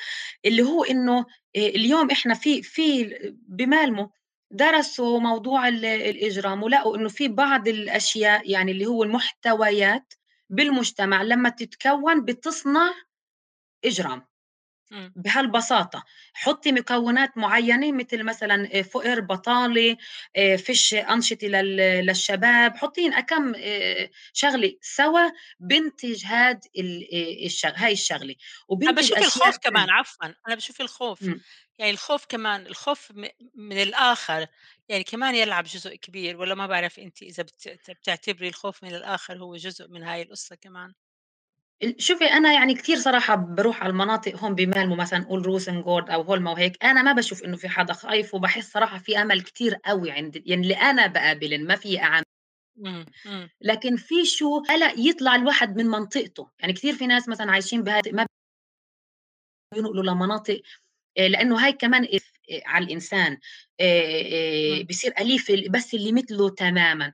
اللي 0.45 0.63
هو 0.63 0.83
إنه 0.83 1.25
اليوم 1.55 2.11
إحنا 2.11 2.33
في 2.33 2.61
في 2.61 3.15
بمالمه 3.47 4.16
درسوا 4.51 5.19
موضوع 5.19 5.67
الإجرام 5.67 6.63
ولقوا 6.63 6.97
إنه 6.97 7.09
في 7.09 7.27
بعض 7.27 7.67
الأشياء 7.67 8.51
يعني 8.51 8.71
اللي 8.71 8.85
هو 8.85 9.03
المحتويات 9.03 10.13
بالمجتمع 10.49 11.21
لما 11.23 11.49
تتكون 11.49 12.25
بتصنع 12.25 12.93
إجرام 13.85 14.27
بهالبساطة. 15.15 16.03
حطي 16.33 16.73
مكونات 16.73 17.37
معينة 17.37 17.93
مثل 17.93 18.23
مثلا 18.23 18.83
فقر 18.83 19.21
بطالة 19.21 19.97
فيش 20.57 20.93
أنشطة 20.93 21.47
للشباب. 21.47 22.77
حطين 22.77 23.13
أكم 23.13 23.53
شغلة 24.33 24.73
سوا 24.81 25.31
بنتج 25.59 26.25
هاد 26.25 26.59
هاي 27.65 27.93
الشغلة. 27.93 28.35
وبنتج 28.69 29.13
أنا 29.13 29.27
بشوف 29.27 29.47
الخوف 29.51 29.57
كمان 29.57 29.89
عفوا 29.89 30.25
أنا 30.47 30.55
بشوف 30.55 30.81
الخوف. 30.81 31.29
م. 31.29 31.39
يعني 31.79 31.91
الخوف 31.91 32.25
كمان 32.25 32.67
الخوف 32.67 33.13
من 33.55 33.81
الآخر 33.81 34.47
يعني 34.89 35.03
كمان 35.03 35.35
يلعب 35.35 35.63
جزء 35.63 35.95
كبير 35.95 36.37
ولا 36.37 36.55
ما 36.55 36.67
بعرف 36.67 36.99
أنت 36.99 37.21
إذا 37.21 37.45
بتعتبري 37.89 38.47
الخوف 38.47 38.83
من 38.83 38.95
الآخر 38.95 39.37
هو 39.37 39.55
جزء 39.55 39.87
من 39.87 40.03
هاي 40.03 40.21
القصة 40.21 40.55
كمان؟ 40.55 40.93
شوفي 41.97 42.25
أنا 42.25 42.53
يعني 42.53 42.73
كثير 42.73 42.97
صراحة 42.97 43.35
بروح 43.35 43.83
على 43.83 43.89
المناطق 43.89 44.35
هون 44.35 44.55
بمالمو 44.55 44.95
مثلا 44.95 45.19
نقول 45.19 45.45
روسنجورد 45.45 46.09
أو 46.09 46.21
هولما 46.21 46.51
وهيك 46.51 46.83
أنا 46.83 47.01
ما 47.01 47.13
بشوف 47.13 47.43
إنه 47.43 47.57
في 47.57 47.69
حدا 47.69 47.93
خايف 47.93 48.33
وبحس 48.33 48.71
صراحة 48.71 48.97
في 48.97 49.21
أمل 49.21 49.41
كثير 49.41 49.75
قوي 49.75 50.11
عند 50.11 50.43
يعني 50.45 50.61
اللي 50.61 50.75
أنا 50.75 51.07
بقابل 51.07 51.67
ما 51.67 51.75
في 51.75 51.99
اعمل 51.99 52.23
لكن 53.61 53.95
في 53.95 54.25
شو 54.25 54.63
هلا 54.69 54.91
يطلع 54.97 55.35
الواحد 55.35 55.77
من 55.77 55.85
منطقته 55.85 56.49
يعني 56.59 56.73
كثير 56.73 56.93
في 56.93 57.07
ناس 57.07 57.29
مثلا 57.29 57.51
عايشين 57.51 57.83
بهذه 57.83 58.11
ما 58.11 58.25
ينقلوا 59.75 60.03
لمناطق 60.03 60.61
لأنه 61.17 61.65
هاي 61.65 61.73
كمان 61.73 62.03
آه، 62.03 62.61
على 62.65 62.85
الإنسان 62.85 63.37
آه، 63.79 64.81
بصير 64.89 65.13
أليف 65.19 65.51
بس 65.69 65.93
اللي 65.93 66.11
مثله 66.11 66.49
تماما. 66.49 67.13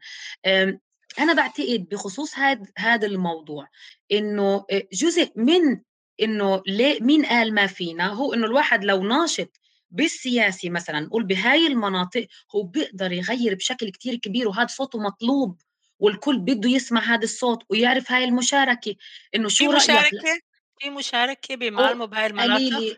أنا 1.19 1.33
بعتقد 1.33 1.87
بخصوص 1.91 2.37
هذا 2.37 2.65
هذا 2.77 3.07
الموضوع 3.07 3.67
إنه 4.11 4.65
جزء 4.93 5.31
من 5.35 5.81
إنه 6.21 6.63
ليه 6.67 7.01
مين 7.01 7.25
قال 7.25 7.53
ما 7.53 7.67
فينا؟ 7.67 8.07
هو 8.07 8.33
إنه 8.33 8.45
الواحد 8.45 8.83
لو 8.83 9.03
ناشط 9.03 9.59
بالسياسي 9.91 10.69
مثلا 10.69 10.99
نقول 10.99 11.23
بهاي 11.23 11.67
المناطق 11.67 12.27
هو 12.55 12.63
بيقدر 12.63 13.11
يغير 13.11 13.55
بشكل 13.55 13.89
كتير 13.89 14.15
كبير 14.15 14.47
وهذا 14.47 14.67
صوته 14.67 14.99
مطلوب 14.99 15.61
والكل 15.99 16.39
بده 16.39 16.69
يسمع 16.69 17.01
هذا 17.01 17.23
الصوت 17.23 17.63
ويعرف 17.69 18.11
هاي 18.11 18.23
المشاركة. 18.23 18.95
إنه 19.35 19.49
شو 19.49 19.71
في 19.71 19.75
مشاركة؟ 19.75 20.39
في 20.79 20.89
مشاركة 20.89 21.55
بمعلمه 21.55 22.05
بهاي 22.05 22.25
المناطق 22.25 22.97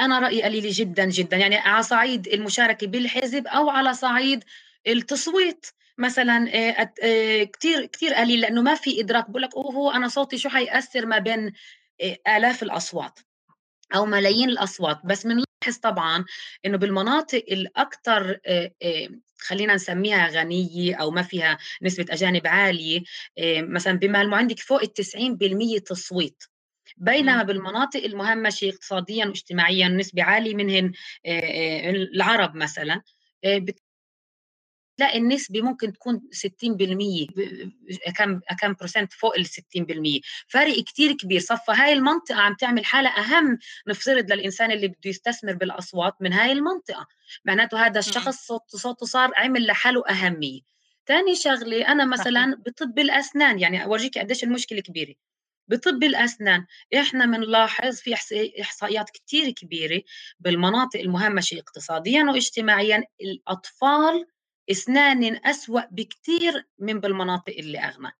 أنا 0.00 0.18
رأيي 0.18 0.42
قليله 0.42 0.70
جدا 0.72 1.04
جدا. 1.04 1.36
يعني 1.36 1.56
على 1.56 1.82
صعيد 1.82 2.28
المشاركة 2.28 2.86
بالحزب 2.86 3.46
أو 3.46 3.70
على 3.70 3.94
صعيد 3.94 4.44
التصويت. 4.86 5.66
مثلا 5.98 6.54
آه، 6.54 6.92
آه، 7.02 7.44
كثير 7.44 7.86
كثير 7.86 8.14
قليل 8.14 8.40
لأنه 8.40 8.62
ما 8.62 8.74
في 8.74 9.00
إدراك. 9.00 9.30
بقول 9.30 9.42
لك 9.42 9.54
اوه 9.56 9.96
أنا 9.96 10.08
صوتي 10.08 10.38
شو 10.38 10.48
حيأثر 10.48 11.06
ما 11.06 11.18
بين 11.18 11.52
آه، 12.02 12.36
آلاف 12.36 12.62
الأصوات 12.62 13.20
أو 13.94 14.06
ملايين 14.06 14.48
الأصوات. 14.48 15.00
بس 15.04 15.22
بنلاحظ 15.26 15.78
طبعا 15.82 16.24
إنه 16.66 16.78
بالمناطق 16.78 17.44
الأكثر 17.52 18.38
خلينا 19.38 19.74
نسميها 19.74 20.28
غنية 20.28 20.94
أو 20.94 21.10
ما 21.10 21.22
فيها 21.22 21.58
نسبة 21.82 22.06
أجانب 22.10 22.46
عالية 22.46 23.02
مثلا 23.58 23.98
بمالمو 23.98 24.36
عندك 24.36 24.60
فوق 24.60 24.82
ال 24.82 24.92
90% 24.92 25.78
تصويت. 25.86 26.42
بينما 26.96 27.42
بالمناطق 27.42 28.04
المهمشة 28.04 28.68
اقتصاديا 28.68 29.26
واجتماعيا 29.26 29.88
نسبة 29.88 30.22
عالية 30.22 30.54
منهن 30.54 30.92
العرب 32.14 32.54
مثلا 32.54 33.02
تلاقي 34.96 35.18
النسبة 35.18 35.62
ممكن 35.62 35.92
تكون 35.92 36.20
60% 36.32 37.26
كم 38.16 38.40
كم 38.60 38.72
برسنت 38.80 39.12
فوق 39.12 39.34
ال 39.36 39.46
60% 39.46 40.20
فرق 40.48 40.80
كتير 40.84 41.12
كبير. 41.12 41.40
صفى 41.40 41.72
هاي 41.72 41.92
المنطقة 41.92 42.40
عم 42.40 42.54
تعمل 42.54 42.84
حالة 42.84 43.08
أهم 43.10 43.58
نفترض 43.88 44.32
للإنسان 44.32 44.70
اللي 44.70 44.88
بده 44.88 45.10
يستثمر 45.10 45.52
بالأصوات 45.52 46.14
من 46.20 46.32
هاي 46.32 46.52
المنطقة. 46.52 47.06
معناته 47.44 47.86
هذا 47.86 47.98
الشخص 47.98 48.52
صوته 48.68 49.06
صار 49.06 49.30
عمل 49.36 49.66
لحاله 49.66 50.02
أهمية. 50.08 50.60
ثاني 51.06 51.34
شغلة 51.34 51.88
أنا 51.88 52.04
مثلا 52.04 52.56
بطب 52.66 52.98
الأسنان 52.98 53.58
يعني 53.58 53.84
أورجيك 53.84 54.18
قديش 54.18 54.44
المشكلة 54.44 54.80
كبيرة. 54.80 55.14
بطب 55.72 56.02
الأسنان. 56.02 56.66
إحنا 56.94 57.26
بنلاحظ 57.26 57.96
في 58.00 58.14
إحصائيات 58.60 59.10
كتير 59.10 59.50
كبيرة 59.50 60.02
بالمناطق 60.40 61.00
المهمشة 61.00 61.58
اقتصاديا 61.58 62.24
واجتماعيا 62.24 63.04
الأطفال 63.20 64.26
اسنان 64.70 65.40
أسوأ 65.44 65.82
بكثير 65.90 66.66
من 66.78 67.00
بالمناطق 67.00 67.54
اللي 67.58 67.78
أغنى. 67.78 68.12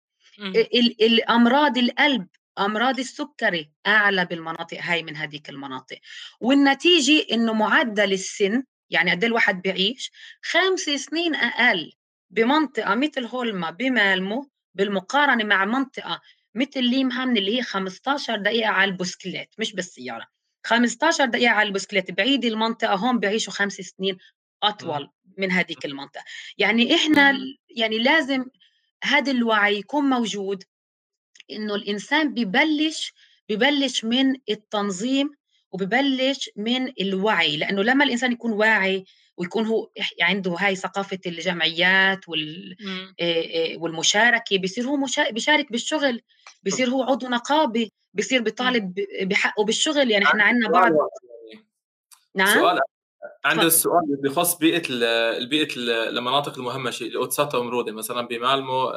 الأمراض 1.01 1.79
القلب 1.79 2.27
أمراض 2.59 2.99
السكري 2.99 3.71
أعلى 3.87 4.25
بالمناطق 4.25 4.79
هاي 4.81 5.03
من 5.03 5.17
هذيك 5.17 5.51
المناطق. 5.51 5.99
والنتيجة 6.41 7.27
إنه 7.33 7.53
معدل 7.53 8.13
السن 8.13 8.65
يعني 8.91 9.11
قد 9.11 9.23
إيه 9.23 9.29
الواحد 9.29 9.63
بيعيش 9.63 10.13
خمس 10.43 10.81
سنين 10.81 11.35
أقل 11.35 11.93
بمنطقة 12.31 12.95
مثل 12.95 13.25
هولما 13.25 13.71
بمالمو 13.71 14.51
بالمقارنة 14.75 15.45
مع 15.45 15.65
منطقة 15.65 16.21
مثل 16.55 16.85
ليمهام 16.85 17.37
اللي 17.37 17.59
هي 17.59 17.63
15 17.63 18.37
دقيقة 18.37 18.69
على 18.71 18.91
البسكليت 18.91 19.49
مش 19.59 19.73
بالسيارة. 19.75 20.27
15 20.65 21.25
دقيقة 21.25 21.51
على 21.51 21.67
البسكليت 21.69 22.11
بعيد 22.11 22.45
المنطقة 22.45 22.95
هون 22.95 23.19
بيعيشوا 23.19 23.53
خمس 23.53 23.73
سنين 23.73 24.17
أطول 24.63 25.11
من 25.39 25.51
هذيك 25.51 25.85
المنطقة. 25.85 26.25
يعني 26.59 26.95
إحنا 26.95 27.39
يعني 27.77 27.99
لازم 27.99 28.45
هذا 29.05 29.33
الوعي 29.33 29.79
يكون 29.79 30.05
موجود 30.05 30.65
إنه 31.51 31.75
الإنسان 31.75 32.35
ببلش 32.35 33.13
ببلش 33.49 34.05
من 34.05 34.37
التنظيم 34.51 35.31
وببلش 35.73 36.51
من 36.57 36.93
الوعي 37.01 37.57
لأنه 37.57 37.83
لما 37.83 38.05
الإنسان 38.05 38.33
يكون 38.33 38.53
واعي 38.53 39.05
ويكون 39.37 39.67
هو 39.67 39.91
عنده 40.21 40.57
هاي 40.59 40.77
ثقافة 40.77 41.19
الجمعيات 41.27 42.29
وال 42.29 42.77
والمشاركة 43.77 44.59
بصير 44.59 44.85
هو 44.85 44.99
بيشارك 45.31 45.73
بالشغل 45.73 46.23
بصير 46.67 46.89
هو 46.89 47.03
عضو 47.03 47.29
نقابة 47.29 47.89
بصير 48.15 48.43
بيطالب 48.43 48.95
بحقه 49.23 49.65
بالشغل 49.65 50.11
يعني 50.11 50.25
إحنا 50.25 50.45
عندنا 50.45 50.69
بعض 50.69 50.93
نعم؟ 52.35 52.61
سؤال 52.61 52.81
عندي 53.45 53.67
السؤال 53.67 54.17
بخص 54.25 54.55
بيئة 54.59 54.83
البيئة 54.91 55.69
المناطق 56.09 56.59
المهمشه 56.59 57.05
ال 57.05 57.12
utsatta 57.12 57.59
områden 57.59 57.93
مثلا 57.93 58.27
بمالمو 58.27 58.93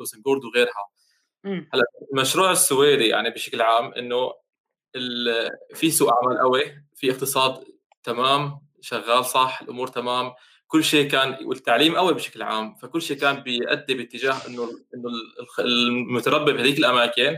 روسنجورد 0.00 0.44
وغيرها. 0.44 0.88
هلأ 1.44 1.84
المشروع 2.12 2.50
السويدي 2.50 3.08
يعني 3.08 3.30
بشكل 3.30 3.62
عام 3.62 3.92
إنه 3.94 4.32
في 5.74 5.90
سوق 5.90 6.10
عمل 6.12 6.38
قوي 6.38 6.84
في 6.94 7.10
اقتصاد 7.10 7.64
تمام 8.02 8.60
شغال 8.80 9.24
صح 9.24 9.58
الأمور 9.62 9.86
تمام. 9.88 10.32
كل 10.66 10.84
شيء 10.84 11.08
كان 11.10 11.38
والتعليم 11.46 11.96
قوي 11.96 12.14
بشكل 12.14 12.42
عام 12.42 12.74
فكل 12.74 13.02
شيء 13.02 13.16
كان 13.16 13.40
بيؤدي 13.40 13.94
باتجاه 13.94 14.36
إنه 14.48 14.62
إنه 14.94 15.10
المتربي 15.58 16.52
بهذيك 16.52 16.78
الأماكن 16.78 17.36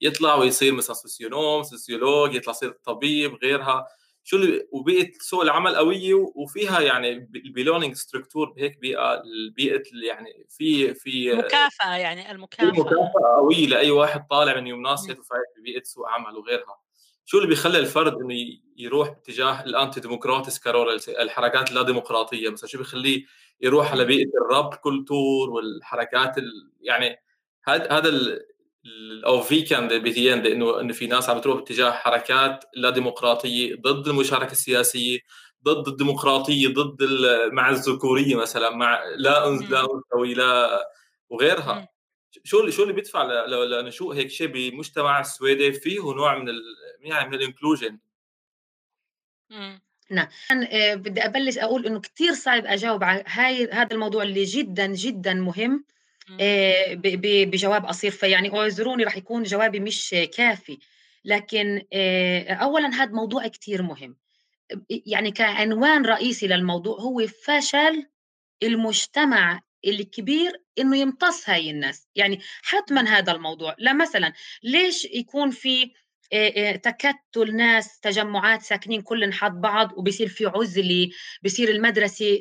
يطلع 0.00 0.34
ويصير 0.34 0.72
مثلا 0.72 0.94
socionom 0.94 1.62
sociolog 1.62 2.34
يطلع 2.34 2.50
يصير 2.50 2.70
طبيب 2.84 3.34
غيرها. 3.42 3.86
شو 4.24 4.36
اللي 4.36 4.66
وبيئة 4.72 5.10
سوق 5.20 5.42
العمل 5.42 5.76
قوية 5.76 6.14
وفيها 6.14 6.80
يعني 6.80 7.12
ال 7.34 7.94
belöningsstruktur 7.94 8.50
بهيك 8.50 8.78
بيئة 8.78 9.22
البيئة 9.22 9.82
يعني 10.06 10.46
في 10.48 10.94
في 10.94 11.32
مكافاه 11.32 11.96
يعني 11.96 12.30
المكافأة. 12.30 12.70
مكافأة 12.70 13.36
قوية 13.36 13.66
لأي 13.66 13.90
واحد 13.90 14.26
طالع 14.30 14.60
من 14.60 14.66
gymnasiet 14.66 15.18
وفايت 15.18 15.42
ببيئة 15.58 15.82
سوق 15.82 16.08
عمل 16.08 16.36
وغيرها. 16.36 16.80
شو 17.30 17.38
اللي 17.38 17.48
بيخلي 17.48 17.78
الفرد 17.78 18.12
إنه 18.12 18.34
يروح 18.76 19.08
باتجاه 19.08 19.64
ال 19.64 20.00
antidemokratiska 20.00 20.60
roller 20.64 21.00
الحركات 21.08 21.70
اللا 21.70 21.82
ديمقراطيه 21.82 22.48
مثلا 22.50 22.68
شو 22.68 22.78
بيخليه 22.78 23.24
يروح 23.60 23.92
على 23.92 24.04
بيئة 24.04 24.28
ال 24.42 24.74
rapkultur 24.74 25.50
والحركات 25.50 26.36
يعني 26.80 27.16
هذا 27.64 27.92
هذا 27.92 28.38
أو 29.26 29.40
في 29.40 29.62
كان 29.62 29.88
انه 30.46 30.80
إنه 30.80 30.92
في 30.92 31.06
ناس 31.06 31.30
عم 31.30 31.38
بتروح 31.38 31.56
باتجاه 31.56 31.90
حركات 31.90 32.64
لا 32.76 32.90
ديمقراطيه 32.90 33.74
ضد 33.74 34.08
المشاركة 34.08 34.52
السياسية 34.52 35.18
ضد 35.64 35.88
الديمقراطية 35.88 36.68
ضد 36.68 37.02
مع 37.52 37.70
الذكورية 37.70 38.36
مثلا 38.36 38.70
مع 38.70 39.04
لا 39.16 39.48
لا 39.70 39.80
أنثوي 39.80 40.34
لا 40.34 40.84
وغيرها. 41.30 41.88
شو 42.44 42.70
شو 42.70 42.82
اللي 42.82 42.92
بيدفع 42.92 43.22
لنشوء 43.46 44.14
هيك 44.14 44.30
شيء 44.30 44.46
بمجتمع 44.46 45.20
السويدي 45.20 45.72
فيه 45.72 46.00
نوع 46.00 46.38
من 46.38 46.48
ال 46.48 46.60
يعني 47.00 47.28
من 47.28 47.34
الإنكلوجن؟ 47.34 47.98
نعم. 50.10 50.28
آه، 50.70 50.94
بدي 50.94 51.24
أبلش 51.24 51.58
أقول 51.58 51.86
إنه 51.86 52.00
كثير 52.00 52.34
صعب 52.34 52.66
أجاوب 52.66 53.04
على 53.04 53.24
هاي 53.26 53.70
هذا 53.72 53.94
الموضوع 53.94 54.22
اللي 54.22 54.44
جدا 54.44 54.86
جدا 54.86 55.34
مهم 55.34 55.84
آه، 56.40 56.94
بجواب 57.44 57.86
قصير. 57.86 58.10
فيعني 58.10 58.58
اعذروني 58.58 59.04
رح 59.04 59.16
يكون 59.16 59.42
جوابي 59.42 59.80
مش 59.80 60.14
كافي. 60.36 60.78
لكن 61.24 61.82
آه، 61.92 62.52
اولا 62.52 62.88
هذا 62.88 63.10
موضوع 63.12 63.46
كثير 63.46 63.82
مهم. 63.82 64.16
يعني 64.90 65.30
كعنوان 65.30 66.06
رئيسي 66.06 66.46
للموضوع 66.46 67.00
هو 67.00 67.26
فشل 67.26 68.06
المجتمع 68.62 69.62
الكبير 69.86 70.62
إنه 70.78 70.96
يمتص 70.96 71.50
هاي 71.50 71.70
الناس. 71.70 72.08
يعني 72.14 72.40
حتما 72.62 73.00
هذا 73.18 73.32
الموضوع. 73.32 73.74
لا 73.78 73.92
مثلا 73.92 74.32
ليش 74.62 75.04
يكون 75.04 75.50
في 75.50 75.90
تكتل 76.82 77.56
ناس 77.56 78.00
تجمعات 78.00 78.62
ساكنين 78.62 79.02
كل 79.02 79.32
حد 79.32 79.60
بعض 79.60 79.92
وبصير 79.98 80.28
في 80.28 80.46
عزله 80.46 81.08
بصير 81.44 81.68
المدرسة 81.68 82.40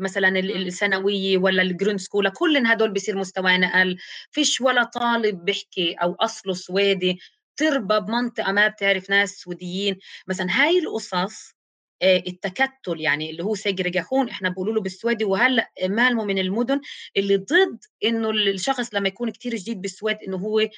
مثلا 0.00 0.38
الثانوية 0.38 1.38
ولا 1.38 1.62
ال 1.62 1.98
grundskola 1.98 2.28
كل 2.28 2.66
هدول 2.66 2.92
بصير 2.92 3.16
مستوانا 3.16 3.66
أقل. 3.66 3.96
فيش 4.30 4.60
ولا 4.60 4.84
طالب 4.84 5.44
بيحكي 5.44 5.92
أو 5.94 6.14
أصله 6.14 6.54
سويدي 6.54 7.18
تربى 7.56 8.00
بمنطقة 8.00 8.52
ما 8.52 8.68
بتعرف 8.68 9.10
ناس 9.10 9.30
سوديين 9.30 9.98
مثلا 10.28 10.46
هاي 10.50 10.78
القصص 10.78 11.57
التكتل 12.02 13.00
يعني 13.00 13.30
اللي 13.30 13.44
هو 13.44 13.54
segregation 13.54 14.28
إحنا 14.28 14.48
بنقولوا 14.48 14.74
له 14.74 14.80
بالسويدي 14.80 15.24
وهلأ 15.24 15.70
مالمو 15.84 16.24
من 16.24 16.38
المدن 16.38 16.80
اللي 17.16 17.36
ضد 17.36 17.78
إنه 18.04 18.30
الشخص 18.30 18.94
لما 18.94 19.08
يكون 19.08 19.30
كتير 19.30 19.54
جديد 19.54 19.80
بالسويد 19.80 20.16
إنه 20.28 20.36
هو 20.36 20.68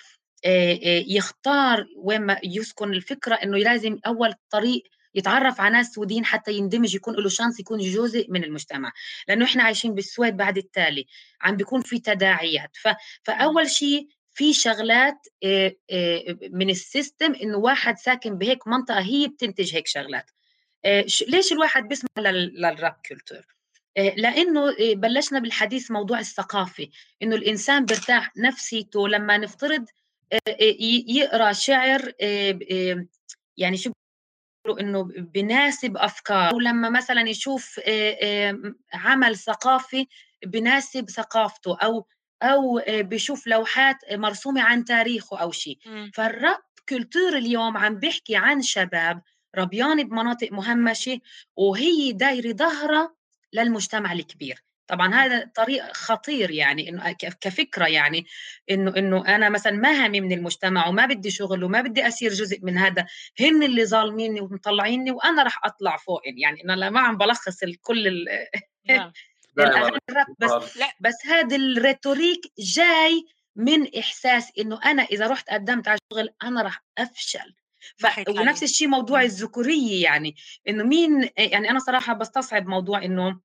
يختار 1.06 1.87
وين 1.96 2.37
يسكن 2.44 2.92
الفكرة 2.92 3.35
إنه 3.35 3.59
لازم 3.59 3.98
أول 4.06 4.35
طريق 4.50 4.83
يتعرف 5.14 5.61
على 5.61 5.72
ناس 5.72 5.87
سوديين 5.87 6.24
حتى 6.24 6.52
يندمج 6.52 6.94
يكون 6.94 7.14
له 7.14 7.28
chans 7.29 7.61
يكون 7.61 7.78
جزء 7.78 8.26
من 8.28 8.44
المجتمع. 8.44 8.92
لأنه 9.28 9.44
إحنا 9.44 9.62
عايشين 9.62 9.94
بالسويد 9.94 10.37
بعد 10.37 10.59
التالي 10.59 11.06
عم 11.42 11.56
بيكون 11.56 11.80
في 11.83 11.98
تداعيات. 11.98 12.70
ف... 12.83 12.88
فأول 13.24 13.70
شيء 13.70 14.09
في 14.35 14.52
شغلات 14.52 15.18
من 16.52 16.70
ال 16.70 16.80
system 16.80 17.35
إنه 17.35 17.59
واحد 17.59 17.98
ساكن 17.98 18.38
بهيك 18.38 18.68
منطقة 18.68 19.00
هي 19.00 19.28
بتنتج 19.28 19.74
هيك 19.74 19.87
شغلات. 19.87 20.30
ليش 21.29 21.53
الواحد 21.53 21.88
بيسمع 21.88 22.09
لل 22.18 22.96
rapkultur 23.09 23.46
لأنه 23.97 24.75
بلشنا 24.95 25.38
بالحديث 25.38 25.90
موضوع 25.90 26.19
الثقافة 26.19 26.88
إنه 27.23 27.37
الإنسان 27.37 27.85
بيرتاح 27.85 28.37
نفسيته 28.37 29.09
لما 29.09 29.38
نفترض 29.38 29.85
يقرأ 31.09 31.53
شعر 31.53 32.12
يعني 33.57 33.77
شو 33.77 33.93
إنه 34.81 35.03
بناسب 35.16 35.97
أفكار. 35.97 36.55
ولما 36.55 36.90
مثلا 36.90 37.29
يشوف 37.29 37.81
عمل 38.93 39.37
ثقافي 39.37 40.07
بناسب 40.47 41.11
ثقافته 41.11 41.79
أو 41.79 42.07
أو 42.43 42.83
بشوف 42.88 43.47
لوحات 43.47 43.97
مرسومة 44.12 44.62
عن 44.62 44.85
تاريخه 44.85 45.38
أو 45.38 45.53
شيء 45.53 45.79
فالراب 46.14 46.59
كولتور 46.88 47.37
اليوم 47.37 47.77
عم 47.77 47.95
بيحكي 47.99 48.37
عن 48.37 48.62
شباب 48.62 49.23
ربيان 49.57 50.09
بمناطق 50.09 50.53
مهمشة 50.53 51.21
وهي 51.57 52.13
دايرة 52.13 52.53
ظهرها 52.53 53.15
للمجتمع 53.53 54.13
الكبير. 54.13 54.65
طبعا 54.87 55.15
هذا 55.15 55.51
طريق 55.55 55.93
خطير 55.93 56.51
يعني 56.51 56.89
إنه 56.89 57.13
كفكرة 57.41 57.87
يعني 57.87 58.27
إنه 58.71 58.97
إنه 58.97 59.27
أنا 59.27 59.49
مثلا 59.49 59.73
ما 59.73 60.07
همي 60.07 60.21
من 60.21 60.33
المجتمع 60.33 60.89
وما 60.89 61.07
بدي 61.07 61.31
شغل 61.31 61.65
وما 61.65 61.81
بدي 61.81 62.09
اصير 62.09 62.33
جزء 62.33 62.59
من 62.63 62.79
هذا. 62.79 63.07
هن 63.41 63.63
اللي 63.63 63.87
ظالميني 63.87 64.41
ومطلعيني 64.41 65.11
وأنا 65.11 65.43
راح 65.43 65.61
أطلع 65.65 65.97
فوقهم 65.97 66.39
يعني 66.39 66.65
أنا 66.65 66.91
ما 66.91 67.01
عم 67.01 67.17
بلخص 67.17 67.63
الكل 67.63 68.07
ال... 68.07 68.27
نعم. 68.89 69.13
بس 70.41 70.77
لا. 70.77 70.93
بس 71.01 71.27
هذا 71.27 71.57
الريتوريك 71.57 72.41
جاي 72.59 73.25
من 73.57 73.97
إحساس 73.99 74.53
إنه 74.59 74.81
أنا 74.85 75.03
إذا 75.03 75.27
رحت 75.27 75.51
قدمت 75.51 75.89
على 75.89 75.99
شغل 76.13 76.29
أنا 76.43 76.63
راح 76.63 76.85
أفشل. 76.99 77.55
ف... 77.97 78.07
ونفس 78.29 78.62
الشيء 78.62 78.88
موضوع 78.88 79.23
الذكورية 79.23 80.03
يعني 80.03 80.37
إنه 80.69 80.85
مين 80.85 81.29
يعني 81.37 81.71
أنا 81.71 81.79
صراحة 81.79 82.14
بستصعب 82.14 82.66
موضوع 82.66 83.05
إنه 83.05 83.40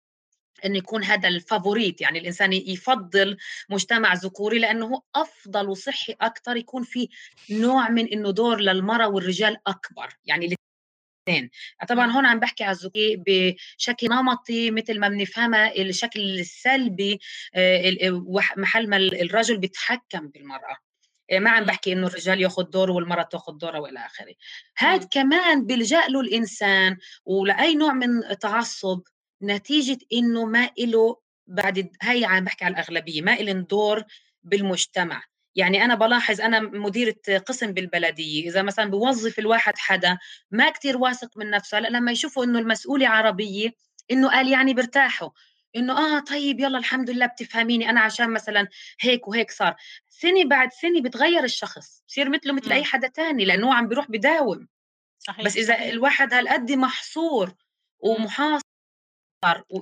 إنه 0.65 0.77
يكون 0.77 1.03
هذا 1.03 1.27
الفافوريت 1.27 2.01
يعني 2.01 2.19
الإنسان 2.19 2.53
يفضل 2.53 3.37
مجتمع 3.69 4.13
ذكوري 4.13 4.59
لأنه 4.59 4.85
هو 4.85 5.01
أفضل 5.15 5.69
وصحي 5.69 6.15
أكثر 6.21 6.57
يكون 6.57 6.83
في 6.83 7.09
نوع 7.49 7.89
من 7.89 8.07
إنه 8.07 8.31
دور 8.31 8.59
للمرأة 8.59 9.07
والرجال 9.07 9.57
أكبر 9.67 10.09
يعني 10.25 10.45
الاثنين. 10.45 11.49
طبعا 11.89 12.11
هون 12.11 12.25
عم 12.25 12.39
بحكي 12.39 12.63
على 12.63 12.71
الذكورية 12.71 13.23
بشكل 13.27 14.07
نمطي 14.09 14.71
مثل 14.71 14.99
ما 14.99 15.09
بنفهمها 15.09 15.75
الشكل 15.81 16.19
السلبي 16.39 17.19
آه، 17.55 18.23
محل 18.57 18.89
ما 18.89 18.97
الرجل 18.97 19.57
بيتحكم 19.57 20.27
بالمرأة. 20.27 20.71
آه، 20.71 20.84
ما 21.31 21.49
عم 21.49 21.63
بحكي 21.63 21.93
إنه 21.93 22.07
الرجال 22.07 22.41
ياخذ 22.41 22.63
دوره 22.63 22.91
والمرأة 22.91 23.23
تاخذ 23.23 23.53
دورها 23.57 23.79
وإلى 23.79 24.05
آخره. 24.05 24.33
هذا 24.77 25.07
كمان 25.11 25.65
بيلجا 25.65 26.07
له 26.07 26.21
الإنسان 26.21 26.97
ولأي 27.25 27.75
نوع 27.75 27.93
من 27.93 28.37
تعصب 28.41 29.01
نتيجة 29.41 29.97
إنه 30.13 30.45
ما 30.45 30.69
له 30.79 31.17
بعد 31.47 31.89
هاي 32.01 32.25
عم 32.25 32.43
بحكي 32.43 32.65
على 32.65 32.73
الأغلبية 32.73 33.21
ما 33.21 33.35
لهم 33.35 33.61
دور 33.61 34.03
بالمجتمع. 34.43 35.23
يعني 35.55 35.85
أنا 35.85 35.95
بلاحظ 35.95 36.41
أنا 36.41 36.59
مديرة 36.59 37.15
قسم 37.45 37.71
بالبلدية 37.71 38.49
إذا 38.49 38.61
مثلا 38.61 38.89
بوظف 38.89 39.39
الواحد 39.39 39.77
حدا 39.77 40.17
ما 40.51 40.69
كتير 40.69 40.97
واثق 40.97 41.37
من 41.37 41.49
نفسه 41.49 41.79
لما 41.79 42.11
يشوفوا 42.11 42.43
إنه 42.43 42.59
المسؤولة 42.59 43.07
عربية 43.07 43.69
إنه 44.11 44.29
قال 44.29 44.47
يعني 44.47 44.73
برتاحوا. 44.73 45.29
إنه 45.75 45.97
آه 45.97 46.19
طيب 46.19 46.59
يلا 46.59 46.77
الحمد 46.77 47.09
لله 47.09 47.25
بتفهميني 47.25 47.89
أنا 47.89 48.01
عشان 48.01 48.29
مثلا 48.33 48.67
هيك 49.01 49.27
وهيك 49.27 49.51
صار 49.51 49.75
سنة 50.09 50.45
بعد 50.45 50.73
سنة 50.73 51.01
بتغير 51.01 51.43
الشخص 51.43 52.03
بصير 52.07 52.29
مثله 52.29 52.53
مثل 52.53 52.71
أي 52.71 52.83
حدا 52.83 53.07
تاني 53.07 53.45
لأنه 53.45 53.73
عم 53.73 53.87
بيروح 53.87 54.11
بداوم 54.11 54.67
صحيح. 55.19 55.45
بس 55.45 55.57
إذا. 55.57 55.89
الواحد 55.89 56.33
هالقد 56.33 56.71
محصور 56.71 57.53
ومحاصر 57.99 58.61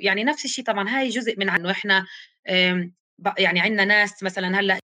يعني 0.01 0.23
نفس 0.23 0.45
الشيء 0.45 0.65
طبعا 0.65 0.89
هاي 0.89 1.10
جزء 1.10 1.39
من 1.39 1.49
انه 1.49 1.71
إحنا 1.71 2.06
يعني 3.38 3.62
عندنا 3.62 3.86
ناس 3.86 4.23
مثلا 4.23 4.60
هلأ 4.60 4.79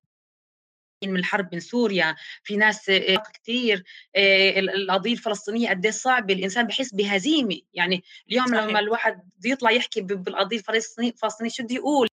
من 1.07 1.19
الحرب 1.19 1.49
من 1.53 1.59
سوريا 1.59 2.15
في 2.43 2.57
ناس 2.57 2.89
آه، 2.89 3.23
كثير 3.33 3.83
آه، 4.15 4.59
القضية 4.59 5.13
الفلسطينية 5.13 5.69
قد 5.69 5.85
إيه 5.85 5.91
صعبة 5.91 6.33
الإنسان 6.33 6.67
بحس 6.67 6.93
بهزيمة. 6.93 7.61
يعني 7.73 8.03
اليوم 8.29 8.47
صحيح. 8.47 8.63
لما 8.63 8.79
الواحد 8.79 9.29
بده 9.37 9.49
يطلع 9.49 9.71
يحكي 9.71 10.01
بالقضية 10.01 10.57
الفلسطينية 10.57 11.11
الفلسطينية 11.11 11.51
شو 11.51 11.63
بده 11.63 11.75
يقول؟ 11.75 12.07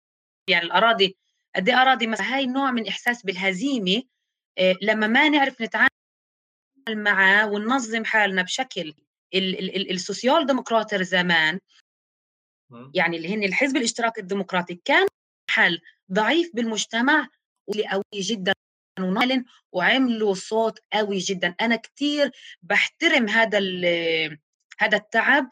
يعني 0.51 0.65
الأراضي 0.65 1.17
قد 1.57 1.69
إيه 1.69 1.83
أراضي 1.83 2.07
مثلا 2.07 2.35
هاي 2.35 2.47
نوع 2.47 2.71
من 2.71 2.89
إحساس 2.89 3.23
بالهزيمة 3.23 4.03
آه، 4.59 4.75
لما 4.83 5.07
ما 5.07 5.29
نعرف 5.29 5.61
نتعامل 5.61 5.89
معه 6.89 7.47
وننظم 7.47 8.05
حالنا 8.05 8.43
بشكل 8.43 8.95
السوسيال 9.91 10.47
ديمقراطر 10.47 11.03
زمان 11.03 11.59
يعني 12.95 13.17
اللي 13.17 13.35
هن 13.35 13.43
الحزب 13.45 13.77
الاشتراكي 13.77 14.21
الديمقراطي 14.21 14.75
كان 14.85 15.07
حل 15.51 15.81
ضعيف 16.13 16.51
بالمجتمع 16.55 17.29
واللي 17.67 17.89
قوي 17.89 18.03
جدا. 18.15 18.53
ونالن 19.01 19.45
وعملوا 19.73 20.35
صوت 20.35 20.79
قوي 20.93 21.19
جدا. 21.19 21.55
أنا 21.61 21.77
كثير 21.77 22.31
بحترم 22.63 23.29
هذا 23.29 23.59
هذا 24.79 24.97
التعب 24.97 25.51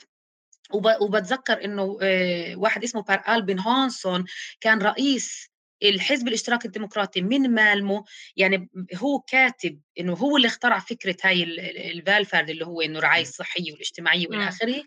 وبتذكر 0.74 1.64
إنه 1.64 1.98
آه، 2.02 2.56
واحد 2.56 2.84
اسمه 2.84 3.02
بار 3.02 3.22
البن 3.28 3.58
هونسون 3.58 4.24
كان 4.60 4.78
رئيس 4.78 5.52
الحزب 5.82 6.28
الاشتراكي 6.28 6.66
الديمقراطي 6.66 7.20
من 7.20 7.50
مالمو. 7.50 8.04
يعني 8.36 8.68
هو 8.96 9.20
كاتب 9.20 9.80
إنه 10.00 10.12
هو 10.12 10.36
اللي 10.36 10.48
اخترع 10.48 10.78
فكرة 10.78 11.16
هاي 11.24 11.42
الفالفارد 11.90 12.50
اللي 12.50 12.66
هو 12.66 12.80
إنه 12.80 12.98
الرعايه 12.98 13.22
الصحيه 13.22 13.72
والاجتماعيه 13.72 14.28
والى 14.28 14.48
آخره. 14.48 14.84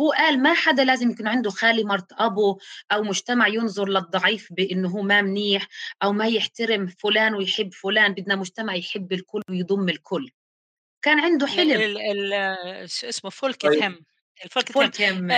هو 0.00 0.12
قال 0.12 0.42
ما 0.42 0.54
حدا 0.54 0.84
لازم 0.84 1.10
يكون 1.10 1.28
عنده 1.28 1.50
خالي 1.50 1.84
مرت 1.84 2.12
أبو 2.12 2.58
أو 2.92 3.02
مجتمع 3.02 3.48
ينظر 3.48 3.88
للضعيف 3.88 4.48
بأنه 4.52 4.88
هو 4.88 5.02
ما 5.02 5.22
منيح 5.22 5.66
أو 6.02 6.12
ما 6.12 6.26
يحترم 6.26 6.86
فلان 6.86 7.34
ويحب 7.34 7.72
فلان 7.74 8.12
بدنا 8.14 8.36
مجتمع 8.36 8.74
يحب 8.74 9.12
الكل 9.12 9.42
ويضم 9.50 9.88
الكل. 9.88 10.30
كان 11.02 11.20
عنده 11.20 11.46
حلم. 11.46 11.80
ال 11.80 12.32
ال 12.34 12.90
شو 12.90 13.08
اسمه 13.08 13.30
فولك 13.30 13.66
هم 13.66 14.04
folkhem 14.50 15.28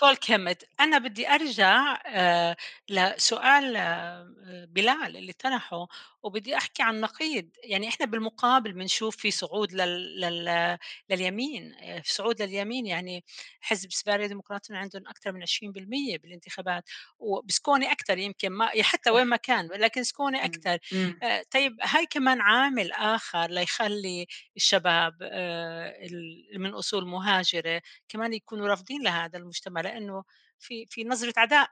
folkhem 0.00 0.54
أنا 0.80 0.98
بدي 0.98 1.28
أرجع 1.28 2.02
آه، 2.06 2.56
لسؤال 2.88 3.76
آه، 3.76 4.66
بلال 4.68 5.16
اللي 5.16 5.32
طرحه. 5.32 5.86
وبدي 6.22 6.56
أحكي 6.56 6.82
عن 6.82 7.00
نقيض 7.00 7.50
يعني 7.64 7.88
إحنا 7.88 8.06
بالمقابل 8.06 8.72
بنشوف 8.72 9.16
في 9.16 9.30
صعود 9.30 9.72
لل... 9.72 10.20
لل... 10.20 10.78
لليمين 11.10 11.74
آه، 11.74 12.00
في 12.00 12.12
صعود 12.14 12.42
لليمين 12.42 12.86
يعني 12.86 13.24
حزب 13.60 13.92
سباري 13.92 14.28
ديمقراطيين 14.28 14.78
عندهم 14.78 15.02
أكثر 15.08 15.32
من 15.32 15.42
20% 15.46 16.18
بالانتخابات 16.22 16.84
وبسكوني 17.18 17.92
أكثر 17.92 18.18
يمكن 18.18 18.48
ما 18.50 18.70
حتى 18.82 19.10
وين 19.10 19.26
ما 19.26 19.36
كان 19.36 19.68
لكن 19.68 20.04
سكوني 20.04 20.44
أكثر 20.44 20.78
آه 21.22 21.44
طيب 21.50 21.76
هاي 21.82 22.06
كمان 22.06 22.40
عامل 22.40 22.92
آخر 22.92 23.46
ليخلي 23.50 24.26
الشباب 24.56 25.16
آه 25.22 25.94
من 26.56 26.70
أصول 26.74 27.06
مهاجرة 27.08 27.82
كمان 28.08 28.32
يكونوا 28.34 28.68
رافضين 28.68 29.02
لهذا 29.02 29.38
المجتمع 29.38 29.80
لأنه 29.80 30.24
في 30.58 30.86
في 30.86 31.04
نظرة 31.04 31.32
عداء. 31.36 31.70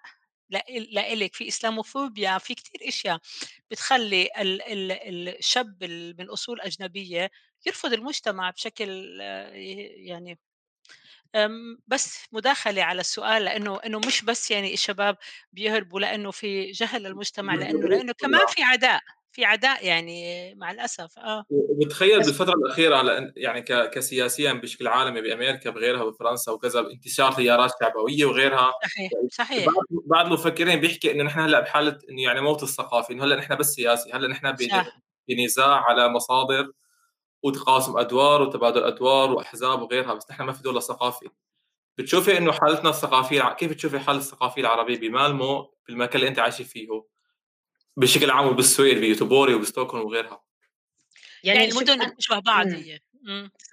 لإلك 0.50 1.34
في 1.34 1.48
إسلاموفوبيا 1.48 2.38
في 2.38 2.54
كثير 2.54 2.88
إشياء 2.88 3.18
بتخلي 3.70 4.28
الشاب 5.38 5.84
من 6.18 6.28
أصول 6.30 6.60
أجنبية 6.60 7.30
يرفض 7.66 7.92
المجتمع 7.92 8.50
بشكل 8.50 9.20
يعني 9.96 10.38
بس 11.86 12.24
مداخلة 12.32 12.82
على 12.82 13.00
السؤال 13.00 13.44
لأنه 13.44 13.76
إنه 13.86 13.98
مش 14.06 14.22
بس 14.24 14.50
يعني 14.50 14.72
الشباب 14.74 15.16
بيهربوا 15.52 16.00
لأنه 16.00 16.30
في 16.30 16.70
جهل 16.70 17.06
المجتمع 17.06 17.54
لأنه 17.54 17.88
لأنه 17.88 18.12
كمان 18.12 18.40
في 18.48 18.62
عداء. 18.62 19.00
في 19.38 19.44
عداء 19.44 19.86
يعني 19.86 20.54
مع 20.54 20.70
الأسف 20.70 21.18
آه. 21.18 21.44
وبتخيل 21.50 22.18
بالفترة 22.18 22.54
الأخيرة 22.54 22.96
على 22.96 23.32
يعني 23.36 23.62
كسياسيا 23.62 24.52
بشكل 24.52 24.86
عالمي 24.88 25.20
بأمريكا 25.20 25.70
بغيرها 25.70 26.04
بفرنسا 26.04 26.52
وكذا 26.52 26.80
انتشار 26.80 27.32
تيارات 27.32 27.70
شعبوية 27.80 28.24
وغيرها. 28.24 28.72
صحيح 28.82 29.12
يعني 29.12 29.28
صحيح. 29.32 29.66
بعض 29.90 30.26
المفكرين 30.26 30.80
بيحكي 30.80 31.12
إنه 31.12 31.24
نحن 31.24 31.40
هلأ 31.40 31.60
بحالة 31.60 31.98
إنه 32.10 32.22
يعني 32.22 32.40
موت 32.40 32.62
الثقافي 32.62 33.12
إنه 33.12 33.24
هلأ 33.24 33.36
نحن 33.36 33.56
بس 33.56 33.66
سياسي 33.66 34.12
هلأ 34.12 34.28
نحن 34.28 34.56
بنزاع 35.28 35.84
على 35.88 36.08
مصادر 36.08 36.72
وتقاسم 37.42 37.98
أدوار 37.98 38.42
وتبادل 38.42 38.84
أدوار 38.84 39.32
وأحزاب 39.32 39.82
وغيرها 39.82 40.14
بس 40.14 40.30
نحن 40.30 40.42
ما 40.42 40.52
في 40.52 40.62
دولة 40.62 40.80
ثقافي. 40.80 41.28
بتشوفي 41.98 42.38
إنه 42.38 42.52
حالتنا 42.52 42.90
الثقافية 42.90 43.54
كيف 43.54 43.70
بتشوفي 43.70 43.98
حاله 43.98 44.18
الثقافيه 44.18 44.60
العربيه 44.60 44.98
بمالمو 44.98 45.74
بالمكان 45.88 46.16
اللي 46.16 46.28
أنت 46.28 46.38
عايشة 46.38 46.62
فيه 46.62 46.88
بشكل 47.98 48.30
عام 48.30 48.46
وبالسويد 48.46 48.98
بيوتوبوري 48.98 49.54
وبستوكهولم 49.54 50.06
وغيرها. 50.06 50.42
يعني, 51.44 51.58
يعني 51.58 51.72
المدن 51.72 52.10
بتشبه 52.10 52.38
بعض 52.38 52.66
هي. 52.66 53.00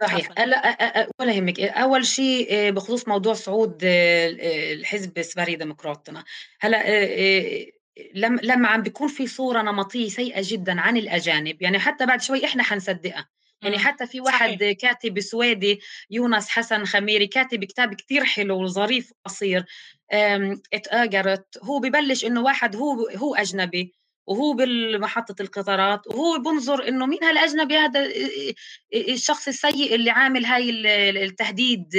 صحيح. 0.01 0.29
هلا 0.37 1.09
ولا 1.19 1.33
يهمك. 1.33 1.59
أول 1.59 2.05
شيء 2.05 2.47
آه، 2.51 2.69
بخصوص 2.69 3.07
موضوع 3.07 3.33
صعود 3.33 3.81
آه، 3.83 4.73
الحزب 4.73 5.17
السباري 5.17 5.55
ديمقراطنا. 5.55 6.23
هلأ 6.59 6.83
آه، 6.85 7.65
لما 8.13 8.39
لما 8.43 8.67
عم 8.67 8.81
بيكون 8.81 9.07
في 9.07 9.27
صورة 9.27 9.61
نمطية 9.61 10.09
سيئة 10.09 10.41
جدا 10.43 10.81
عن 10.81 10.97
الأجانب. 10.97 11.61
يعني 11.61 11.79
حتى 11.79 12.05
بعد 12.05 12.21
شوي 12.21 12.45
إحنا 12.45 12.63
حنصدقها. 12.63 13.29
يعني 13.61 13.79
حتى 13.79 14.07
في 14.07 14.21
واحد 14.21 14.59
صحيح. 14.59 14.77
كاتب 14.77 15.19
سويدي 15.19 15.79
يونس 16.09 16.49
حسن 16.49 16.85
خميري 16.85 17.27
كاتب 17.27 17.63
كتاب 17.63 17.93
كتير 17.93 18.23
حلو 18.23 18.63
وظريف 18.63 19.11
قصير 19.25 19.65
اتأجرت. 20.73 21.57
هو 21.63 21.79
ببلش 21.79 22.25
إنه 22.25 22.41
واحد 22.41 22.75
هو 22.75 23.09
هو 23.15 23.35
أجنبي. 23.35 23.93
وهو 24.27 24.53
بمحطة 24.53 25.41
القطارات 25.41 26.07
وهو 26.07 26.37
بنظر 26.37 26.87
إنه 26.87 27.05
مين 27.05 27.23
هالأجنبي 27.23 27.77
هذا 27.77 28.09
الشخص 28.93 29.47
السيء 29.47 29.95
اللي 29.95 30.09
عامل 30.09 30.45
هاي 30.45 30.69
التهديد 31.25 31.95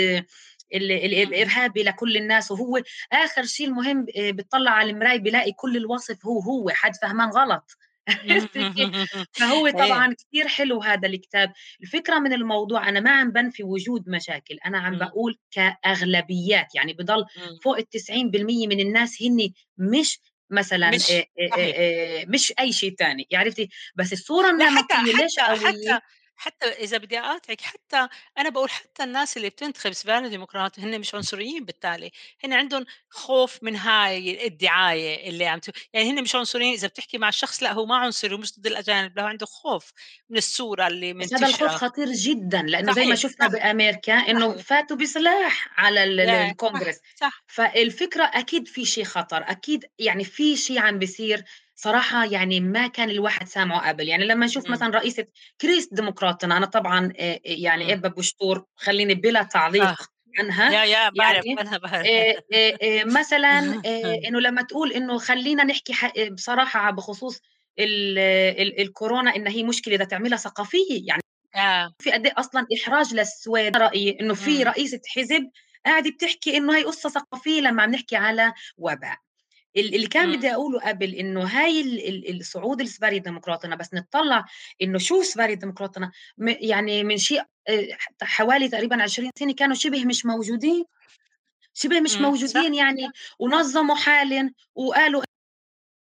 الارهابي 0.74 1.82
لكل 1.82 2.16
الناس 2.16 2.50
وهو 2.50 2.82
آخر 3.12 3.44
شيء 3.44 3.66
المهم 3.66 4.06
بتطلع 4.18 4.70
على 4.70 4.90
المراي 4.90 5.18
بلاقي 5.18 5.52
كل 5.52 5.76
الوصف 5.76 6.26
هو 6.26 6.40
هو 6.40 6.70
حد 6.70 6.92
فهمان 7.02 7.30
غلط. 7.30 7.70
فهو 9.38 9.70
طبعا 9.70 10.14
كثير 10.14 10.48
حلو 10.48 10.82
هذا 10.82 11.08
الكتاب. 11.08 11.52
الفكرة 11.82 12.18
من 12.18 12.32
الموضوع 12.32 12.88
أنا 12.88 13.00
ما 13.00 13.10
عم 13.10 13.30
بنفي 13.30 13.62
وجود 13.62 14.08
مشاكل 14.08 14.58
أنا 14.66 14.78
عم 14.78 14.98
بقول 14.98 15.38
كأغلبيات 15.50 16.74
يعني 16.74 16.92
بضل 16.92 17.24
فوق 17.64 17.78
التسعين 17.78 18.30
بالمية 18.30 18.66
من 18.66 18.80
الناس 18.80 19.22
هن 19.22 19.50
مش 19.78 20.20
مثلا 20.50 20.90
مش, 20.90 21.10
إيه 21.10 21.28
إيه 21.38 21.54
إيه 21.54 22.26
مش 22.26 22.52
أي 22.60 22.72
شيء 22.72 22.94
ثاني 22.94 23.28
عرفتي؟ 23.34 23.68
بس 23.96 24.12
الصورة 24.12 24.50
النمطية 24.50 25.12
ليش 25.22 25.38
حتى, 25.38 25.66
حتى 25.66 26.00
حتى 26.36 26.66
إذا 26.66 26.98
بدي 26.98 27.18
أقاطعِك 27.18 27.60
حتى 27.60 28.08
أنا 28.38 28.48
باقول 28.48 28.70
حتى 28.70 29.04
الناس 29.04 29.36
اللي 29.36 29.48
بتنتخب 29.50 29.92
سبايان 29.92 30.30
ديمقراط 30.30 30.78
هن 30.78 31.00
مش 31.00 31.14
عنصريين 31.14 31.64
بالتالي، 31.64 32.10
هن 32.44 32.52
عندهم 32.52 32.86
خوف 33.10 33.58
من 33.62 33.76
هاي 33.76 34.46
الدعاية 34.46 35.28
اللي 35.30 35.46
عم 35.46 35.60
يعني 35.92 36.10
هن 36.10 36.22
مش 36.22 36.34
عنصريين 36.34 36.72
إذا 36.74 36.88
بتحكي 36.88 37.18
مع 37.18 37.28
الشخص 37.28 37.62
لأ 37.62 37.72
هو 37.72 37.86
ما 37.86 37.96
عنصري 37.96 38.34
ومش 38.34 38.58
ضد 38.60 38.66
الأجانب، 38.66 39.16
لأ 39.18 39.22
عنده 39.26 39.46
خوف 39.46 39.92
من 40.30 40.38
الصورة 40.38 40.86
اللي 40.86 41.14
بس 41.20 41.32
هذا 41.34 41.46
الخوف. 41.46 41.68
خطير 41.68 42.12
جدًا، 42.12 42.62
لإنه 42.62 42.92
زي 42.92 43.06
ما 43.06 43.14
صحيح، 43.14 43.14
شُفنا 43.14 43.46
صح، 43.46 43.48
بأمريكا 43.48 44.12
إنه 44.14 44.56
صحيح. 44.56 44.62
فاتوا 44.62 44.96
بسلاح 44.96 45.68
على 45.80 46.04
ال 46.04 46.20
ال 46.20 46.34
ياه! 46.34 46.54
صح، 46.72 46.96
صح. 47.14 47.42
فالفكرة 47.46 48.24
أكيد 48.24 48.68
في 48.68 48.84
شي 48.84 49.04
خطر، 49.04 49.42
أكيد 49.50 49.84
يعني 49.98 50.24
في 50.24 50.56
شي 50.56 50.78
عم 50.78 50.98
بيصير 50.98 51.44
صراحة 51.76 52.24
يعني 52.26 52.60
ما 52.60 52.86
كان 52.88 53.10
الواحد 53.10 53.48
سامعه 53.48 53.88
قبل، 53.88 54.08
يعني 54.08 54.24
لمّا 54.26 54.46
نشوف 54.46 54.70
إمم، 54.70 54.70
مثلًا 54.70 54.88
رئيسة 54.90 55.26
Kristdemokraterna 55.60 56.56
أنا 56.56 56.66
طبعًا 56.66 57.12
يعني 57.44 57.92
إمم. 57.92 57.94
Ebba 57.94 58.08
Busch 58.08 58.39
Thor 58.39 58.64
خلّيني 58.76 59.14
بلا 59.14 59.42
تعليق 59.42 59.92
آه. 59.92 59.96
عنها، 60.38 60.74
يا 60.74 60.84
يا 60.84 61.10
باعرف 61.10 61.46
يعني 61.46 61.60
أنا. 61.60 61.80
آآ 62.06 62.42
آآ 62.54 62.78
آآ 62.82 63.04
مثلًا 63.04 63.48
آآ 63.86 64.18
إنه 64.28 64.40
لمّا 64.40 64.62
تقول 64.62 64.92
إنه 64.92 65.18
خلّينا 65.18 65.64
نحكي 65.64 65.92
بصراحة 66.32 66.90
بخصوص 66.90 67.40
ال 67.78 68.18
ال 68.60 68.80
الكورونا 68.80 69.36
إن 69.36 69.46
هي 69.48 69.62
مشكلة 69.64 69.94
بدها 69.96 70.06
تعملها 70.06 70.38
ثقافية، 70.38 71.06
يعني 71.08 71.22
آه. 71.54 71.94
في 72.02 72.12
قد 72.12 72.26
إيه 72.26 72.34
أصلًا 72.38 72.66
إحراج 72.82 73.14
للسويد 73.14 73.76
برأيي 73.76 74.18
إنه 74.20 74.34
في 74.34 74.62
إمم، 74.62 74.64
رئيسة 74.64 75.00
حزب 75.16 75.50
قاعدة 75.86 76.10
بتحكي 76.10 76.56
إنه 76.56 76.76
هي 76.78 76.84
قصة 76.84 77.08
ثقافية 77.10 77.60
لمّا 77.60 77.82
عم 77.82 77.90
نحكي 77.90 78.16
على 78.16 78.52
وباء. 78.78 79.18
ال 79.76 79.94
اللي 79.94 80.06
كان 80.06 80.30
إمم، 80.30 80.36
بدي 80.36 80.52
أقوله 80.54 80.80
قبل 80.80 81.14
إنه 81.14 81.44
هاي 81.44 81.80
ال 81.80 82.08
ال 82.30 82.40
الصعود 82.40 82.80
السباري 82.80 83.18
ديمقراطنا 83.18 83.76
بس 83.76 83.94
نتطلّع 83.94 84.44
إنه 84.82 84.98
شو 84.98 85.22
سباري 85.22 85.54
ديمقراطنا 85.54 86.12
يعني 86.60 87.04
من 87.04 87.16
شي 87.18 87.38
آآ 87.40 87.44
حوالي 88.22 88.68
تقريبًا 88.68 89.02
20 89.02 89.30
سنة 89.38 89.54
كانوا 89.54 89.74
شِبه 89.74 90.04
مش 90.04 90.26
موجودين، 90.26 90.84
شِبه 91.74 92.00
مش 92.00 92.20
إمم، 92.20 92.22
موجودين 92.22 92.74
يعني. 92.74 93.12
ونظّموا 93.40 93.96
حالٍ 93.96 94.52
وقالوا 94.74 95.22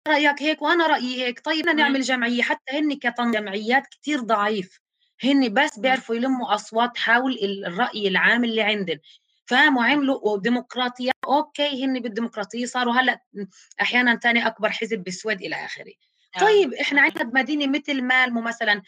رأيك 0.07 0.41
هيك 0.43 0.61
وأنا 0.61 0.87
رأيي 0.87 1.23
هيك، 1.25 1.39
طيب 1.45 1.59
بدنا 1.61 1.73
إمم، 1.73 1.73
نعمل 1.73 2.01
جمعية، 2.01 2.41
حتى 2.43 2.71
هن 2.79 2.93
كتن 2.99 3.31
جمعيات 3.31 3.87
كتير 3.87 4.19
ضعيف، 4.21 4.79
هن 5.23 5.53
بس 5.53 5.79
بيعرفوا 5.79 6.15
يلمّوا 6.15 6.55
أصوات 6.55 6.97
حول 6.97 7.31
ال 7.33 7.65
الرأي 7.65 8.07
العام 8.07 8.43
اللي 8.43 8.61
عندن، 8.61 8.99
فقاموا 9.47 9.83
إمم، 9.89 10.01
عملوا 10.01 10.39
ديمقراطية 10.39 11.10
أوكي 11.27 11.85
هن 11.85 11.99
بالديمقراطية 11.99 12.65
صاروا 12.65 12.93
هلأ 12.93 13.19
م 13.33 13.45
أحيانًا 13.81 14.15
تاني 14.15 14.47
أكبر 14.47 14.69
حزب 14.71 15.03
بالسويد 15.03 15.41
إلى 15.41 15.55
آخره. 15.55 15.91
آه، 16.35 16.37
طيب 16.37 16.73
صحيح. 16.81 16.91
عندنا 16.99 17.23
بمدينة 17.23 17.67
مثل 17.79 18.01
مالمو 18.01 18.41
مثلًا 18.41 18.81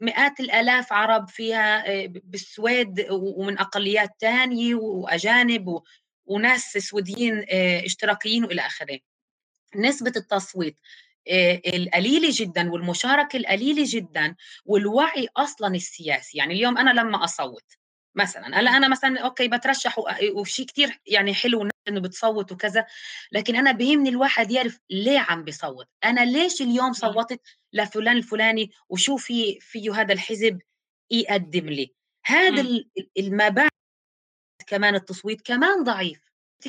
مئات 0.00 0.40
الآلاف 0.40 0.92
عرب 0.92 1.28
فيها 1.28 1.84
ب 2.06 2.12
بالسويد 2.30 3.06
ومن 3.10 3.58
أقليات 3.58 4.10
تانية 4.20 4.74
وأجانب 4.74 5.68
و 5.68 5.82
وناس 6.26 6.72
سويديين 6.78 7.38
آآ 7.50 7.84
اشتراكيين 7.86 8.44
وإلى 8.44 8.60
آخره. 8.66 8.98
نسبة 9.76 10.12
التصويت 10.16 10.78
القليلة 11.74 12.28
جدًا 12.32 12.72
والمشاركة 12.72 13.36
القليلة 13.36 13.84
جدًا 13.88 14.36
والوعي 14.66 15.28
أصلًا 15.36 15.76
السياسي، 15.76 16.38
يعني 16.38 16.54
اليوم 16.54 16.78
أنا 16.78 16.90
لمّا 17.00 17.24
أصوّت 17.24 17.64
مثلًا، 18.16 18.46
إمم، 18.46 18.68
أنا 18.70 18.88
مثلًا 18.88 19.20
أوكي 19.20 19.48
باترشّح 19.48 19.98
و 19.98 20.02
وشي 20.40 20.64
كتير 20.64 21.00
يعني 21.06 21.34
حلو 21.34 21.68
إنه 21.88 22.00
بتصوّت 22.00 22.52
وكذا، 22.52 22.86
لكن 23.32 23.56
أنا 23.56 23.72
بيهمني 23.72 24.08
الواحد 24.08 24.50
يعرف 24.50 24.78
ليه 24.90 25.20
عم 25.20 25.44
بيصوّت، 25.44 25.88
أنا 26.04 26.24
ليش 26.24 26.62
اليوم 26.62 26.92
صوّتت 26.92 27.40
لفلان 27.72 28.16
الفلاني 28.16 28.70
وشو 28.88 29.16
في 29.16 29.58
فيه 29.60 29.94
هذا 30.00 30.12
الحزب 30.14 30.58
يقدّم 31.10 31.66
لي، 31.68 31.94
هذا 32.26 32.62
ما 33.18 33.48
بعد 33.48 33.70
كمان 34.66 34.94
التصويت 34.94 35.42
كمان 35.42 35.84
ضعيف، 35.84 36.20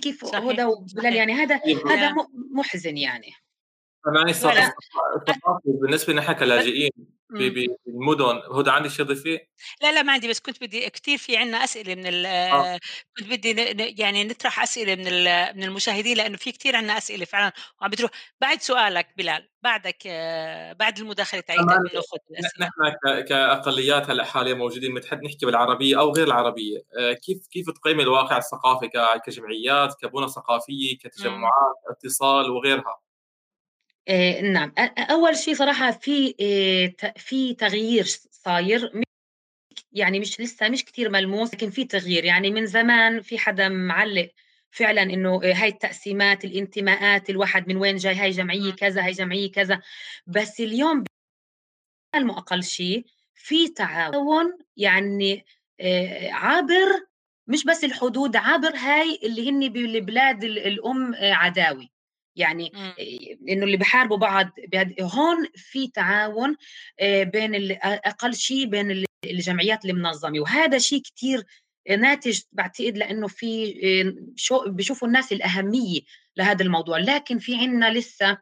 كيف 0.01 0.25
هدى 0.25 0.63
وبلال. 0.65 1.15
يعني 1.15 1.33
هذا 1.33 1.55
هذا! 1.91 2.09
مُحزِن 2.55 2.97
يعني. 2.97 3.33
الثقافي 5.17 5.61
بالنسبة 5.65 6.13
ب 6.13 6.33
كلاجئين 6.33 6.91
إمم. 7.31 7.53
بالمدن 7.85 8.41
هدى 8.53 8.69
عندك 8.71 8.89
شيء 8.89 9.05
تضيفيه؟ 9.05 9.39
لا، 9.81 9.91
لا 9.91 10.01
ما 10.01 10.13
عندي، 10.13 10.27
بس 10.27 10.39
كنت 10.39 10.63
بدي 10.63 10.89
كتير 10.89 11.17
في 11.17 11.37
عندنا 11.37 11.63
أسئلة 11.63 11.95
من 11.95 12.07
ال 12.07 12.25
آه 12.25 12.79
كنت 13.17 13.27
بدي 13.27 13.51
يعني 14.01 14.23
نطرح 14.23 14.61
أسئلة 14.63 14.95
من 14.95 15.07
ال 15.07 15.57
من 15.57 15.63
المشاهدين، 15.63 16.17
لإنه 16.17 16.37
في 16.37 16.51
كتير 16.51 16.75
عندنا 16.75 16.97
أسئلة 16.97 17.25
فعلًا 17.25 17.51
وعم 17.81 17.89
بتروح. 17.91 18.11
بعد 18.41 18.61
سؤالك 18.61 19.07
بلال، 19.17 19.49
بعدك 19.63 19.97
آه، 20.07 20.73
بعد 20.73 20.99
بناخد 21.91 22.19
ن- 22.31 22.33
الأسئلة. 22.39 22.65
نحن 22.65 23.21
كأقليات 23.21 24.09
هلأ 24.09 24.23
حاليا 24.25 24.53
موجودين 24.53 24.93
بنتحد 24.93 25.23
نحكي 25.23 25.45
بالعربية 25.45 25.99
أو 25.99 26.11
غير 26.13 26.27
العربية، 26.27 26.77
آه، 26.99 27.13
كيف 27.13 27.47
كيف 27.51 27.69
تقيم 27.69 27.99
الواقع 27.99 28.37
الثقافي 28.37 28.89
كجمعيات 29.25 29.95
كبنى 30.01 30.27
ثقافية 30.27 30.91
إمم، 30.91 30.97
كتجمعات 31.03 31.75
اتصال 31.89 32.49
وغيرها؟ 32.51 33.06
آآ 34.09 34.41
نعم، 34.41 34.73
أ 34.77 34.81
أ 34.81 35.01
أول 35.13 35.37
شي 35.37 35.55
صراحة 35.55 35.91
في 35.91 36.33
ت 36.99 37.19
في 37.19 37.53
تغيير 37.53 38.05
صاير 38.31 38.91
يعني 39.93 40.19
مش 40.19 40.41
لسه 40.41 40.69
مش 40.69 40.85
كتير 40.85 41.09
ملموس، 41.09 41.53
لكن 41.53 41.69
في 41.69 41.85
تغيير، 41.85 42.25
يعني 42.25 42.51
من 42.51 42.65
زمان 42.65 43.21
في 43.21 43.39
حدا 43.39 43.69
معلّق 43.69 44.31
فعلًا 44.71 45.03
إنه 45.03 45.41
آآ 45.43 45.53
هاي 45.53 45.69
التقسيمات، 45.69 46.45
الانتماءات، 46.45 47.29
الواحد 47.29 47.67
من 47.69 47.77
وين 47.77 47.97
جاي، 47.97 48.15
هاي 48.15 48.29
جمعية 48.31 48.61
إمم، 48.61 48.71
كذا، 48.75 49.05
هاي 49.05 49.11
جمعية 49.11 49.51
كذا، 49.51 49.81
بس 50.27 50.61
اليوم 50.61 51.03
مو 52.15 52.33
أقل 52.33 52.63
شي 52.63 53.05
في 53.35 53.67
تعاون 53.69 54.57
يعني 54.77 55.45
عابر 56.31 57.07
مش 57.47 57.63
بس 57.65 57.83
الحدود، 57.83 58.35
عابر 58.35 58.75
هاي 58.75 59.19
اللي 59.23 59.49
هن 59.49 59.69
بالبلاد 59.69 60.43
ال 60.43 60.59
الأم 60.67 61.13
آآ 61.13 61.33
عداوي، 61.33 61.91
يعني 62.37 62.71
إمم، 62.75 62.93
إنه 63.49 63.65
اللي 63.65 63.77
بيحاربوا 63.77 64.17
بعض 64.17 64.49
هون 65.01 65.47
في 65.55 65.87
تعاون 65.87 66.55
بين 67.01 67.55
ال 67.55 67.71
أ 67.71 67.93
أقل 68.09 68.35
شي 68.35 68.65
بين 68.65 68.91
ال 68.91 69.05
الجمعيات 69.25 69.85
المنظمة، 69.85 70.39
وهذا 70.39 70.77
شي 70.77 70.99
كتير 70.99 71.43
ناتج 71.89 72.39
باعتقد 72.51 72.97
لإنه 72.97 73.27
في 73.27 73.73
شو 74.35 74.69
بيشوفوا 74.69 75.07
الناس 75.07 75.31
الأهمية 75.31 76.01
لهذا 76.37 76.63
الموضوع، 76.63 76.97
لكن 76.97 77.39
في 77.39 77.55
عندنا 77.55 77.93
لسه 77.93 78.37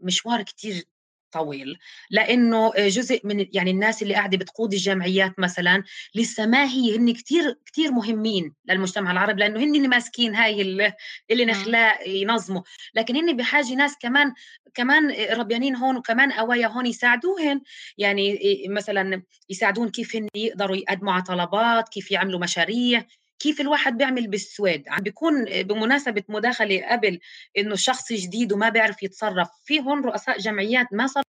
مشوار 0.00 0.42
كتير 0.42 0.84
طويل، 1.32 1.78
لإنه 2.10 2.72
آآ 2.76 2.88
جزء 2.88 3.20
من 3.24 3.46
يعني 3.52 3.70
الناس 3.70 4.02
اللي 4.02 4.14
قاعدة 4.14 4.38
بتقود 4.38 4.72
الجمعيات 4.72 5.38
مثلًا 5.38 5.82
لسه 6.14 6.46
ما 6.46 6.64
هي 6.64 6.96
هن 6.96 7.12
كتير 7.14 7.54
كتير 7.66 7.92
مهمين 7.92 8.54
للمجتمع 8.68 9.10
العربي، 9.12 9.40
لإنه 9.40 9.60
هن 9.60 9.74
اللي 9.74 9.88
ماسكين 9.88 10.34
هاي 10.34 10.62
ال 10.62 10.92
اللي 11.30 11.44
إمم، 11.52 11.68
نخلاق 11.68 12.08
ينظموا، 12.08 12.62
لكن 12.94 13.16
هن 13.16 13.36
بحاجة 13.36 13.74
ناس 13.74 13.96
كمان 14.00 14.32
كمان 14.74 15.10
ربيانين 15.32 15.76
هون 15.76 15.96
وكمان 15.96 16.32
قوايا 16.32 16.66
هون 16.66 16.86
يساعدوهن، 16.86 17.60
يعني 17.98 18.32
آآ 18.66 18.70
مثلًا 18.70 19.22
يساعدوهم 19.50 19.88
كيف 19.88 20.16
هن 20.16 20.28
يقدروا 20.34 20.76
يقدموا 20.76 21.12
على 21.12 21.22
طلبات، 21.22 21.88
كيف 21.88 22.10
يعملوا 22.10 22.40
مشاريع، 22.40 23.04
كيف 23.38 23.60
الواحد 23.60 23.96
بيعمل 23.98 24.28
بالسويد، 24.28 24.84
عم 24.88 25.00
بيكون 25.02 25.44
بمناسبة 25.62 26.24
مداخلة 26.28 26.86
قبل 26.90 27.20
إنه 27.58 27.76
شخص 27.76 28.12
جديد 28.12 28.52
وما 28.52 28.68
بيعرف 28.68 29.02
يتصرّف، 29.02 29.48
في 29.64 29.80
هون 29.80 30.04
رؤساء 30.04 30.38
جمعيات 30.38 30.86
ما 30.92 31.06
صار 31.06 31.22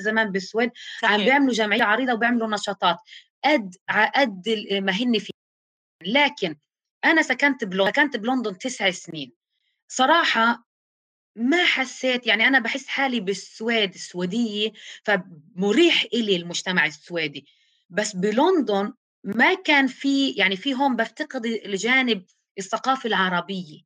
زمان 0.00 0.32
بالسويد 0.32 0.70
عم 1.04 1.16
صحيح. 1.16 1.26
بيعملوا 1.26 1.54
جمعية 1.54 1.84
عريضة 1.84 2.12
وبيعملوا 2.14 2.48
نشاطات. 2.48 2.98
قد 3.44 3.76
ع 3.88 4.06
قد 4.22 4.48
ما 4.82 4.92
هن 4.92 5.18
فيه، 5.18 5.32
لكن 6.06 6.56
أنا 7.04 7.22
سكنت 7.22 7.64
بلون 7.64 7.88
سكنت 7.88 8.16
بلندن 8.16 8.58
9 8.58 8.90
سنين، 8.92 9.32
صراحة 9.88 10.66
ما 11.36 11.64
حسّيت 11.66 12.26
يعني 12.26 12.48
أنا 12.48 12.58
باحس 12.60 12.88
حالي 12.88 13.20
بالسويد، 13.20 13.94
السويدية، 13.94 14.72
فمُريح 15.04 16.04
إلي 16.14 16.36
المجتمع 16.36 16.86
السويدي، 16.86 17.46
بس 17.90 18.16
بلندن 18.16 18.94
ما 19.24 19.54
كان 19.54 19.86
في 19.86 20.30
يعني 20.30 20.56
في 20.56 20.74
هون 20.74 20.96
بافتقد 20.96 21.46
الجانب 21.46 22.24
الثقافة 22.58 23.06
العربية، 23.06 23.80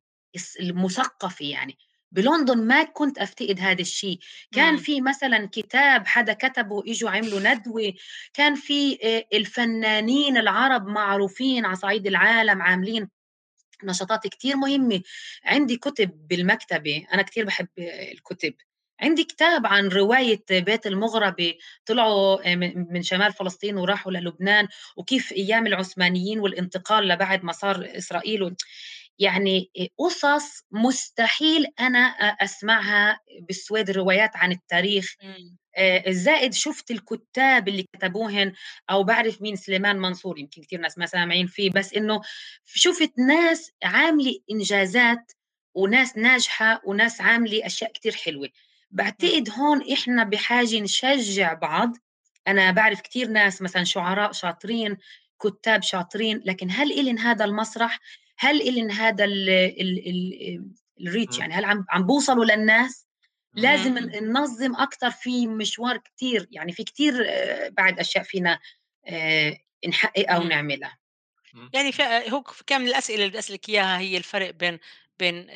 المثقفة 0.59 1.45
يعني، 1.45 1.77
بلندن 2.11 2.67
ما 2.67 2.83
كنت 2.83 3.17
أفتقد 3.17 3.59
هذا 3.59 3.81
الشي، 3.81 4.19
كان 4.51 4.77
في 4.77 5.01
مثلًا 5.01 5.49
كتاب 5.51 6.07
حدا 6.07 6.33
كتبه 6.33 6.83
إجوا 6.87 7.09
عملوا 7.09 7.39
ندوة، 7.53 7.93
كان 8.33 8.55
في 8.55 8.97
آآ 9.03 9.23
الفنانين 9.37 10.37
العرب 10.37 10.87
معروفين 10.87 11.65
على 11.65 11.75
صعيد 11.75 12.07
العالم 12.07 12.61
عاملين 12.61 13.09
نشاطات 13.83 14.27
كتير 14.27 14.57
مهمة، 14.57 15.01
عندي 15.45 15.77
كُتب 15.77 16.27
بالمكتبة، 16.29 17.07
أنا 17.13 17.21
كتير 17.23 17.45
باحب 17.45 17.67
الكُتب، 18.13 18.53
عندي 19.01 19.23
كتاب 19.23 19.65
عن 19.67 19.87
رواية 19.87 20.43
بيت 20.51 20.87
المغربة، 20.87 21.53
طلعوا 21.85 22.51
آآ 22.51 22.55
من 22.91 23.01
شمال 23.03 23.33
فلسطين 23.33 23.77
وراحوا 23.77 24.11
للبنان، 24.11 24.67
وكيف 24.97 25.31
أيام 25.31 25.67
العثمانيين 25.67 26.39
والانتقال 26.39 27.07
لبعد 27.07 27.43
ما 27.43 27.51
صار 27.51 27.89
إسرائيل 27.97 28.55
يعني 29.19 29.71
آآ 29.79 29.87
قصص 29.99 30.63
مستحيل 30.71 31.65
أنا 31.79 31.99
أ 31.99 32.43
أسمعها 32.43 33.19
بالسويد، 33.41 33.91
روايات 33.91 34.31
عن 34.35 34.51
التاريخ، 34.51 35.15
الزائد 36.07 36.53
شفت 36.53 36.91
الكتاب 36.91 37.67
اللي 37.67 37.83
كتبوهن 37.93 38.53
أو 38.89 39.03
بعرف 39.03 39.41
مين 39.41 39.55
سليمان 39.55 39.97
منصور 39.99 40.39
يمكن 40.39 40.61
كثير 40.63 40.79
ناس 40.79 40.97
ما 40.97 41.05
سامعين 41.05 41.47
فيه 41.47 41.71
بس 41.71 41.93
إنه 41.93 42.21
شفت 42.65 43.11
ناس 43.19 43.71
عاملة 43.83 44.39
إنجازات 44.51 45.31
وناس 45.75 46.17
ناجحة 46.17 46.81
وناس 46.85 47.21
عاملة 47.21 47.65
أشياء 47.65 47.91
كثير 47.93 48.11
حلوة. 48.15 48.49
بعتقد 48.91 49.49
هون 49.49 49.91
إحنا 49.91 50.23
بحاجة 50.23 50.79
نشجع 50.79 51.53
بعض. 51.53 51.93
أنا 52.47 52.71
بعرف 52.71 53.01
كثير 53.01 53.27
ناس 53.27 53.61
مثلا 53.61 53.83
شعراء 53.83 54.31
شاطرين 54.31 54.97
كتاب 55.41 55.83
شاطرين 55.83 56.41
لكن 56.45 56.67
هل 56.71 56.91
إلن 56.91 57.19
هذا 57.19 57.45
المسرح؟ 57.45 57.99
هل 58.37 58.61
إلن 58.61 58.91
هذا 58.91 59.25
الريتش؟ 61.01 61.39
يعني 61.39 61.53
هل 61.53 61.65
عم 61.65 61.85
عم 61.89 62.03
بوصلوا 62.03 62.45
للناس؟ 62.45 63.07
لازم 63.53 63.97
ننظم 63.97 64.75
أكثر 64.75 65.11
في 65.11 65.47
مشوار 65.47 65.97
كثير 65.97 66.47
يعني 66.51 66.71
في 66.71 66.83
كثير 66.83 67.25
آه، 67.27 67.69
بعد 67.69 67.99
أشياء 67.99 68.23
فينا 68.23 68.59
آه، 69.07 69.57
نحققها 69.87 70.37
ونعملها 70.37 70.97
يعني 71.73 71.91
هو 72.31 72.43
كم 72.67 72.81
من 72.81 72.87
الأسئلة 72.87 73.19
اللي 73.19 73.29
بدي 73.29 73.39
أسألك 73.39 73.69
إياها 73.69 73.99
هي 73.99 74.17
الفرق 74.17 74.51
بين 74.51 74.79
بين 75.21 75.47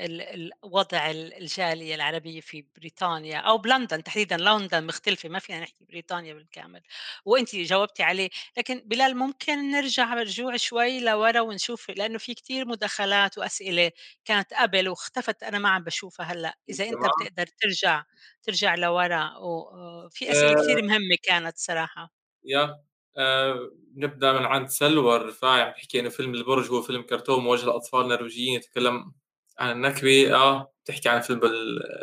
وضع 0.63 1.11
الجالية 1.11 1.95
العربية 1.95 2.41
في 2.41 2.66
بريطانيا 2.78 3.38
أو 3.38 3.57
بلندن 3.57 4.03
تحديدا 4.03 4.38
لندن 4.38 4.86
مختلفة 4.88 5.30
ما 5.30 5.39
فينا 5.39 5.59
نحكي 5.59 5.86
بريطانيا 5.86 6.34
بالكامل 6.34 6.82
وأنت 7.26 7.55
جاوبتي 7.55 8.03
عليه 8.03 8.30
لكن 8.57 8.82
بلال 8.86 9.18
ممكن 9.18 9.72
نرجع 9.72 10.13
رجوع 10.13 10.57
شوي 10.57 10.99
لورا 10.99 11.41
ونشوف 11.41 11.89
لأنه 11.89 12.18
في 12.18 12.34
كتير 12.34 12.68
مداخلات 12.68 13.38
وأسئلة 13.38 13.91
كانت 14.26 14.53
قبل 14.53 14.89
واختفت 14.89 15.43
أنا 15.43 15.59
ما 15.59 15.70
عم 15.70 15.84
بشوفها 15.84 16.26
هلأ. 16.26 16.57
إذا 16.70 16.86
أنت 16.86 16.95
بتقدر 17.05 17.47
ترجع 17.61 18.03
ترجع 18.43 18.76
لورا 18.76 19.38
وفي 19.38 20.32
أسئلة 20.32 20.51
آه. 20.51 20.63
كثير 20.63 20.84
مهمة 20.84 21.18
كانت 21.24 21.57
صراحة. 21.57 22.11
يا 22.45 22.84
آه 23.18 23.72
نبدأ 23.95 24.32
من 24.34 24.45
عند 24.45 24.68
سلوى 24.70 25.16
الرفاعي 25.16 25.61
عم 25.61 25.72
تحكي 25.72 25.99
إنه 25.99 26.09
فيلم 26.09 26.34
البرج 26.34 26.70
هو 26.72 26.82
فيلم 26.82 27.01
كرتون 27.01 27.43
موجه 27.43 27.66
لأطفال 27.66 28.01
النرويجيين 28.01 28.53
يتكلم 28.55 29.13
عن 29.60 29.72
النكبة 29.72 30.36
آه 30.36 30.72
تحكي 30.86 31.10
عن 31.10 31.22
فيلم 31.22 31.41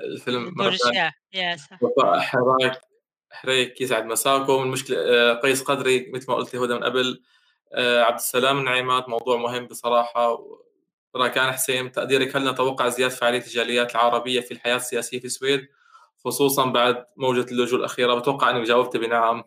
الفيلم 0.05 0.55
برجع 0.55 1.11
يا 1.33 1.57
صح 1.57 1.79
حراك 2.19 2.81
حريك 3.33 3.81
يسعد 3.81 4.07
مساكم 4.07 4.63
المشكلة 4.63 4.97
آه، 4.99 5.35
قيس 5.35 5.63
قدري 5.63 6.11
مثل 6.15 6.31
ما 6.31 6.37
قلت 6.37 6.57
هدى 6.57 6.75
من 6.75 6.85
قبل. 6.85 7.23
آه، 7.73 8.03
عبد 8.03 8.15
السلام 8.19 8.59
النعيمات 8.59 9.09
موضوع 9.09 9.37
مهم 9.37 9.67
بصراحة. 9.67 10.39
راكان 11.17 11.53
حسين 11.53 11.93
تقديرك 11.93 12.37
هل 12.37 12.51
نتوقع 12.51 12.89
زيادة 12.89 13.15
فعالية 13.15 13.41
الجاليات 13.41 13.91
العربية 13.91 14.41
في 14.41 14.55
الحياة 14.55 14.77
السياسية 14.77 15.19
في 15.19 15.25
السويد؟ 15.25 15.69
خصوصا 16.25 16.67
بعد 16.67 17.07
موجة 17.17 17.51
اللجوء 17.51 17.81
الأخيرة 17.81 18.15
بتوقع 18.15 18.51
انك 18.51 18.67
جاوبت 18.67 18.97
بنعم. 18.97 19.45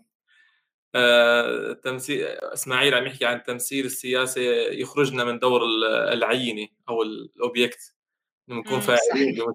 آه، 0.96 1.74
تمثيل 1.74 2.26
إسماعيل 2.26 2.94
عم 2.94 3.06
يحكي 3.06 3.26
عن 3.26 3.44
تمثيل 3.44 3.86
السياسة 3.86 4.42
يخرجنا 4.72 5.24
من 5.24 5.40
دور 5.40 5.62
العينة 6.14 6.68
أو 6.90 7.02
الاوبجكت 7.04 7.95
نكون 8.48 8.80
فاعلين 8.80 9.54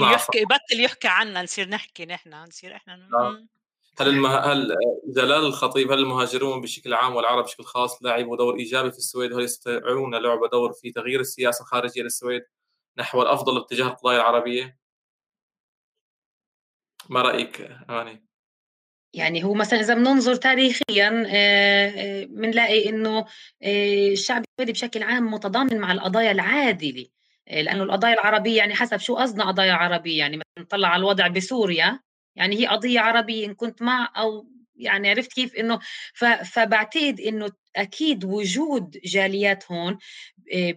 يحكي 0.00 0.38
يبطل 0.38 0.80
يحكي 0.80 1.08
عنا 1.08 1.42
نصير 1.42 1.68
نحكي 1.68 2.06
نحن 2.06 2.34
نصير 2.34 2.76
إحنا 2.76 3.08
آه. 3.14 3.46
هل 4.00 4.08
المه... 4.08 4.38
هل 4.38 4.76
جلال 5.08 5.46
الخطيب 5.46 5.92
هل 5.92 5.98
المهاجرون 5.98 6.60
بشكل 6.60 6.94
عام 6.94 7.16
والعرب 7.16 7.44
بشكل 7.44 7.64
خاص 7.64 8.02
لعبوا 8.02 8.36
دور 8.36 8.58
إيجابي 8.58 8.90
في 8.90 8.98
السويد 8.98 9.32
وهل 9.32 9.44
يستطيعون 9.44 10.14
لعب 10.14 10.50
دور 10.52 10.72
في 10.72 10.92
تغيير 10.92 11.20
السياسة 11.20 11.62
الخارجية 11.62 12.02
للسويد 12.02 12.42
نحو 12.98 13.22
الأفضل 13.22 13.58
اتجاه 13.58 13.86
القضايا 13.86 14.16
العربية؟ 14.16 14.78
ما 17.08 17.22
رأيك 17.22 17.60
اماني؟ 17.90 18.26
يعني 19.14 19.44
هو 19.44 19.54
مثلا 19.54 19.80
إذا 19.80 19.94
بننظر 19.94 20.34
تاريخيا 20.34 21.10
بنلاقي 22.24 22.88
إنه 22.88 23.26
الشعب 23.62 24.44
السويدي 24.44 24.72
بشكل 24.72 25.02
عام 25.02 25.32
متضامن 25.32 25.78
مع 25.78 25.92
القضايا 25.92 26.32
العادلة 26.32 27.06
لأنه 27.50 27.82
القضايا 27.82 28.14
العربية 28.14 28.56
يعني 28.58 28.74
حسب 28.74 28.96
شو 28.96 29.16
قصدنا 29.16 29.44
قضايا 29.48 29.72
عربية 29.72 30.18
يعني 30.18 30.36
مثلا 30.36 30.64
نطلع 30.64 30.88
على 30.88 31.00
الوضع 31.00 31.26
بسوريا 31.28 32.00
يعني 32.36 32.56
هي 32.60 32.66
قضية 32.66 33.00
عربية 33.00 33.46
إن 33.46 33.54
كنت 33.54 33.82
مع 33.82 34.12
أو 34.16 34.48
يعني 34.76 35.10
عرفت 35.10 35.32
كيف 35.32 35.54
إنه 35.54 35.78
فبعتقد 36.44 37.20
إنه 37.20 37.50
أكيد 37.76 38.24
وجود 38.24 38.90
جاليات 39.04 39.72
هون 39.72 39.98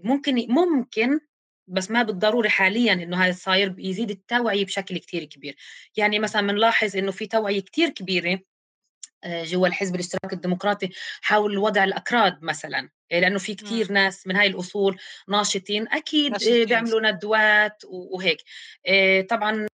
ممكن 0.04 0.46
ممكن 0.50 1.20
بس 1.68 1.92
ما 1.92 2.04
بالضروري 2.04 2.50
حاليا 2.50 2.94
إنه 2.94 3.18
هذا 3.26 3.32
صاير 3.32 3.76
يزيد 3.78 4.10
التوعية 4.12 4.66
بشكل 4.66 4.98
كثير 4.98 5.24
كبير. 5.26 5.56
يعني 5.98 6.20
مثلا 6.20 6.48
بنلاحظ 6.48 6.98
إنه 6.98 7.12
في 7.12 7.28
توعية 7.28 7.62
كثير 7.62 7.90
كبيرة 7.90 8.34
آه، 8.34 8.40
جوا 9.26 9.68
الحزب 9.68 9.96
الاشتراكي 9.96 10.36
الديمقراطي 10.36 10.90
حول 11.22 11.58
وضع 11.58 11.84
الأكراد 11.84 12.44
مثلا 12.44 12.90
آه، 13.12 13.20
لأنه 13.20 13.40
في 13.40 13.56
كثير 13.56 13.92
ناس 13.92 14.28
من 14.28 14.36
هاي 14.36 14.48
الأصول 14.48 14.98
ناشطين 15.28 15.88
أكيد 15.88 16.32
ناشطين. 16.32 16.66
بيعملوا 16.66 17.12
ندوات 17.12 17.84
وهيك. 17.86 18.44
آه، 18.88 19.22
طبعا 19.22 19.68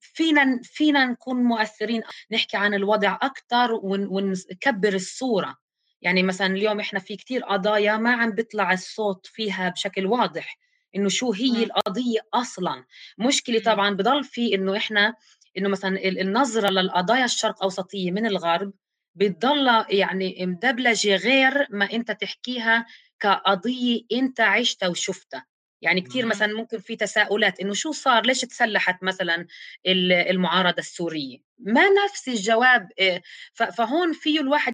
فينا 0.00 0.60
فينا 0.62 1.06
نكون 1.06 1.36
مؤثرين 1.36 2.02
نحكي 2.30 2.56
عن 2.56 2.74
الوضع 2.74 3.18
أكثر 3.22 3.72
ونكبر 3.82 4.94
الصورة. 4.94 5.56
يعني 6.02 6.22
مثلا 6.22 6.46
اليوم 6.46 6.80
إحنا 6.80 6.98
في 6.98 7.16
كثير 7.16 7.44
قضايا 7.44 7.96
ما 7.96 8.12
عم 8.12 8.30
بيطلع 8.30 8.72
الصوت 8.72 9.26
فيها 9.26 9.68
بشكل 9.68 10.06
واضح 10.06 10.58
إنه 10.96 11.08
شو 11.08 11.32
هي 11.32 11.64
القضية 11.64 12.20
أصلا. 12.34 12.84
مشكلة 13.18 13.60
طبعا 13.60 13.90
بضل 13.90 14.24
في 14.24 14.54
إنه 14.54 14.76
إحنا 14.76 15.14
إنه 15.58 15.68
مثلا 15.68 16.08
النظرة 16.08 16.70
للقضايا 16.70 17.24
الشرق 17.24 17.62
اوسطيه 17.62 18.10
من 18.10 18.26
الغرب 18.26 18.72
بتضل 19.14 19.84
يعني 19.88 20.46
مدبلجة 20.46 21.16
غير 21.16 21.66
ما 21.70 21.92
أنت 21.92 22.10
تحكيها 22.10 22.86
كقضية 23.20 24.02
أنت 24.12 24.40
عشتها 24.40 24.88
وشفتها. 24.88 25.46
يعني 25.82 26.00
كثير 26.00 26.26
مثلا 26.26 26.54
ممكن 26.54 26.78
في 26.78 26.96
تساؤلات 26.96 27.60
إنه 27.60 27.74
شو 27.74 27.92
صار؟ 27.92 28.26
ليش 28.26 28.40
تسلحت 28.40 29.02
مثلا 29.02 29.46
المعارضة 29.86 30.78
السورية؟ 30.78 31.38
ما 31.58 31.82
نفس 32.04 32.28
الجواب 32.28 32.88
آه، 33.00 33.22
فهون 33.54 34.12
فيه 34.12 34.40
الواحد 34.40 34.72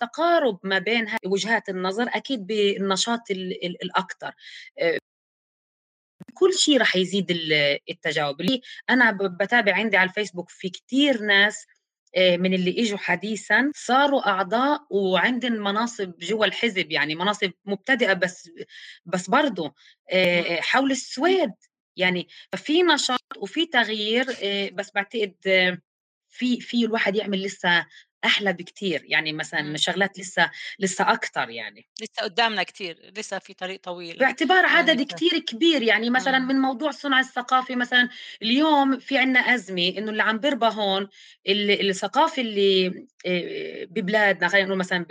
تقارب 0.00 0.58
ما 0.62 0.78
بين 0.78 1.06
وجهات 1.26 1.68
النظر 1.68 2.08
أكيد 2.08 2.46
بالنشاط 2.46 3.30
الاكثر 3.30 4.34
آه، 4.78 4.98
كل 6.34 6.54
شيء 6.54 6.80
رح 6.80 6.96
يزيد 6.96 7.26
التجاوب. 7.90 8.40
اللي 8.40 8.60
أنا 8.90 9.18
بتابع 9.40 9.74
عندي 9.74 9.96
على 9.96 10.08
الفيسبوك 10.08 10.50
في 10.50 10.70
كثير 10.70 11.22
ناس 11.22 11.66
آه، 12.16 12.36
من 12.36 12.54
اللي 12.54 12.82
إجوا 12.82 12.98
حديثا 12.98 13.72
صاروا 13.74 14.28
أعضاء 14.28 14.86
وعندهم 14.90 15.52
مناصب 15.52 16.18
جوا 16.18 16.46
الحزب 16.46 16.90
يعني 16.90 17.14
مناصب 17.14 17.50
مبتدئة 17.64 18.12
بس 18.12 18.50
بس 19.04 19.30
برضه 19.30 19.74
آه، 20.10 20.60
حول 20.60 20.90
السويد. 20.90 21.52
يعني 21.96 22.28
ففي 22.52 22.82
نشاط 22.82 23.20
وفي 23.38 23.66
تغيير 23.66 24.26
بس 24.72 24.90
بعتقد 24.94 25.34
في 26.28 26.60
في 26.60 26.84
الواحد 26.84 27.16
يعمل 27.16 27.42
لسه 27.42 27.86
أحلى 28.24 28.52
بكثير 28.52 29.02
يعني 29.04 29.32
مثلا 29.32 29.62
م. 29.62 29.76
شغلات 29.76 30.18
لسه 30.18 30.50
لسه 30.78 31.12
أكثر 31.12 31.50
يعني 31.50 31.86
لسه 32.00 32.22
قدامنا 32.22 32.62
كثير 32.62 33.12
لسه 33.16 33.38
في 33.38 33.54
طريق 33.54 33.80
طويل 33.80 34.18
باعتبار 34.18 34.66
عدد 34.66 34.88
يعني 34.88 35.04
كثير 35.04 35.38
كبير 35.38 35.82
يعني 35.82 36.10
مثلا 36.10 36.38
م. 36.38 36.48
من 36.48 36.60
موضوع 36.60 36.88
الصنع 36.88 37.20
الثقافي 37.20 37.76
مثلا 37.76 38.08
اليوم 38.42 38.98
في 38.98 39.18
عندنا 39.18 39.40
أزمة 39.40 39.88
إنه 39.98 40.10
اللي 40.10 40.22
عم 40.22 40.38
بيربى 40.38 40.66
هون 40.66 41.08
الثقافة 41.48 42.42
اللي 42.42 43.04
ببلادنا 43.90 44.48
خلينا 44.48 44.66
نقول 44.66 44.78
مثلا 44.78 45.06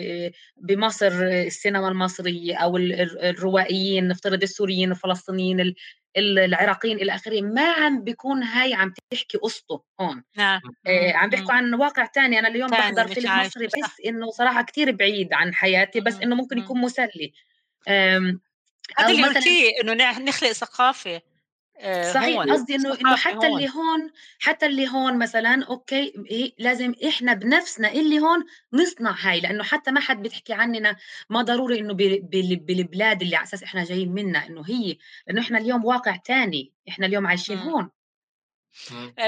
بمصر 0.58 1.24
السينما 1.24 1.88
المصرية 1.88 2.56
أو 2.56 2.78
الروائيين 2.78 4.08
نفترض 4.08 4.44
السوريين 4.44 4.92
الفلسطينيين 4.92 5.74
العراقيين 6.18 6.98
إلى 6.98 7.16
آخره 7.16 7.42
ما 7.42 7.72
عم 7.72 8.04
بيكون 8.04 8.44
هاي 8.44 8.74
عم 8.74 8.94
تحكي 9.12 9.38
قصته 9.38 9.84
هون. 10.02 10.24
نعم. 10.38 10.62
آه 10.88 11.14
عم 11.14 11.30
بيحكوا 11.30 11.54
عن 11.54 11.74
واقع 11.74 12.06
تاني. 12.06 12.40
أنا 12.40 12.48
اليوم 12.48 12.70
بحضر 12.70 13.08
فيلم 13.08 13.40
مصري 13.40 13.68
بس 13.68 14.02
إنه 14.06 14.32
صراحة 14.32 14.62
كتير 14.62 14.92
بعيد 14.92 15.34
عن 15.34 15.54
حياتي 15.54 16.00
بس 16.00 16.20
إنه 16.22 16.36
ممكن 16.36 16.58
يكون 16.58 16.82
مسلي. 16.82 17.34
هذا 17.88 19.10
اللي 19.10 19.24
قلتيه 19.24 19.70
إنه 19.82 19.94
نخلق 20.20 20.52
ثقافة. 20.52 21.22
صحيح 22.14 22.42
قصدي 22.42 22.76
إنه 22.76 22.94
إنه 23.02 23.16
حتى 23.16 23.48
هون. 23.48 23.58
اللي 23.58 23.70
هون 23.70 24.12
حتى 24.40 24.66
اللي 24.66 24.88
هون 24.88 25.20
مثلا 25.20 25.64
أوكي 25.64 26.14
لازم 26.60 26.94
إحنا 27.08 27.34
بنفسنا 27.34 27.92
اللي 27.92 28.20
هون 28.20 28.46
نصنع 28.74 29.16
هاي 29.20 29.40
لأنه 29.40 29.64
حتى 29.64 29.92
ما 29.92 30.00
حد 30.00 30.22
بتحكي 30.24 30.54
عننا 30.54 30.96
ما 31.30 31.42
ضروري 31.42 31.80
إنه 31.80 31.94
بالبلاد 31.94 33.22
اللي 33.22 33.36
على 33.36 33.44
أساس 33.44 33.64
إحنا 33.64 33.84
جايين 33.84 34.12
منها 34.14 34.48
إنه 34.48 34.64
هي 34.68 34.98
لأنه 35.28 35.42
إحنا 35.42 35.58
اليوم 35.58 35.86
واقع 35.86 36.16
تاني 36.16 36.74
إحنا 36.90 37.06
اليوم 37.06 37.28
عايشين 37.28 37.58
م. 37.58 37.60
هون 37.60 37.84
آه، 37.84 38.03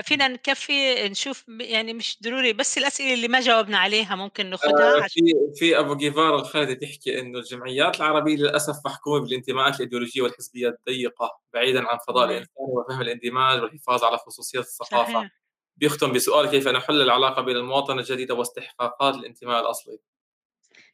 فينا 0.03 0.27
نكفي 0.27 1.09
نشوف 1.09 1.45
يعني 1.59 1.93
مش 1.93 2.17
ضروري 2.23 2.53
بس 2.53 2.77
الأسئلة 2.77 3.13
اللي 3.13 3.27
ما 3.27 3.39
جاوبنا 3.39 3.77
عليها 3.77 4.15
ممكن 4.15 4.49
ناخذها 4.49 4.97
آه 4.97 5.07
في 5.07 5.21
في 5.55 5.79
أبو 5.79 5.95
جيفار 5.95 6.35
الخالدي 6.35 6.75
تحكي 6.75 7.19
إنه 7.19 7.39
الجمعيات 7.39 7.97
العربية 7.97 8.35
للأسف 8.35 8.75
محكومة 8.85 9.23
بالانتماءات 9.23 9.75
الإيديولوجية 9.75 10.21
والحزبية 10.21 10.67
الضيقة 10.69 11.39
بعيدا 11.53 11.79
عن 11.91 11.97
فضاء 12.07 12.25
الإنسان 12.25 12.49
وفهم 12.57 13.01
الاندماج 13.01 13.61
والحفاظ 13.61 14.03
على 14.03 14.17
خصوصيه 14.17 14.59
الثقافة. 14.59 15.13
صحيح. 15.13 15.31
بيختم 15.77 16.13
بسؤال 16.13 16.49
كيف 16.49 16.67
نحل 16.67 17.01
العلاقة 17.01 17.41
بين 17.41 17.57
المواطنة 17.57 17.99
الجديدة 17.99 18.33
واستحقاقات 18.35 19.15
الانتماء 19.15 19.61
الأصلي؟ 19.61 19.97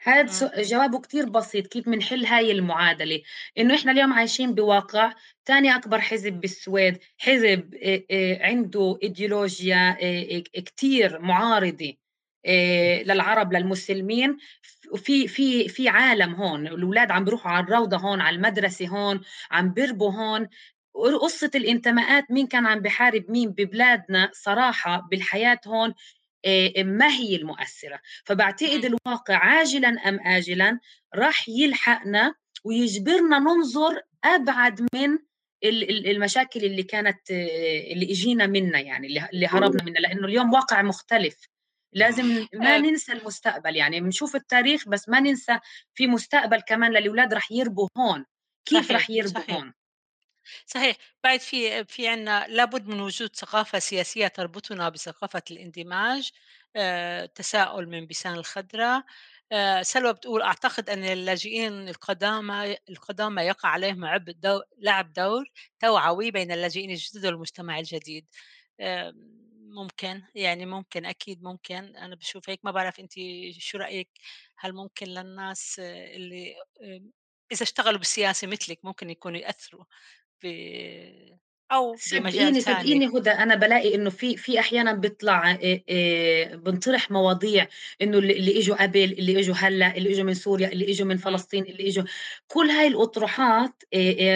هذا 0.04 0.62
جوابه 0.62 1.00
كتير 1.00 1.30
بسيط 1.30 1.68
كيف 1.68 1.90
بنحل 1.90 2.26
هاي 2.26 2.52
المعادلة؟ 2.52 3.22
إنه 3.58 3.76
إحنا 3.76 3.92
اليوم 3.92 4.14
عايشين 4.14 4.56
بواقع 4.56 5.14
ثاني 5.46 5.76
أكبر 5.76 6.02
حزب 6.02 6.34
بالسويد 6.34 6.98
حزب 7.18 7.76
عنده 8.42 9.00
إيديولوجيا 9.04 9.98
كتير 10.54 11.20
معارضة 11.20 11.94
للعرب 13.06 13.54
للمسلمين. 13.54 14.38
في 14.96 15.28
في 15.28 15.68
في 15.68 15.90
عالم 15.90 16.36
هون 16.36 16.68
الأولاد 16.68 17.12
عم 17.12 17.26
بيروحوا 17.26 17.52
على 17.52 17.64
الروضة 17.66 17.98
هون 17.98 18.22
على 18.22 18.36
المدرسة 18.36 18.88
هون 18.88 19.22
عم 19.52 19.74
بيربوا 19.74 20.12
هون. 20.12 20.48
قصة 21.22 21.52
الانتماءات 21.56 22.32
مين 22.32 22.48
كان 22.48 22.66
عم 22.66 22.80
بحارب 22.80 23.26
مين 23.32 23.50
ببلادنا 23.50 24.30
صراحة 24.34 25.08
بالحياة 25.12 25.60
هون 25.68 25.94
ما 26.78 27.08
هي 27.08 27.36
المؤثرة؟ 27.36 28.00
فبعتقد 28.26 28.86
الواقع 28.86 29.36
عاجلا 29.36 29.90
أم 29.90 30.20
آجلا 30.20 30.80
راح 31.16 31.50
يلحقنا 31.50 32.36
ويجبرنا 32.64 33.40
ننظر 33.40 34.02
أبعد 34.24 34.88
من 34.94 35.20
المشاكل 35.64 36.66
اللي 36.66 36.84
كانت 36.84 37.32
اللي 37.32 38.12
إجينا 38.12 38.48
منها 38.48 38.80
يعني 38.80 39.08
اللي 39.08 39.48
هربنا 39.48 39.84
منها 39.84 40.02
لأنه 40.02 40.28
اليوم 40.28 40.54
واقع 40.54 40.82
مختلف. 40.82 41.48
لازم 41.94 42.48
ما 42.54 42.78
ننسى 42.78 43.12
المستقبل 43.12 43.76
يعني 43.76 44.02
بنشوف 44.02 44.36
التاريخ 44.36 44.90
بس 44.90 45.10
ما 45.10 45.20
ننسى 45.20 45.60
في 45.94 46.08
مستقبل 46.08 46.62
كمان 46.62 46.92
للأولاد 46.92 47.34
رح 47.34 47.52
يربوا 47.52 47.88
هون. 47.98 48.26
كيف 48.66 48.86
صحيح. 48.86 48.96
رح 48.96 49.10
يربوا 49.10 49.42
صحيح. 49.42 49.56
هون؟ 49.56 49.74
صحيح. 50.66 50.96
بعد 51.24 51.40
في 51.40 51.86
في 51.86 52.08
عنا 52.08 52.48
لابد 52.48 52.88
من 52.88 53.02
وجود 53.02 53.36
ثقافة 53.36 53.80
سياسية 53.80 54.28
تربطنا 54.28 54.90
بثقافة 54.90 55.42
الاندماج 55.52 56.32
آه، 56.76 57.26
تساؤل 57.26 57.88
من 57.90 58.08
بسان 58.08 58.34
الخضراء 58.34 59.04
آه، 59.52 59.82
سلوى 59.82 60.14
بتقول 60.14 60.42
أعتقد 60.42 60.90
أن 60.90 61.04
اللاجئين 61.04 61.90
القدامى 61.90 62.76
القدامى 62.90 63.42
يقع 63.42 63.70
عليهم 63.70 64.06
عبء 64.06 64.32
دو 64.32 64.62
لعب 64.78 65.14
دور 65.14 65.46
توعوي 65.80 66.32
بين 66.32 66.52
اللاجئين 66.52 66.90
الجدد 66.92 67.26
والمجتمع 67.26 67.80
الجديد. 67.80 68.28
ممكن 69.72 70.22
يعني 70.36 70.66
ممكن 70.66 71.06
أكيد 71.06 71.44
ممكن. 71.44 71.76
أنا 71.98 72.16
بشوف 72.16 72.50
هيك 72.50 72.60
ما 72.66 72.72
بعرف 72.72 73.00
أنت 73.00 73.12
شو 73.60 73.78
رأيك؟ 73.78 74.10
هل 74.58 74.74
ممكن 74.74 75.06
للناس 75.08 75.80
اللي 75.80 76.56
إذا 77.52 77.64
اشتغلوا 77.64 77.98
بالسياسة 78.00 78.48
مثلك 78.48 78.80
ممكن 78.86 79.10
يكونوا 79.10 79.40
يأثروا 79.40 79.86
ب 80.44 80.48
بمجال 82.06 82.56
صدقيني 82.58 82.62
صدقيني 82.62 83.08
هدى 83.08 83.30
أنا 83.32 83.56
بلاقي 83.56 83.96
إنه 83.96 84.10
في 84.10 84.38
في 84.38 84.60
أحيانا 84.60 84.94
بيطلع 84.94 85.58
بنطرح 86.54 87.12
مواضيع 87.12 87.68
إنه 88.02 88.18
اللي 88.18 88.60
إجوا 88.60 88.84
قبل 88.84 89.04
اللي 89.04 89.40
إجوا 89.40 89.56
هلأ 89.56 89.98
اللي 89.98 90.12
إجوا 90.14 90.24
من 90.26 90.34
سوريا 90.34 90.68
اللي 90.72 90.92
إجوا 90.92 91.08
من 91.08 91.18
فلسطين 91.18 91.64
اللي 91.66 91.88
إجوا 91.90 92.04
كل 92.48 92.70
هاي 92.70 92.88
الأطروحات 92.88 93.84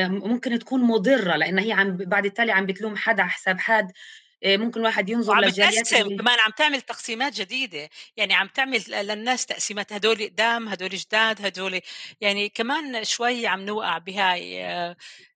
ممكن 0.10 0.60
تكون 0.60 0.82
مضرة 0.84 1.36
لأن 1.36 1.60
هي 1.60 1.72
عم 1.72 1.98
بعد 1.98 2.26
التالي 2.26 2.52
عم 2.52 2.66
بتلوم 2.66 2.96
حدا 2.98 3.24
حساب 3.24 3.60
حد. 3.60 3.92
ممكن 4.46 4.82
واحد 4.82 5.10
ينظر 5.10 5.34
وعم 5.34 5.42
بتقسم 5.42 6.18
كمان 6.18 6.40
عم 6.40 6.52
تعمل 6.58 6.82
تقسيمات 6.82 7.34
جديدة 7.34 7.90
يعني 8.18 8.34
عم 8.34 8.48
تعمل 8.48 8.84
للناس 8.88 9.46
تقسيمات 9.46 9.94
هدول 9.94 10.24
قدام 10.24 10.68
هدول 10.68 10.90
جداد 10.90 11.46
هدول 11.46 11.82
يعني 12.22 12.50
كمان 12.50 13.04
شوي 13.04 13.48
عم 13.48 13.66
نوقع 13.66 13.98
بهاي 13.98 14.66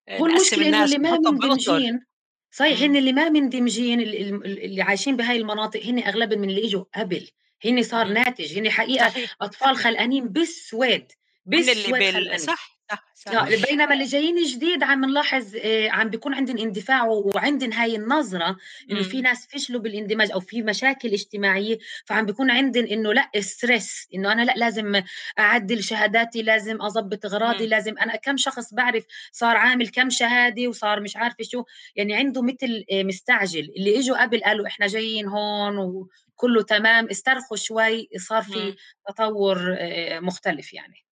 هو 0.10 0.26
المشكلة 0.26 0.68
إنه 0.68 0.84
اللي 0.86 0.97
ما 0.97 1.18
مندمجين 1.18 2.06
صحيح 2.52 2.82
هن 2.82 2.95
اللي 2.95 3.14
ما 3.14 3.30
مندمجين 3.30 4.02
اللي 4.02 4.82
عايشين 4.82 5.18
بهاي 5.18 5.38
المناطق 5.38 5.84
هن 5.86 6.00
اغلبهم 6.00 6.39
من 6.39 6.50
اللي 6.50 6.66
إجوا 6.66 6.84
قبل 6.95 7.30
هن 7.66 7.84
صار 7.84 8.08
ناتج 8.08 8.60
هن 8.60 8.70
حقيقة 8.70 9.10
صحيح. 9.10 9.36
أطفال 9.41 9.78
خلقانين 9.78 10.28
بالسويد 10.28 11.12
بالسويد 11.45 12.36
صح. 12.36 12.79
صح 12.92 13.12
صح. 13.16 13.48
بينما 13.70 13.94
اللي 13.94 14.06
جايين 14.06 14.44
جديد 14.44 14.84
عم 14.84 15.06
نلاحظ 15.06 15.56
آه، 15.56 15.90
عم 15.90 16.10
بيكون 16.10 16.34
عندهم 16.34 16.58
اندفاع 16.58 17.06
وعندهم 17.06 17.74
هاي 17.74 17.96
النظرة 17.96 18.58
إنه 18.92 19.04
في 19.04 19.22
ناس 19.22 19.48
فشلوا 19.48 19.82
بالاندماج 19.82 20.32
أو 20.32 20.40
في 20.40 20.62
مشاكل 20.62 21.10
اجتماعية 21.14 21.78
فعم 22.06 22.26
بيكون 22.26 22.52
عندهم 22.52 22.86
إنه 22.86 23.14
لأ 23.14 23.30
ستريس 23.40 24.08
إنه 24.16 24.32
أنا 24.32 24.42
لأ 24.42 24.54
لازم 24.58 25.02
أعدل 25.40 25.84
شهاداتي 25.84 26.42
لازم 26.42 26.82
أضبط 26.82 27.26
أغراضي 27.26 27.68
لازم 27.68 27.98
أنا 27.98 28.16
كم 28.16 28.38
شخص 28.38 28.74
بعرف 28.74 29.06
صار 29.32 29.58
عامل 29.58 29.90
كم 29.90 30.10
شهادة 30.10 30.68
وصار 30.68 31.00
مش 31.00 31.18
عارفة 31.18 31.44
شو. 31.44 31.64
يعني 31.96 32.16
عنده 32.16 32.42
مثل 32.42 32.86
آه، 32.92 33.04
مستعجل. 33.04 33.74
اللي 33.78 34.00
إجوا 34.00 34.22
قبل 34.22 34.44
قالوا 34.44 34.68
إحنا 34.68 34.88
جايين 34.88 35.28
هون 35.28 35.78
وكله 35.78 36.62
تمام 36.62 37.08
استرخوا 37.10 37.58
شوي 37.58 38.10
صار 38.18 38.44
في 38.44 38.76
تطور 39.08 39.76
آه، 39.80 40.20
مختلف 40.20 40.74
يعني. 40.74 41.09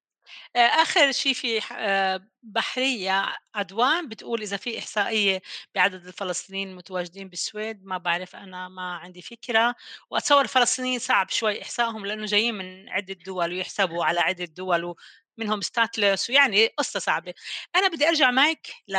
آه، 0.56 0.60
آخر 0.60 1.12
شيء 1.12 1.34
في 1.34 1.62
آه، 1.74 2.28
بحرية 2.44 3.36
عدوان 3.56 4.10
بتقول 4.10 4.42
إذا 4.42 4.58
في 4.58 4.80
إحصائية 4.80 5.42
بعدد 5.76 6.08
الفلسطينيين 6.08 6.70
المتواجدين 6.70 7.30
بالسويد 7.30 7.86
ما 7.86 7.98
بعرف 7.98 8.36
أنا 8.36 8.68
ما 8.70 8.96
عندي 8.96 9.22
فكرة. 9.22 9.76
وأتصور 10.10 10.42
الفلسطينيين 10.42 11.00
صعب 11.00 11.30
شوي 11.30 11.62
إحصائهم 11.62 12.06
لأنه 12.06 12.26
جايين 12.26 12.56
من 12.56 12.90
عدة 12.90 13.14
دول 13.26 13.52
ويحسبوا 13.54 14.06
على 14.06 14.20
عدة 14.20 14.46
دول 14.46 14.96
ومنهم 15.38 15.62
ستاتلس 15.62 16.30
ويعني 16.30 16.68
قصة 16.68 17.00
صعبة. 17.00 17.34
أنا 17.76 17.88
بدي 17.88 18.08
أرجع 18.10 18.32
معك 18.32 18.68
ل... 18.88 18.94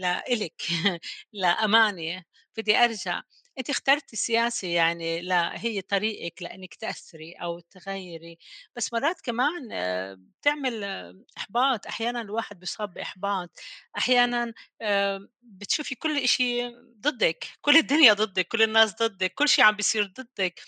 لإلك 0.00 0.62
لأمانة 1.32 2.22
بدي 2.56 2.76
أرجع. 2.76 3.22
أنتِ 3.58 3.70
اخترتِ 3.70 4.12
السياسة 4.12 4.68
يعني 4.68 5.20
لا 5.22 5.64
هي 5.64 5.80
طريقِك 5.82 6.42
لإنِّك 6.42 6.74
تأثّري 6.74 7.32
أو 7.32 7.60
تغيّري، 7.60 8.38
بس 8.76 8.92
مرات 8.92 9.20
كمان 9.20 9.68
آه، 9.72 10.14
بتعمل 10.40 10.84
آه، 10.84 11.14
إحباط، 11.38 11.86
أحيانًا 11.86 12.20
الواحد 12.20 12.60
بيصاب 12.60 12.94
بإحباط، 12.94 13.50
أحيانًا 13.98 14.52
آه، 14.82 15.28
بتشوفي 15.42 15.94
كل 15.94 16.18
إشي 16.18 16.68
ضدِّك، 17.00 17.46
كل 17.60 17.76
الدنيا 17.76 18.12
ضدِّك، 18.12 18.48
كل 18.48 18.62
الناس 18.62 18.94
ضدِّك، 19.02 19.34
كل 19.34 19.48
شي 19.48 19.62
عم 19.62 19.76
بيصير 19.76 20.06
ضدِّك. 20.06 20.60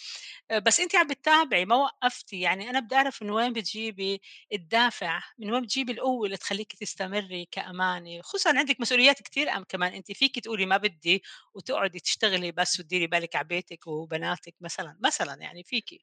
آه، 0.50 0.58
بس 0.58 0.80
أنتِ 0.80 0.96
عم 0.96 1.06
بتتابعي 1.06 1.64
ما 1.64 1.74
وقّفتِ، 1.76 2.32
يعني 2.32 2.70
أنا 2.70 2.80
بدي 2.80 2.94
أعرف 2.94 3.22
من 3.22 3.30
وين 3.30 3.52
بتجيبي 3.52 4.20
الدافع، 4.52 5.20
من 5.38 5.50
وين 5.52 5.62
بتجيبي 5.62 5.92
القوة 5.92 6.26
اللي 6.26 6.36
تخلّيكِ 6.36 6.72
تستمري 6.76 7.48
كأمانة، 7.50 8.22
خصوصًا 8.22 8.58
عندِك 8.58 8.80
مسؤوليات 8.80 9.22
كتير 9.22 9.48
أم 9.50 9.64
كمان 9.68 9.92
أنتِ 9.94 10.12
فيكِ 10.12 10.38
تقولي 10.38 10.66
ما 10.66 10.76
بدي 10.76 11.22
وتقعدي 11.54 12.00
تشتغلي 12.00 12.52
بس 12.52 12.77
وتديري 12.80 13.06
بالِك 13.06 13.36
على 13.36 13.48
بيتِك 13.48 13.86
وبناتِك 13.86 14.54
مثلًا، 14.60 14.98
مثلًا 15.04 15.34
يعني 15.42 15.62
فيكِ، 15.64 16.00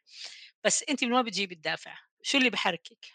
بس 0.66 0.84
أنتِ 0.90 1.04
من 1.04 1.14
وين 1.14 1.24
بتجيبي 1.26 1.56
الدافع؟ 1.56 1.98
شو 2.24 2.38
اللي 2.38 2.50
بيحركِك؟ 2.50 3.06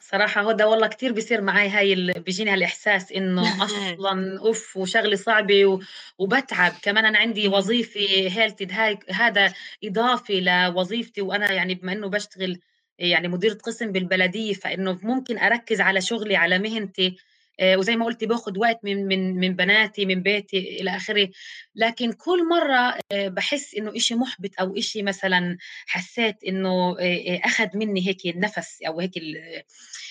صراحة 0.00 0.50
هدى 0.50 0.64
والله 0.64 0.86
كتير 0.88 1.12
بيصير 1.12 1.40
معي 1.40 1.68
هاي 1.68 1.92
ال... 1.92 2.12
بيجيني 2.12 2.50
هالإحساس 2.50 3.12
إنه 3.12 3.56
أصلا 3.64 4.38
أوف 4.40 4.76
وشغلة 4.76 5.16
صعبة 5.16 5.66
و... 5.66 5.80
وبتعب 6.18 6.72
كمان 6.82 7.04
أنا 7.04 7.18
عندي 7.18 7.48
وظيفة 7.48 8.00
هيلتد 8.28 8.72
هاي 8.72 8.98
هذا 9.10 9.52
إضافة 9.84 10.34
لوظيفتي 10.34 11.20
وأنا 11.22 11.52
يعني 11.52 11.74
بما 11.74 11.92
إنه 11.92 12.08
بشتغل 12.08 12.60
يعني 12.98 13.28
مديرة 13.28 13.54
قسم 13.54 13.92
بالبلدية 13.92 14.52
فإنه 14.54 14.98
ممكن 15.02 15.38
أركز 15.38 15.80
على 15.80 16.00
شغلي 16.00 16.36
على 16.36 16.58
مهنتي 16.58 17.16
وزي 17.62 17.96
ما 17.96 18.04
قلتي 18.04 18.26
باخذ 18.26 18.58
وقت 18.58 18.78
من 18.84 19.06
من 19.06 19.40
من 19.40 19.56
بناتي 19.56 20.06
من 20.06 20.22
بيتي 20.22 20.80
إلى 20.80 20.96
آخره. 20.96 21.28
لكن 21.74 22.12
كل 22.12 22.48
مرة 22.48 22.98
آه، 23.12 23.28
بحس 23.28 23.74
إنه 23.74 23.96
إشي 23.96 24.14
محبط 24.14 24.50
أو 24.60 24.76
إشي 24.76 25.02
مثلا 25.02 25.56
حسيت 25.86 26.44
إنه 26.44 26.96
آه، 27.00 27.40
أخذ 27.44 27.68
مني 27.74 28.06
هيك 28.08 28.26
النفس 28.26 28.82
أو 28.86 29.00
هيك 29.00 29.12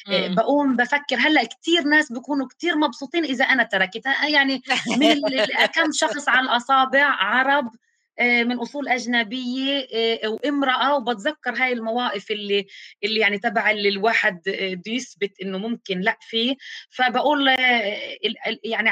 بقوم 0.10 0.76
بفكر 0.76 1.16
هلأ 1.16 1.44
كثير 1.44 1.84
ناس 1.84 2.12
بيكونوا 2.12 2.48
كثير 2.48 2.76
مبسوطين 2.76 3.26
إذا 3.26 3.46
أنا 3.46 3.64
تركت. 3.64 4.06
يعني 4.34 4.62
من 4.98 5.22
كم 5.76 5.92
شخص 5.92 6.30
على 6.30 6.46
الأصابع 6.46 7.06
عرب 7.06 7.66
آه، 7.66 7.89
من 8.22 8.60
أصول 8.60 8.88
أجنبية 8.88 9.88
آه، 10.24 10.28
وامرأة 10.30 10.96
وبتذكر 10.98 11.54
هاي 11.56 11.74
المواقف 11.74 12.32
اللي 12.32 12.68
اللي 13.04 13.20
يعني 13.20 13.40
تبع 13.40 13.72
اللي 13.72 13.90
الواحد 13.90 14.48
آه، 14.48 14.74
بده 14.74 14.92
يثبت 14.92 15.42
إنه 15.42 15.58
ممكن 15.58 16.00
لأ 16.00 16.18
فيه 16.22 16.56
فبقول 16.90 17.48
يعني 18.64 18.92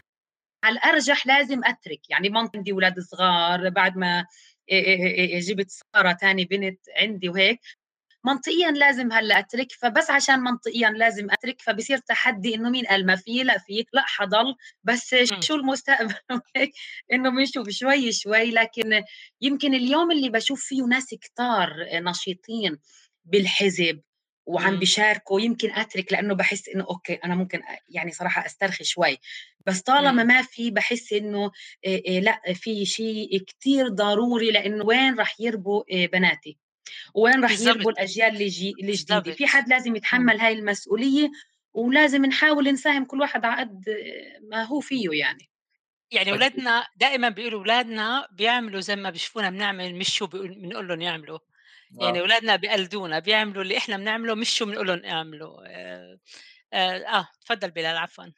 على 0.64 0.74
الأرجح 0.80 1.28
لازم 1.28 1.62
أترك. 1.66 2.10
يعني 2.10 2.30
ما 2.30 2.50
عندي 2.56 2.72
أولاد 2.72 3.00
صغار 3.00 3.70
بعد 3.70 3.98
ما 3.98 4.26
جبت 5.40 5.72
سارة 5.72 6.14
ثاني 6.14 6.46
بنت 6.46 6.80
عندي 6.98 7.30
وهيك. 7.30 7.60
منطقيا 8.26 8.72
لازم 8.72 9.11
هلأ 9.11 9.39
أترك 9.39 9.72
فبس 9.72 10.09
عشان 10.11 10.39
منطقيا 10.39 10.89
لازم 10.89 11.32
أترك 11.32 11.61
فبصير 11.61 11.97
تحدي 11.97 12.55
إنه 12.55 12.70
مين 12.70 12.86
قال 12.86 13.05
ما 13.05 13.15
في 13.15 13.43
لا 13.43 13.57
في 13.57 13.86
لا 13.93 14.01
حضل. 14.05 14.55
بس 14.84 15.15
شو 15.39 15.55
المستقبل؟ 15.55 16.13
إنه 17.13 17.30
بنشوف 17.30 17.70
شوي 17.70 18.11
شوي. 18.11 18.51
لكن 18.51 19.03
يمكن 19.41 19.74
اليوم 19.74 20.11
اللي 20.11 20.30
بشوف 20.30 20.61
فيه 20.65 20.84
ناس 20.84 21.05
كتار 21.22 21.70
نشيطين 21.93 22.78
بالحزب 23.26 24.01
وعم. 24.45 24.80
بيشاركوا 24.80 25.41
يمكن 25.41 25.72
أترك 25.72 26.13
لأنه 26.13 26.36
بحس 26.36 26.70
إنه 26.70 26.84
أوكي 26.84 27.13
أنا 27.13 27.36
ممكن 27.36 27.61
يعني 27.89 28.11
صراحة 28.11 28.45
أسترخي 28.45 28.84
شوي. 28.84 29.18
بس 29.65 29.82
طالما. 29.82 30.24
ما 30.24 30.41
في 30.41 30.72
بحس 30.72 31.13
إنه 31.13 31.51
إيه 31.86 32.05
إيه 32.05 32.20
لأ 32.20 32.41
في 32.53 32.86
شيء 32.86 33.39
كتير 33.39 33.88
ضروري 33.88 34.51
لأنه 34.51 34.86
وين 34.86 35.20
رح 35.20 35.36
يربوا 35.39 35.84
إيه 35.89 36.07
بناتي؟ 36.07 36.57
وين 37.16 37.42
بالضبط. 37.42 37.76
يربوا 37.78 37.92
الأجيال 37.92 38.30
اللي 38.36 38.46
الجديده. 38.84 39.32
في 39.34 39.48
حد 39.48 39.70
لازم 39.70 39.96
يتحمل 39.96 40.40
هاي 40.40 40.54
المسؤولية 40.54 41.32
ولازم 41.74 42.26
نحاول 42.26 42.74
نساهم 42.74 43.06
كل 43.06 43.22
واحد 43.22 43.46
على 43.46 43.62
قد 43.62 43.84
ما 44.52 44.64
هو 44.64 44.80
فيه 44.80 45.10
يعني 45.12 45.50
يعني 46.12 46.34
أكيد. 46.34 46.34
ولادنا 46.34 46.86
دائمًا 46.98 47.30
بيقولوا 47.30 47.62
ولادنا 47.62 48.28
بيعملوا 48.32 48.80
زي 48.82 48.96
ما 48.96 49.10
بيشوفونا 49.10 49.50
بنعمل 49.50 49.96
مش 49.96 50.10
شو 50.18 50.28
بنقول 50.28 50.88
لهم 50.88 51.02
يعملوا، 51.02 51.40
يعني 52.02 52.20
آه. 52.20 52.24
ولادنا 52.24 52.56
بيقلدونا، 52.56 53.20
بيعملوا 53.20 53.64
اللي 53.64 53.78
إحنا 53.78 53.98
بنعمله 53.98 54.36
مش 54.36 54.50
شو 54.50 54.66
بنقول 54.66 54.88
لهم 54.88 55.06
اعملوا 55.06 55.66
آآ 55.68 56.20
آآ 56.74 57.06
آه، 57.20 57.28
تفضل 57.46 57.72
بلال 57.72 57.98
عفوًا. 57.98 58.34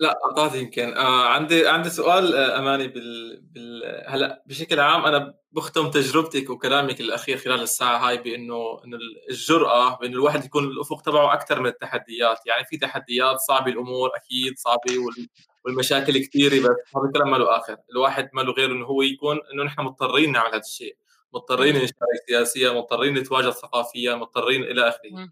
لا 0.00 0.12
قاطعت 0.12 0.54
يمكن. 0.54 0.94
آه 0.94 1.26
عندي 1.28 1.68
عندي 1.68 1.90
سؤال 1.90 2.34
آه 2.34 2.58
أماني 2.58 2.88
بال, 2.88 3.40
بال 3.42 4.02
هلأ 4.06 4.42
بشكل 4.46 4.80
عام 4.80 5.04
أنا 5.06 5.34
بختم 5.52 5.90
تجربتك 5.90 6.50
وكلامك 6.50 7.00
الأخير 7.00 7.36
خلال 7.38 7.60
الساعة 7.60 8.08
هاي 8.08 8.16
بأنه 8.18 8.80
إنه 8.84 8.98
الجرأة 9.30 9.96
بأنه 9.98 10.12
الواحد 10.14 10.44
يكون 10.44 10.64
الافق 10.64 11.00
تبعه 11.02 11.32
أكثر 11.34 11.60
من 11.60 11.66
التحديات. 11.66 12.38
يعني 12.46 12.64
في 12.64 12.76
تحديات 12.76 13.36
صعبة 13.36 13.72
الأمور 13.72 14.10
أكيد 14.16 14.58
صعبة 14.58 14.98
وال 14.98 15.28
والمشاكل 15.64 16.18
كثيرة 16.18 16.54
بس 16.54 16.76
هذا 16.96 17.04
الكلام 17.06 17.30
ما 17.30 17.36
له 17.36 17.56
آخر. 17.56 17.76
الواحد 17.92 18.30
ما 18.32 18.40
له 18.42 18.52
غير 18.52 18.72
إنه 18.72 18.86
هو 18.86 19.02
يكون 19.02 19.38
إنه 19.52 19.62
نحن 19.62 19.80
مضطرين 19.80 20.32
نعمل 20.32 20.48
هذا 20.48 20.56
الشيء. 20.58 20.96
مضطرين. 21.34 21.74
نشارك 21.76 21.92
سياسيا 22.28 22.70
مضطرين 22.72 23.14
نتواجد 23.14 23.50
ثقافيا 23.50 24.14
مضطرين 24.14 24.62
إلى 24.62 24.88
آخره. 24.88 25.28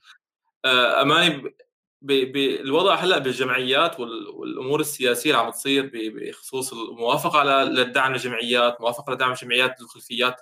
آه، 0.64 1.02
أماني 1.02 1.30
ب- 1.36 1.54
بالوضع 2.02 2.94
هلأ 2.94 3.18
بالجمعيات 3.18 4.00
وال- 4.00 4.28
والأمور 4.28 4.80
السياسية 4.80 5.30
اللي 5.30 5.42
عم 5.42 5.50
تصير 5.50 5.90
بخصوص 5.94 6.72
الموافقة 6.72 7.38
على 7.38 7.70
للدعم 7.70 8.12
الجمعيات، 8.14 8.80
موافقة 8.80 9.12
لدعم 9.12 9.32
جمعيات 9.32 9.80
ذو 9.80 9.86
خلفيات 9.86 10.40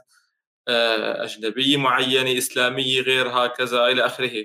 آه، 0.69 1.25
أجنبية 1.25 1.77
معينة، 1.77 2.39
إسلامية 2.39 3.01
غيرها 3.01 3.47
كذا 3.47 3.87
إلى 3.87 4.07
آخره. 4.07 4.45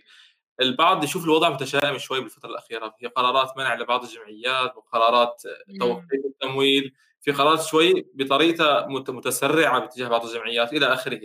البعض 0.61 1.03
يشوف 1.03 1.23
الوضع 1.23 1.49
متشائم 1.49 1.97
شوي 1.97 2.21
بالفترة 2.21 2.49
الأخيرة، 2.49 2.95
في 2.99 3.07
قرارات 3.07 3.57
منع 3.57 3.75
لبعض 3.75 4.03
الجمعيات 4.03 4.77
وقرارات. 4.77 5.41
توقيف 5.79 6.25
التمويل، 6.25 6.93
في 7.21 7.31
قرارات 7.31 7.61
شوي 7.61 8.05
بطريقتها 8.13 8.87
مت- 8.87 9.09
متسرعة 9.09 9.79
باتجاه 9.79 10.07
بعض 10.07 10.25
الجمعيات 10.25 10.73
إلى 10.73 10.85
آخره. 10.93 11.21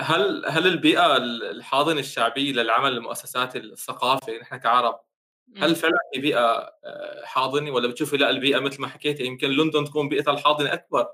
هل 0.00 0.44
هل 0.46 0.66
البيئة 0.66 1.16
الحاضنة 1.16 2.00
الشعبية 2.00 2.52
للعمل 2.52 2.92
المؤسسات 2.92 3.56
الثقافه 3.56 4.38
نحن 4.38 4.56
كعرب 4.56 5.00
هل. 5.56 5.76
فعلا 5.76 5.98
هي 6.14 6.20
بيئة 6.20 6.70
آه، 6.84 7.24
حاضنة 7.24 7.70
ولا 7.70 7.88
بتشوفي 7.88 8.16
لا 8.16 8.30
البيئة 8.30 8.58
مثل 8.58 8.80
ما 8.80 8.88
حكيتي 8.88 9.24
يمكن 9.24 9.50
لندن 9.50 9.84
تكون 9.84 10.08
بيئتها 10.08 10.34
الحاضنة 10.34 10.72
أكبر 10.72 11.08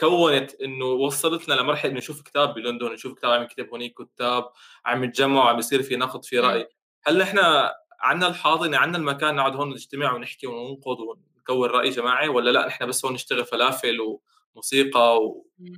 كونت 0.00 0.54
إنه 0.54 0.84
وصلتنا 0.84 1.54
لمرحلة 1.54 1.90
إنه 1.90 1.98
نشوف 1.98 2.22
كتاب 2.22 2.54
بلندن 2.54 2.92
نشوف 2.92 3.14
كتاب 3.18 3.30
عم 3.32 3.42
يكتب 3.42 3.74
هناك 3.74 3.94
كتاب 4.14 4.50
عم 4.86 5.04
يتجمعوا 5.04 5.50
عم 5.50 5.58
يصير 5.58 5.82
في 5.82 5.96
نقد 5.96 6.24
في. 6.24 6.38
رأي 6.38 6.68
هل 7.04 7.18
نحن 7.18 7.38
عندنا 8.00 8.30
الحاضنة 8.30 8.78
عندنا 8.78 8.98
المكان 8.98 9.36
نقعد 9.36 9.56
هون 9.56 9.70
نجتمع 9.70 10.12
ونحكي 10.14 10.46
وننقد 10.46 10.96
ونكون 11.00 11.70
رأي 11.70 11.90
جماعي 11.90 12.28
ولا 12.28 12.50
لا 12.50 12.66
نحن 12.66 12.86
بس 12.86 13.04
هون 13.04 13.14
نشتغل 13.14 13.44
فلافل 13.44 13.98
وموسيقى. 14.54 15.18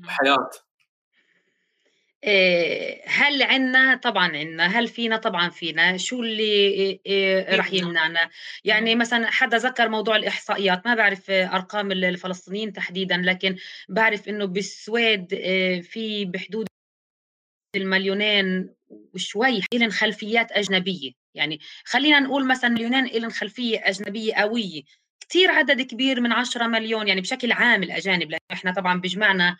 وحياة 0.04 0.50
هل 3.06 3.42
عنا؟ 3.42 3.94
طبعا 3.96 4.36
عنا. 4.36 4.66
هل 4.66 4.88
فينا؟ 4.88 5.16
طبعا 5.16 5.48
فينا. 5.50 5.96
شو 5.96 6.22
اللي 6.22 6.42
إيه، 6.42 7.00
إيه، 7.06 7.56
رح 7.56 7.72
يمنع. 7.72 7.86
يمنعنا؟ 7.88 8.30
يعني 8.64 8.92
إمم. 8.92 9.00
مثلا 9.00 9.30
حدا 9.30 9.56
ذكر 9.58 9.88
موضوع 9.88 10.16
الإحصائيات. 10.16 10.86
ما 10.86 10.94
بعرف 10.94 11.30
آه، 11.30 11.46
أرقام 11.56 11.92
ال- 11.92 12.04
الفلسطينيين 12.04 12.72
تحديدا 12.72 13.16
لكن 13.16 13.56
بعرف 13.88 14.28
إنه 14.28 14.44
بالسويد 14.44 15.34
آه، 15.34 15.80
في 15.80 16.24
بحدود 16.24 16.66
المليونين 17.76 18.74
وشوي 19.14 19.60
إلن 19.74 19.90
خلفيات 19.90 20.52
أجنبية. 20.52 21.12
يعني 21.34 21.60
خلينا 21.84 22.20
نقول 22.20 22.46
مثلا 22.48 22.70
مليونين 22.70 23.04
إلن 23.06 23.30
خلفية 23.30 23.80
أجنبية 23.84 24.34
قوية. 24.34 24.82
كتير 25.20 25.50
عدد 25.50 25.80
كبير 25.82 26.20
من 26.20 26.32
10 26.32 26.66
مليون 26.66 27.08
يعني 27.08 27.20
بشكل 27.20 27.52
عام 27.52 27.82
الأجانب. 27.82 28.22
لأنه 28.30 28.40
إحنا 28.52 28.72
طبعا 28.72 29.00
بجمعنا 29.00 29.48
آه، 29.48 29.56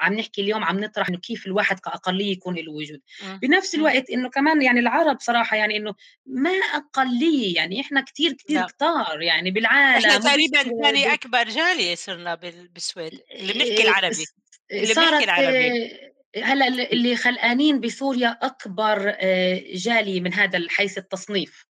عم 0.00 0.14
نحكي 0.14 0.42
اليوم 0.42 0.64
عم 0.64 0.80
نطرح 0.80 1.08
إنه 1.08 1.18
كيف 1.18 1.46
الواحد 1.46 1.80
كاقليه 1.80 2.32
يكون 2.32 2.54
له 2.54 2.72
وجود. 2.72 3.00
بنفس. 3.42 3.74
الوقت 3.74 4.10
إنه 4.10 4.30
كمان 4.30 4.62
يعني 4.62 4.80
العرب 4.80 5.16
صراحة 5.20 5.56
يعني 5.56 5.76
إنه 5.76 5.94
ما 6.26 6.50
أقلية 6.50 7.56
يعني 7.56 7.80
إحنا 7.80 8.00
كتير 8.00 8.32
كتير 8.32 8.60
لا. 8.60 8.66
كتار 8.66 9.22
يعني 9.22 9.50
بالعالم 9.50 10.06
إحنا 10.06 10.18
تقريبًا 10.18 10.62
ثاني 10.82 11.12
أكبر 11.14 11.48
جالية 11.48 11.94
صرنا 11.94 12.34
بال 12.34 12.68
بالسويد، 12.68 13.20
اللي 13.34 13.52
بنحكي 13.52 13.70
إيه، 13.70 13.82
العربي، 13.88 14.14
س- 14.14 14.34
اللي 14.72 14.94
بنحكي 14.94 15.24
العربي. 15.24 15.68
آه، 15.94 16.14
هلأ 16.44 16.68
اللي- 16.68 17.16
خلقانين 17.16 17.80
بسوريا 17.80 18.38
أكبر 18.42 19.14
آه، 19.18 19.62
جالية 19.74 20.20
من 20.20 20.34
هذا 20.34 20.66
حيث 20.68 20.98
التصنيف 20.98 21.66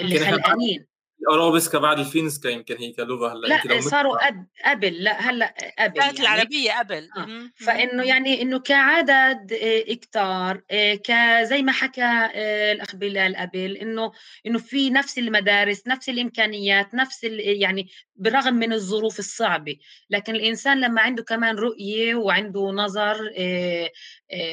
اللي 0.00 0.18
خلقانين 0.18 0.86
الاوروبسكا 1.20 1.78
بعد 1.78 1.98
الفينسكا 1.98 2.48
يمكن 2.48 2.76
هي 2.78 2.92
كلغة 2.92 3.32
هلا 3.32 3.46
لا 3.46 3.80
صاروا 3.80 4.26
قد 4.26 4.46
قبل 4.64 5.04
لا 5.04 5.20
هلا 5.20 5.54
قبل 5.78 6.00
كانت 6.00 6.18
يعني 6.18 6.20
العربية 6.20 6.78
قبل. 6.78 7.08
آه. 7.16 7.50
فإنه. 7.54 8.04
يعني 8.04 8.42
إنه 8.42 8.58
كعدد 8.58 9.52
آه، 9.52 9.94
كتار 9.94 10.62
آه، 10.70 10.94
كزي 10.94 11.62
ما 11.62 11.72
حكى 11.72 12.02
آه، 12.34 12.72
الأخ 12.72 12.96
بلال 12.96 13.36
قبل 13.36 13.76
إنه 13.76 14.12
إنه 14.46 14.58
في 14.58 14.90
نفس 14.90 15.18
المدارس 15.18 15.86
نفس 15.86 16.08
الإمكانيات 16.08 16.94
نفس 16.94 17.24
ال- 17.24 17.62
يعني 17.62 17.88
بالرغم 18.16 18.54
من 18.54 18.72
الظروف 18.72 19.18
الصعبة 19.18 19.76
لكن 20.10 20.34
الإنسان 20.34 20.80
لما 20.80 21.00
عنده 21.00 21.22
كمان 21.22 21.56
رؤية 21.56 22.14
وعنده 22.14 22.60
نظر 22.70 23.30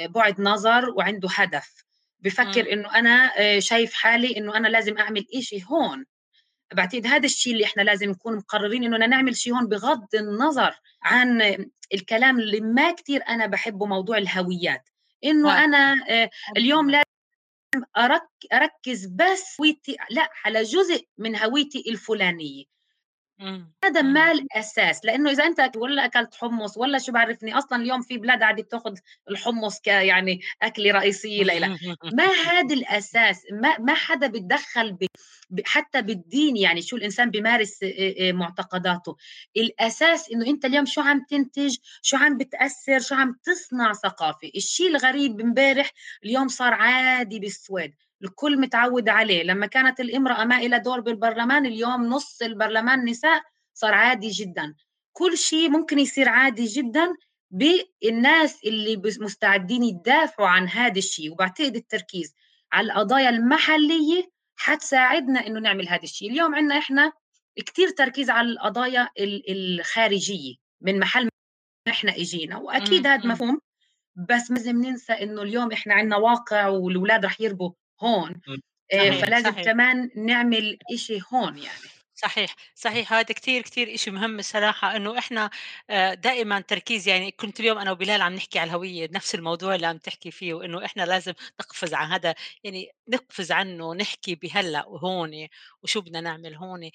بعد 0.09 0.41
نظر 0.41 0.89
وعنده 0.89 1.29
هدف. 1.35 1.85
بفكر 2.19 2.73
إنه 2.73 2.95
أنا 2.95 3.31
شايف 3.59 3.93
حالي 3.93 4.37
إنه 4.37 4.57
أنا 4.57 4.67
لازم 4.67 4.97
أعمل 4.97 5.25
إشي 5.35 5.63
هون 5.71 6.05
بعتقد 6.73 7.07
هذا 7.07 7.25
الشيء 7.25 7.53
اللي 7.53 7.65
إحنا 7.65 7.81
لازم 7.81 8.09
نكون 8.09 8.35
مقررين 8.35 8.83
إنه 8.83 9.07
نعمل 9.07 9.37
شيء 9.37 9.53
هون 9.53 9.67
بغض 9.67 10.15
النظر 10.15 10.75
عن 11.03 11.41
الكلام 11.93 12.39
اللي 12.39 12.59
ما 12.59 12.91
كتير 12.91 13.21
أنا 13.27 13.45
بحبه 13.45 13.85
موضوع 13.85 14.17
الهويات. 14.17 14.89
إنه. 15.23 15.63
أنا 15.63 15.95
آه، 16.09 16.29
اليوم 16.57 16.89
لازم 16.89 17.85
أرك 17.97 18.29
أركز 18.53 19.05
بس 19.05 19.55
هويتي 19.59 19.97
لا 20.09 20.29
على 20.45 20.63
جزء 20.63 21.07
من 21.17 21.35
هويتي 21.35 21.83
الفلانية. 21.87 22.63
هذا 23.83 23.99
إمم. 24.01 24.13
ما 24.13 24.31
الأساس 24.31 25.05
لأنه 25.05 25.31
إذا 25.31 25.45
أنت 25.45 25.77
ولا 25.77 26.05
أكلت 26.05 26.35
حمص 26.35 26.77
ولا 26.77 26.97
شو 26.99 27.11
بعرفني 27.11 27.57
أصلا 27.57 27.81
اليوم 27.81 28.01
في 28.01 28.17
بلاد 28.17 28.39
قاعدة 28.39 28.63
تاخذ 28.63 28.93
الحمص 29.29 29.79
ك 29.81 29.87
يعني 29.87 30.39
أكلة 30.61 30.91
رئيسية 30.91 31.43
لإلها 31.43 31.71
ما 32.17 32.23
هذا 32.25 32.75
الأساس؟ 32.75 33.41
ما 33.51 33.77
ما 33.79 33.93
حدا 33.93 34.27
بيتدخل 34.27 34.91
ب... 34.93 35.05
ب- 35.49 35.61
حتى 35.67 36.01
بالدين 36.01 36.57
يعني 36.57 36.81
شو 36.81 36.95
الإنسان 36.95 37.31
بيمارس 37.31 37.79
معتقداته. 38.33 39.15
الأساس 39.57 40.31
إنه 40.31 40.47
أنت 40.47 40.65
اليوم 40.65 40.85
شو 40.85 41.01
عم 41.01 41.25
تنتج 41.29 41.77
شو 42.01 42.17
عم 42.17 42.37
بتأثر 42.37 42.99
شو 42.99 43.15
عم 43.15 43.35
تصنع 43.43 43.93
ثقافة. 43.93 44.51
الشيء 44.55 44.87
الغريب 44.87 45.41
امبارح 45.41 45.91
اليوم 46.25 46.47
صار 46.47 46.73
عادي 46.73 47.39
بالسويد. 47.39 47.93
الكل 48.23 48.59
متعود 48.59 49.09
عليه. 49.09 49.43
لما 49.43 49.65
كانت 49.65 49.99
الامرأة 49.99 50.43
ما 50.45 50.61
لها 50.61 50.77
دور 50.77 50.99
بالبرلمان 50.99 51.65
اليوم 51.65 52.05
نص 52.05 52.41
البرلمان 52.41 53.05
نساء 53.05 53.41
صار 53.73 53.93
عادي 53.93 54.29
جدا. 54.29 54.75
كل 55.13 55.37
شيء 55.37 55.69
ممكن 55.69 55.99
يصير 55.99 56.29
عادي 56.29 56.65
جدا 56.65 57.15
بالناس 57.51 58.63
اللي 58.65 59.01
مستعدين 59.19 59.83
يدافعوا 59.83 60.49
عن 60.49 60.67
هذا 60.69 60.97
الشيء. 60.97 61.31
وبعتقد 61.31 61.75
التركيز 61.75 62.35
على 62.71 62.85
القضايا 62.91 63.29
المحلية 63.29 64.29
حتساعدنا 64.55 65.47
إنه 65.47 65.59
نعمل 65.59 65.89
هذا 65.89 66.03
الشيء. 66.03 66.31
اليوم 66.31 66.55
عندنا 66.55 66.77
إحنا 66.77 67.11
كتير 67.55 67.89
تركيز 67.89 68.29
على 68.29 68.47
القضايا 68.47 69.09
ال- 69.19 69.43
الخارجية 69.79 70.55
من 70.81 70.99
محل 70.99 71.23
ما 71.87 71.93
إحنا 71.93 72.11
إجينا. 72.15 72.57
وأكيد 72.57 73.07
هذا. 73.07 73.27
مفهوم 73.27 73.59
بس 74.29 74.51
لازم 74.51 74.85
ننسى 74.85 75.13
إنه 75.13 75.41
اليوم 75.41 75.71
إحنا 75.71 75.93
عندنا 75.93 76.17
واقع 76.17 76.67
والأولاد 76.67 77.25
رح 77.25 77.41
يربوا 77.41 77.71
هون 78.03 78.41
مم. 78.47 78.61
آه، 78.93 79.11
صحيح، 79.11 79.25
فلازم 79.25 79.53
صحيح. 79.53 79.65
كمان 79.65 80.11
نعمل 80.17 80.79
إشي 80.93 81.19
هون 81.33 81.57
يعني 81.57 81.89
صحيح، 82.15 82.55
صحيح 82.75 83.13
هذا 83.13 83.23
كتير، 83.23 83.61
كتير 83.61 83.93
إشي 83.93 84.11
مهم 84.11 84.39
الصراحة 84.39 84.95
إنه 84.95 85.17
إحنا 85.19 85.49
دائمًا 86.13 86.59
تركيز 86.61 87.07
يعني 87.07 87.31
كنت 87.31 87.59
اليوم 87.59 87.77
أنا 87.77 87.91
وبلال 87.91 88.21
عم 88.21 88.33
نحكي 88.33 88.59
على 88.59 88.67
الهوية، 88.69 89.09
نفس 89.11 89.35
الموضوع 89.35 89.75
اللي 89.75 89.87
عم 89.87 89.97
تحكي 89.97 90.31
فيه، 90.31 90.53
وإنه 90.53 90.85
إحنا 90.85 91.01
لازم 91.05 91.33
نقفز 91.59 91.93
على 91.93 92.13
هذا 92.13 92.35
يعني 92.63 92.89
نقفز 93.09 93.51
عنه، 93.51 93.93
نحكي 93.93 94.35
بهلأ 94.35 94.85
وهون 94.85 95.47
وشو 95.83 96.01
بدنا 96.01 96.21
نعمل 96.21 96.55
هون. 96.55 96.89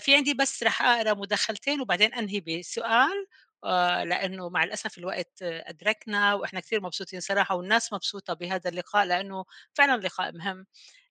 في 0.00 0.14
عندي 0.16 0.34
بس 0.34 0.62
رح 0.62 0.82
أقرأ 0.82 1.14
مداخلتين 1.14 1.80
وبعدين 1.80 2.14
أنهي 2.14 2.40
بسؤال 2.40 3.26
آه، 3.64 4.04
لأنه 4.04 4.48
مع 4.48 4.64
الأسف 4.64 4.98
الوقت 4.98 5.42
أدركنا 5.42 6.34
وإحنا 6.34 6.60
كثير 6.60 6.80
مبسوطين 6.82 7.20
صراحة 7.20 7.54
والناس 7.56 7.92
مبسوطة 7.92 8.34
بهذا 8.34 8.70
اللقاء 8.70 9.04
لأنه 9.06 9.44
فعلا 9.74 10.00
لقاء 10.02 10.32
مهم. 10.32 10.66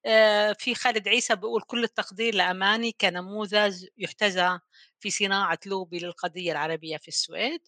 آه، 0.06 0.54
في 0.60 0.76
خالد 0.76 1.08
عيسى 1.08 1.36
بيقول 1.36 1.62
كل 1.62 1.84
التقدير 1.84 2.36
لأماني 2.36 2.92
كنموذج 3.02 3.86
يحتذى 3.98 4.60
في 5.00 5.10
صناعة 5.12 5.60
لوبي 5.66 6.00
للقضية 6.00 6.52
العربية 6.52 6.98
في 6.98 7.08
السويد. 7.08 7.62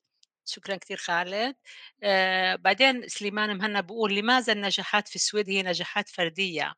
شكرا 0.46 0.76
كثير 0.76 0.98
خالد. 0.98 1.56
آه 2.04 2.56
بعدين 2.56 3.08
سليمان 3.08 3.58
مهنا 3.58 3.82
بيقول 3.82 4.16
لماذا 4.16 4.54
النجاحات 4.54 5.08
في 5.08 5.16
السويد 5.16 5.50
هي 5.50 5.64
نجاحات 5.64 6.10
فردية؟ 6.10 6.74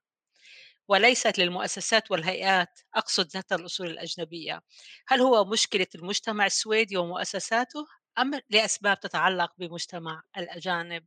وليست 0.88 1.40
للمؤسسات 1.40 2.12
والهيئات 2.12 2.80
أقصد 2.96 3.28
ذات 3.28 3.52
الأصول 3.54 3.88
الأجنبية. 3.88 4.62
هل 5.08 5.22
هو 5.22 5.46
مشكلة 5.46 5.88
المجتمع 5.96 6.46
السويدي 6.46 6.98
ومؤسساته 6.98 7.86
أم 8.20 8.32
لأسباب 8.50 9.00
تتعلق 9.00 9.54
بمجتمع 9.58 10.24
الأجانب؟ 10.38 11.06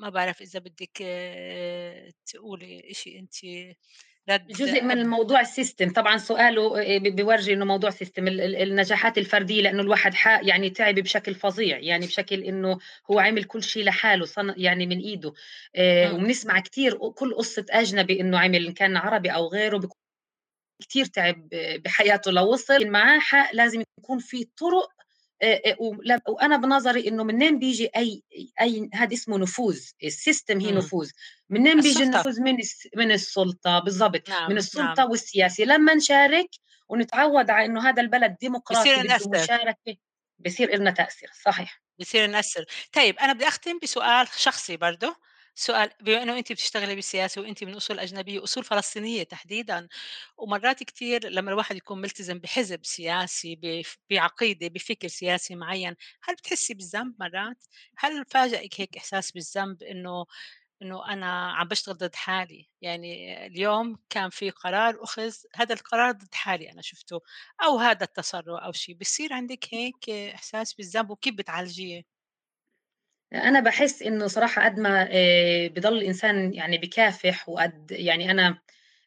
ما 0.00 0.08
بعرف 0.10 0.42
إذا 0.42 0.60
بدك 0.60 0.98
آه، 1.02 2.12
تقولي 2.26 2.90
إشي 2.90 3.18
أنت 3.18 3.34
رد 4.30 4.46
جزء 4.46 4.82
من 4.82 4.98
الموضوع 4.98 5.40
ال 5.40 5.47
system 5.47 5.92
طبعا 5.92 6.16
سؤاله 6.16 6.80
آه، 6.82 6.98
بيورجي 6.98 7.52
إنه 7.52 7.64
موضوع 7.64 7.90
system 7.90 8.28
النجاحات 8.28 9.18
الفردية 9.18 9.62
لأنه 9.62 9.82
الواحد 9.82 10.14
يعني 10.42 10.70
تعب 10.70 10.94
بشكل 10.94 11.34
فظيع 11.34 11.78
يعني 11.78 12.06
بشكل 12.06 12.42
إنه 12.42 12.78
هو 13.10 13.18
عمل 13.18 13.44
كل 13.44 13.62
شيء 13.62 13.84
لحاله 13.84 14.24
صن 14.24 14.54
يعني 14.56 14.86
من 14.86 14.98
إيده. 14.98 15.32
آه 15.76 16.14
وبنسمع 16.14 16.60
كثير 16.60 16.98
كل 17.10 17.34
قصة 17.34 17.66
أجنبي 17.70 18.20
إنه 18.20 18.38
عمل 18.38 18.66
إن 18.66 18.72
كان 18.72 18.96
عربي 18.96 19.30
أو 19.30 19.48
غيره 19.48 19.88
كثير 20.88 21.04
تعب 21.04 21.48
بحياته 21.84 22.30
لو 22.30 22.52
وصل 22.52 22.86
معاه 22.86 23.18
حق 23.18 23.54
لازم 23.54 23.82
يكون 23.98 24.18
في 24.18 24.44
طرق 24.44 24.88
آه، 24.88 25.01
آه، 25.01 25.01
وأنا 26.28 26.56
بنظري 26.56 27.08
إنه 27.08 27.24
منين 27.24 27.58
بيجي 27.58 27.90
أي 27.96 28.22
أي 28.60 28.90
هذا 28.94 29.14
اسمه 29.14 29.38
نفوذ 29.38 29.80
السيستم 30.04 30.60
هي 30.60 30.72
نفوذ. 30.72 31.10
منين 31.50 31.80
بيجي 31.80 32.02
النفوذ؟ 32.02 32.40
من 32.40 32.58
من 32.96 33.12
السلطة 33.12 33.78
بالضبط 33.78 34.28
نعم. 34.28 34.50
من 34.50 34.56
السلطة 34.56 34.94
نعم. 35.02 35.10
والسياسة. 35.10 35.64
لما 35.64 35.94
نشارك 35.94 36.50
ونتعود 36.88 37.50
على 37.50 37.64
إنه 37.64 37.88
هذا 37.88 38.02
البلد 38.02 38.36
ديمقراطي 38.40 39.02
بده 39.02 39.18
مشاركة 39.42 39.96
بصير 40.38 40.76
لنا 40.76 40.90
تأثير 40.90 41.30
صحيح. 41.44 41.82
بصير 41.98 42.26
نأثر 42.26 42.64
طيب 42.92 43.18
أنا 43.18 43.32
بدي 43.32 43.48
أختم 43.48 43.78
بسؤال 43.82 44.28
شخصي 44.36 44.76
برضه. 44.76 45.16
سؤال 45.56 45.90
بما 46.00 46.22
إنه 46.22 46.38
أنتِ 46.38 46.52
بتشتغلي 46.52 46.94
بالسياسة 46.94 47.40
وأنتِ 47.40 47.64
من 47.64 47.74
أصول 47.74 47.98
أجنبية، 47.98 48.42
أصول 48.44 48.64
فلسطينية 48.64 49.22
تحديدًا، 49.22 49.88
ومرات 50.36 50.82
كتير 50.82 51.28
لمّا 51.28 51.50
الواحد 51.50 51.76
يكون 51.76 52.00
ملتزم 52.00 52.38
بحزب 52.38 52.84
سياسي، 52.84 53.56
بف 53.56 53.98
بعقيدة، 54.10 54.68
بفكر 54.68 55.08
سياسي 55.08 55.54
معين، 55.54 55.94
هل 56.22 56.34
بتحسي 56.34 56.74
بالذنب 56.74 57.14
مرات؟ 57.20 57.64
هل 57.98 58.24
فاجئِك 58.30 58.80
هيك 58.80 58.96
إحساس 58.96 59.32
بالذنب 59.32 59.82
إنه 59.82 60.26
إنه 60.82 61.06
أنا 61.12 61.52
عم 61.52 61.68
باشتغل 61.68 61.94
ضد 61.98 62.14
حالي؟ 62.14 62.68
يعني 62.82 63.46
اليوم 63.46 63.98
كان 64.10 64.30
في 64.30 64.50
قرار 64.50 65.04
أُخِذ، 65.04 65.36
هذا 65.56 65.74
القرار 65.74 66.12
ضد 66.12 66.34
حالي 66.34 66.72
أنا 66.72 66.82
شُفته، 66.82 67.20
أو 67.64 67.78
هذا 67.78 68.04
التصرُّف 68.04 68.48
أو 68.64 68.72
شي، 68.72 68.94
بيصير 68.94 69.32
عندِك 69.32 69.68
هيك 69.74 70.10
إحساس 70.10 70.74
بالذنب 70.74 71.10
وكيف 71.10 71.34
بتعالجيه؟ 71.34 72.02
أنا 73.34 73.60
باحس 73.60 74.02
إنه 74.02 74.26
صراحة 74.26 74.64
قد 74.64 74.80
ما 74.80 75.08
آه، 75.10 75.68
بضل 75.68 75.92
الإنسان 75.98 76.54
يعني 76.54 76.78
بكافح 76.78 77.48
وقد 77.48 77.86
يعني 77.90 78.30
أنا 78.30 78.58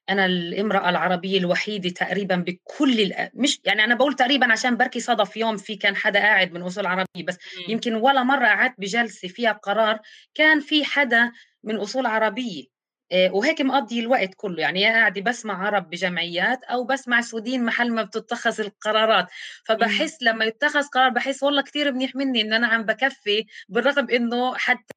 أنا 0.10 0.26
الامرأة 0.26 0.90
العربية 0.90 1.38
الوحيدة 1.40 1.90
تقريبًا 1.90 2.36
بكل 2.36 3.02
الأ 3.02 3.32
مش 3.34 3.62
يعني 3.66 3.84
أنا 3.84 3.96
بقول 3.96 4.16
تقريبًا 4.16 4.52
عشان 4.52 4.78
بركي 4.78 5.00
صدف 5.00 5.38
يوم 5.38 5.58
في 5.58 5.76
كان 5.76 5.96
حدا 5.96 6.20
قاعد 6.20 6.54
من 6.54 6.62
أصول 6.62 6.86
عربية، 6.86 7.26
بس 7.28 7.38
يمكن 7.68 7.96
ولا 7.96 8.24
مرّة 8.24 8.48
قعدت 8.48 8.76
بجلسة 8.80 9.28
فيها 9.28 9.52
قرار 9.52 10.00
كان 10.36 10.60
في 10.62 10.86
حدا 10.86 11.32
من 11.64 11.76
أصول 11.78 12.06
عربية. 12.06 12.66
آه، 13.12 13.32
وهيك 13.34 13.62
مقضي 13.62 14.00
الوقت 14.00 14.34
كله. 14.36 14.62
يعني 14.62 14.82
يا 14.82 14.92
قاعدة 14.92 15.22
بسمع 15.22 15.66
عرب 15.68 15.90
بجمعيات 15.90 16.64
أو 16.64 16.84
بسمع 16.84 17.22
سودين 17.22 17.66
محل 17.66 17.92
ما 17.92 18.04
بتتخذ 18.04 18.62
القرارات. 18.62 19.28
فبحس 19.66 20.18
لما 20.22 20.46
يتخذ 20.46 20.84
قرار 20.88 21.10
بحس 21.10 21.44
والله 21.44 21.62
كثير 21.62 21.92
منيح 21.92 22.16
مني 22.16 22.42
إن 22.42 22.54
أنا 22.54 22.68
عم 22.68 22.84
بكفي 22.84 23.46
بالرغم 23.70 24.10
إنه 24.10 24.56
حتى 24.56 24.94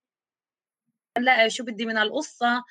لا 1.18 1.48
شو 1.48 1.64
بدي 1.64 1.86
من 1.86 1.98
القصة 1.98 2.64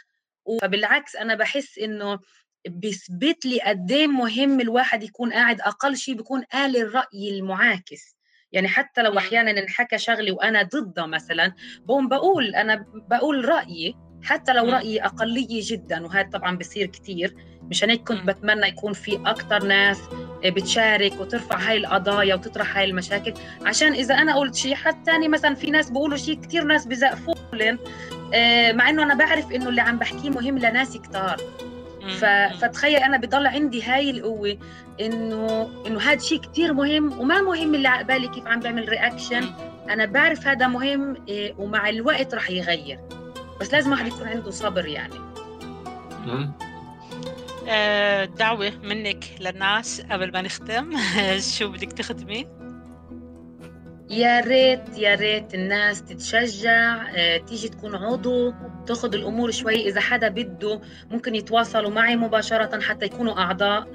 فبالعكس 0.62 1.16
أنا 1.16 1.36
بحس 1.36 1.78
إنه 1.80 2.20
بيثبت 2.68 3.46
لي 3.46 3.62
قد 3.62 3.92
إيه 3.92 4.08
مهم 4.08 4.62
الواحد 4.62 5.04
يكون 5.04 5.34
قاعد 5.34 5.62
أقل 5.62 5.98
شيء 5.98 6.16
بيكون 6.16 6.44
قال 6.44 6.78
الرأي 6.78 7.30
المعاكس. 7.40 8.18
يعني 8.52 8.68
حتى 8.68 9.02
لو 9.02 9.18
أحيانا 9.18 9.52
انحكى 9.52 9.98
شغلي 9.98 10.32
وأنا 10.32 10.64
ضده 10.64 11.06
مثلا 11.06 11.54
بقوم 11.86 12.08
بقول 12.10 12.56
أنا 12.56 12.86
بقول 13.10 13.46
رأيي. 13.50 14.07
حتى 14.24 14.54
لو 14.54 14.70
رأيي 14.70 15.06
أقلية 15.06 15.62
جدا 15.64 16.06
وهذا 16.06 16.30
طبعا 16.30 16.58
بصير 16.58 16.86
كتير. 16.86 17.36
مشان 17.70 17.90
هيك 17.90 18.04
كنت 18.04 18.24
بتمنى 18.28 18.68
يكون 18.68 18.94
في 18.94 19.20
أكتر 19.26 19.64
ناس 19.64 20.00
بتشارك 20.46 21.20
وترفع 21.20 21.58
هاي 21.58 21.78
القضايا 21.78 22.36
وتطرح 22.36 22.78
هاي 22.78 22.86
المشاكل. 22.86 23.34
عشان 23.66 23.94
إذا 23.94 24.16
أنا 24.16 24.36
قلت 24.36 24.56
شيء 24.56 24.76
حد 24.76 25.04
تاني 25.04 25.28
مثلا 25.28 25.56
في 25.56 25.72
ناس 25.72 25.90
بيقولوا 25.90 26.18
شيء 26.18 26.42
كتير 26.42 26.64
ناس 26.64 26.86
بزقفوا 26.86 27.36
آه، 28.34 28.72
مع 28.72 28.90
إنه 28.90 29.04
أنا 29.04 29.14
بعرف 29.14 29.52
إنه 29.52 29.70
اللي 29.70 29.82
عم 29.82 29.98
بحكيه 29.98 30.30
مهم 30.30 30.58
لناس 30.58 30.98
كتار. 30.98 31.38
ف... 32.08 32.26
فتخيل 32.62 32.96
أنا 32.96 33.18
بضل 33.18 33.48
عندي 33.48 33.84
هاي 33.84 34.10
القوة 34.10 34.58
انه 35.02 35.70
إنه 35.88 36.00
هذا 36.00 36.20
شيء 36.20 36.40
كثير 36.40 36.74
مهم 36.74 37.20
وما 37.20 37.42
مهم 37.42 37.76
اللي 37.76 37.88
قبالي 37.88 38.28
كيف 38.28 38.48
عم 38.48 38.60
بعمل 38.60 38.90
reaction 38.90 39.44
أنا 39.90 40.06
بعرف 40.06 40.48
هذا 40.48 40.68
مهم 40.68 41.26
إيه، 41.28 41.54
ومع 41.58 41.90
الوقت 41.90 42.34
رح 42.34 42.50
يغير. 42.50 43.00
بس 43.62 43.74
لازم 43.74 43.92
واحد 43.92 44.08
يكون 44.08 44.28
عنده 44.28 44.52
صبر 44.52 44.86
يعني. 44.86 45.14
آه، 47.70 48.26
دعوة 48.26 48.72
منك 48.84 49.26
للناس 49.40 50.02
قبل 50.02 50.32
ما 50.34 50.42
نختم. 50.42 50.92
شو 51.58 51.72
بدك 51.72 51.92
تختمي؟ 51.94 52.48
يا 54.10 54.40
ريت 54.40 54.98
يا 54.98 55.16
ريت 55.16 55.54
الناس 55.54 56.04
تتشجع 56.04 57.08
آه، 57.16 57.38
تيجي 57.38 57.70
تكون 57.70 57.96
عضو 57.96 58.54
تاخذ 58.86 59.14
الأمور 59.16 59.52
شوي 59.52 59.90
إذا 59.90 60.02
حدا 60.02 60.28
بده. 60.28 60.82
ممكن 61.12 61.36
يتواصلوا 61.36 61.90
معي 61.90 62.16
مباشرة 62.16 62.82
حتى 62.82 63.06
يكونوا 63.06 63.34
أعضاء. 63.40 63.88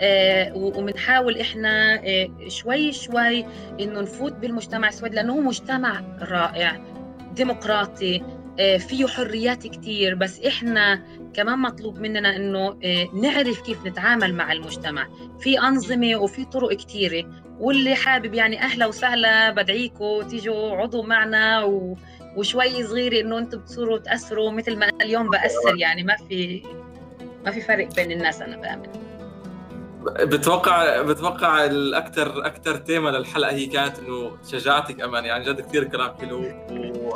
آه، 0.00 0.52
وبنحاول 0.56 1.40
إحنا 1.40 2.00
شوي 2.48 2.92
شوي 2.92 3.46
إنه 3.80 4.00
نفوت 4.00 4.32
بالمجتمع 4.32 4.88
السويدي 4.88 5.16
لأنه 5.16 5.32
هو 5.32 5.40
مجتمع 5.40 6.02
رائع 6.20 6.80
ديمقراطي 7.34 8.22
فيه 8.58 9.06
حريات 9.06 9.66
كتير 9.66 10.14
بس 10.14 10.40
إحنا 10.40 11.02
كمان 11.34 11.58
مطلوب 11.58 11.98
مننا 11.98 12.36
إنه 12.36 12.78
آه، 12.84 13.08
نعرف 13.22 13.60
كيف 13.60 13.86
نتعامل 13.86 14.34
مع 14.34 14.52
المجتمع. 14.52 15.08
في 15.40 15.60
أنظمة 15.60 16.16
وفي 16.16 16.44
طرق 16.44 16.72
كتيرة. 16.72 17.24
واللي 17.60 17.94
حابب 17.94 18.34
يعني 18.34 18.60
أهلا 18.62 18.86
وسهلا 18.86 19.50
بدعيكم 19.50 20.22
تيجوا 20.22 20.76
عضو 20.76 21.02
معنا 21.02 21.64
و... 21.64 21.96
وشوي 22.36 22.84
صغيرة 22.84 23.20
إنه 23.20 23.38
أنتم 23.38 23.58
بتصيروا 23.58 23.98
تأثروا 23.98 24.50
مثل 24.50 24.76
ما 24.76 24.84
أنا 24.88 25.04
اليوم 25.04 25.30
بأثر. 25.30 25.76
يعني 25.78 26.02
ما 26.02 26.16
في 26.28 26.62
ما 27.44 27.50
في 27.50 27.60
فرق 27.60 27.94
بين 27.94 28.12
الناس 28.12 28.42
أنا 28.42 28.56
بآمن. 28.56 29.06
بتوقع 30.06 31.02
بتوقع 31.02 31.64
الاكثر 31.64 32.46
أكثر 32.46 32.76
تيمة 32.76 33.10
للحلقة 33.10 33.52
هي 33.52 33.66
كانت 33.66 33.98
إنه 33.98 34.36
شجاعتك 34.50 35.00
أمان. 35.00 35.24
يعني 35.24 35.44
جد 35.44 35.60
كثير 35.60 35.84
كلام 35.84 36.14
حلو 36.20 36.44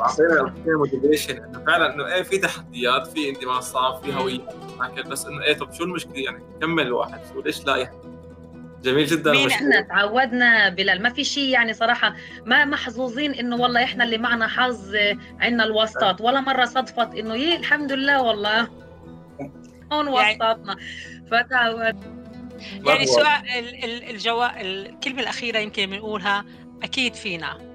واعطينا 0.01 0.53
موتيفيشن 0.67 1.43
انه 1.43 1.63
فعلا 1.65 1.93
إنه 1.93 2.05
إيه 2.07 2.23
في 2.23 2.37
تحديات 2.37 3.07
في 3.07 3.29
انتماء 3.29 3.59
صعب 3.59 4.03
في 4.03 4.13
هوية 4.13 4.41
بس 5.05 5.25
إنه 5.25 5.43
إيه 5.43 5.53
طب 5.53 5.73
شو 5.73 5.83
المشكلة؟ 5.83 6.19
يعني 6.19 6.43
كمل 6.61 6.87
الواحد 6.87 7.19
شو 7.33 7.41
ليش 7.41 7.65
لا 7.65 7.77
يعني؟ 7.77 7.97
جميل 8.83 9.05
جدا 9.05 9.31
مين 9.31 9.49
إحنا؟ 9.49 9.81
تعودنا 9.81 10.69
بلال. 10.69 11.01
ما 11.03 11.09
في 11.09 11.23
شيء 11.23 11.49
يعني 11.49 11.73
صراحة 11.73 12.15
ما 12.45 12.65
محظوظين 12.65 13.33
إنه 13.33 13.55
والله 13.55 13.83
إحنا 13.83 14.03
اللي 14.03 14.17
معنا 14.17 14.47
حظ 14.47 14.95
عندنا 15.39 15.63
الواسطات 15.63 16.21
ولا 16.21 16.41
مرة 16.41 16.65
صدفت 16.65 17.15
إنه 17.15 17.35
يي 17.35 17.55
الحمد 17.55 17.91
لله 17.91 18.21
والله. 18.21 18.67
هون 19.93 20.07
يعني 20.07 20.09
واسطاتنا 20.09 20.75
فتعود. 21.31 22.21
يعني 22.85 23.05
سؤال 23.05 23.43
الجواب 24.09 24.51
الكلمة 24.57 25.21
الأخيرة 25.21 25.59
يمكن 25.59 25.85
بنقولها 25.85 26.45
أكيد 26.83 27.13
فينا. 27.13 27.70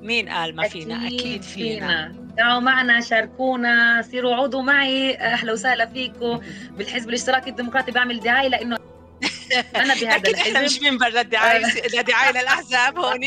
مين 0.00 0.28
قال 0.28 0.56
ما 0.56 0.68
فينا؟ 0.68 1.06
أكيد, 1.06 1.20
أكيد 1.20 1.42
فينا, 1.42 2.14
تعالوا 2.36 2.60
معنا 2.60 3.00
شاركونا 3.00 4.02
صيروا 4.02 4.34
عضو 4.34 4.62
معي. 4.62 5.14
أهلا 5.14 5.52
وسهلا 5.52 5.86
فيكم. 5.86 6.40
بالحزب 6.78 7.08
الاشتراكي 7.08 7.50
الديمقراطي 7.50 7.92
بعمل 7.92 8.20
دعاية 8.20 8.48
لأنه 8.48 8.78
أنا 9.76 9.94
بهذا 9.94 10.16
أكيد 10.16 10.34
إحنا 10.34 10.62
مش 10.62 10.80
من 10.80 10.98
برا 10.98 11.20
الدعاية 11.20 11.64
الدعايه 12.00 12.32
للأحزاب 12.32 12.98
هون. 12.98 13.24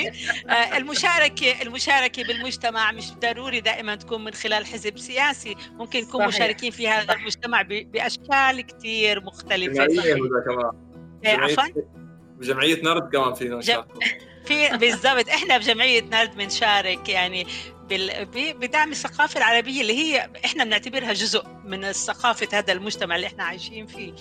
آه، 0.50 0.78
المشاركة 0.78 1.62
المشاركة 1.62 2.24
بالمجتمع 2.24 2.92
مش 2.92 3.12
ضروري 3.12 3.62
دائما 3.62 3.96
تكون 3.96 4.24
من 4.24 4.34
خلال 4.34 4.66
حزب 4.66 4.98
سياسي. 4.98 5.56
ممكن 5.74 6.02
نكون 6.02 6.28
مشاركين 6.28 6.72
في 6.72 6.88
هذا 6.88 7.14
المجتمع 7.14 7.62
بأشكال 7.62 8.62
كثير 8.62 9.24
مختلفة. 9.24 9.88
إيه، 11.26 11.38
عفوا؟ 11.38 11.64
وجمعيه 12.40 12.84
نرد 12.84 13.12
كمان 13.12 13.34
فينا 13.34 13.56
نشارك 13.56 13.88
في 14.46 14.78
بالضبط. 14.78 15.30
إحنا 15.30 15.58
بجمعية 15.58 16.02
نارد 16.04 16.36
بنشارك 16.36 17.10
يعني 17.10 17.48
بدعم 18.36 18.92
الثقافة 18.92 19.38
العربية 19.38 19.82
اللي 19.82 19.94
هي 19.94 20.30
إحنا 20.46 20.64
بنعتبرها 20.64 21.14
جزء 21.14 21.44
من 21.66 21.92
ثقافة 21.92 22.48
هذا 22.54 22.74
المجتمع 22.74 23.16
اللي 23.16 23.28
إحنا 23.28 23.44
عايشين 23.44 23.88
فيه. 23.88 24.14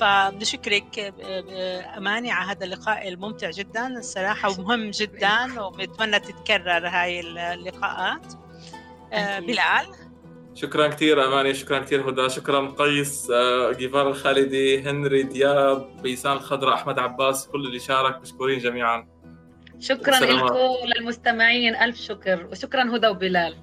فبنشكرك 0.00 1.14
أماني 1.96 2.30
على 2.30 2.50
هذا 2.50 2.64
اللقاء 2.64 3.08
الممتع 3.08 3.50
جدا 3.50 3.86
الصراحه 3.86 4.50
ومهم 4.50 4.90
جدا 4.90 5.62
وبنتمنى 5.62 6.20
تتكرر 6.20 6.88
هاي 6.88 7.20
اللقاءات. 7.20 8.32
آه، 9.12 9.38
بلال؟ 9.38 9.86
شكرا 10.54 10.88
كثير 10.88 11.26
أماني 11.26 11.54
شكرا 11.54 11.78
كثير 11.78 12.10
هدى. 12.10 12.28
شكرا 12.28 12.74
قيس 12.78 13.30
آه، 13.30 13.72
جيفار 13.72 14.08
الخالدي 14.08 14.82
هنري 14.82 15.22
دياب 15.22 16.02
بيسان 16.02 16.32
الخضراء 16.32 16.74
أحمد 16.74 16.98
عباس 16.98 17.46
كل 17.48 17.66
اللي 17.66 17.78
شارك. 17.78 18.20
مشكورين 18.20 18.58
جميعا. 18.58 19.19
شكرا 19.80 20.20
لكم 20.20 20.86
للمستمعين 20.86 21.76
ألف 21.76 21.96
شكر. 21.96 22.46
وشكرا 22.46 22.96
هدى 22.96 23.06
وبلال. 23.06 23.54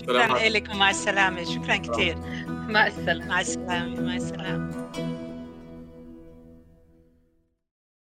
شكرا. 0.00 0.48
لكم. 0.48 0.78
مع 0.78 0.90
السلامة. 0.90 1.44
شكرا 1.44 1.76
كثير 1.76 2.16
مع 2.46 2.86
السلامة. 2.86 3.26
مع 3.26 3.40
السلامة. 3.40 4.00
مع 4.00 4.14
السلامة. 4.14 4.83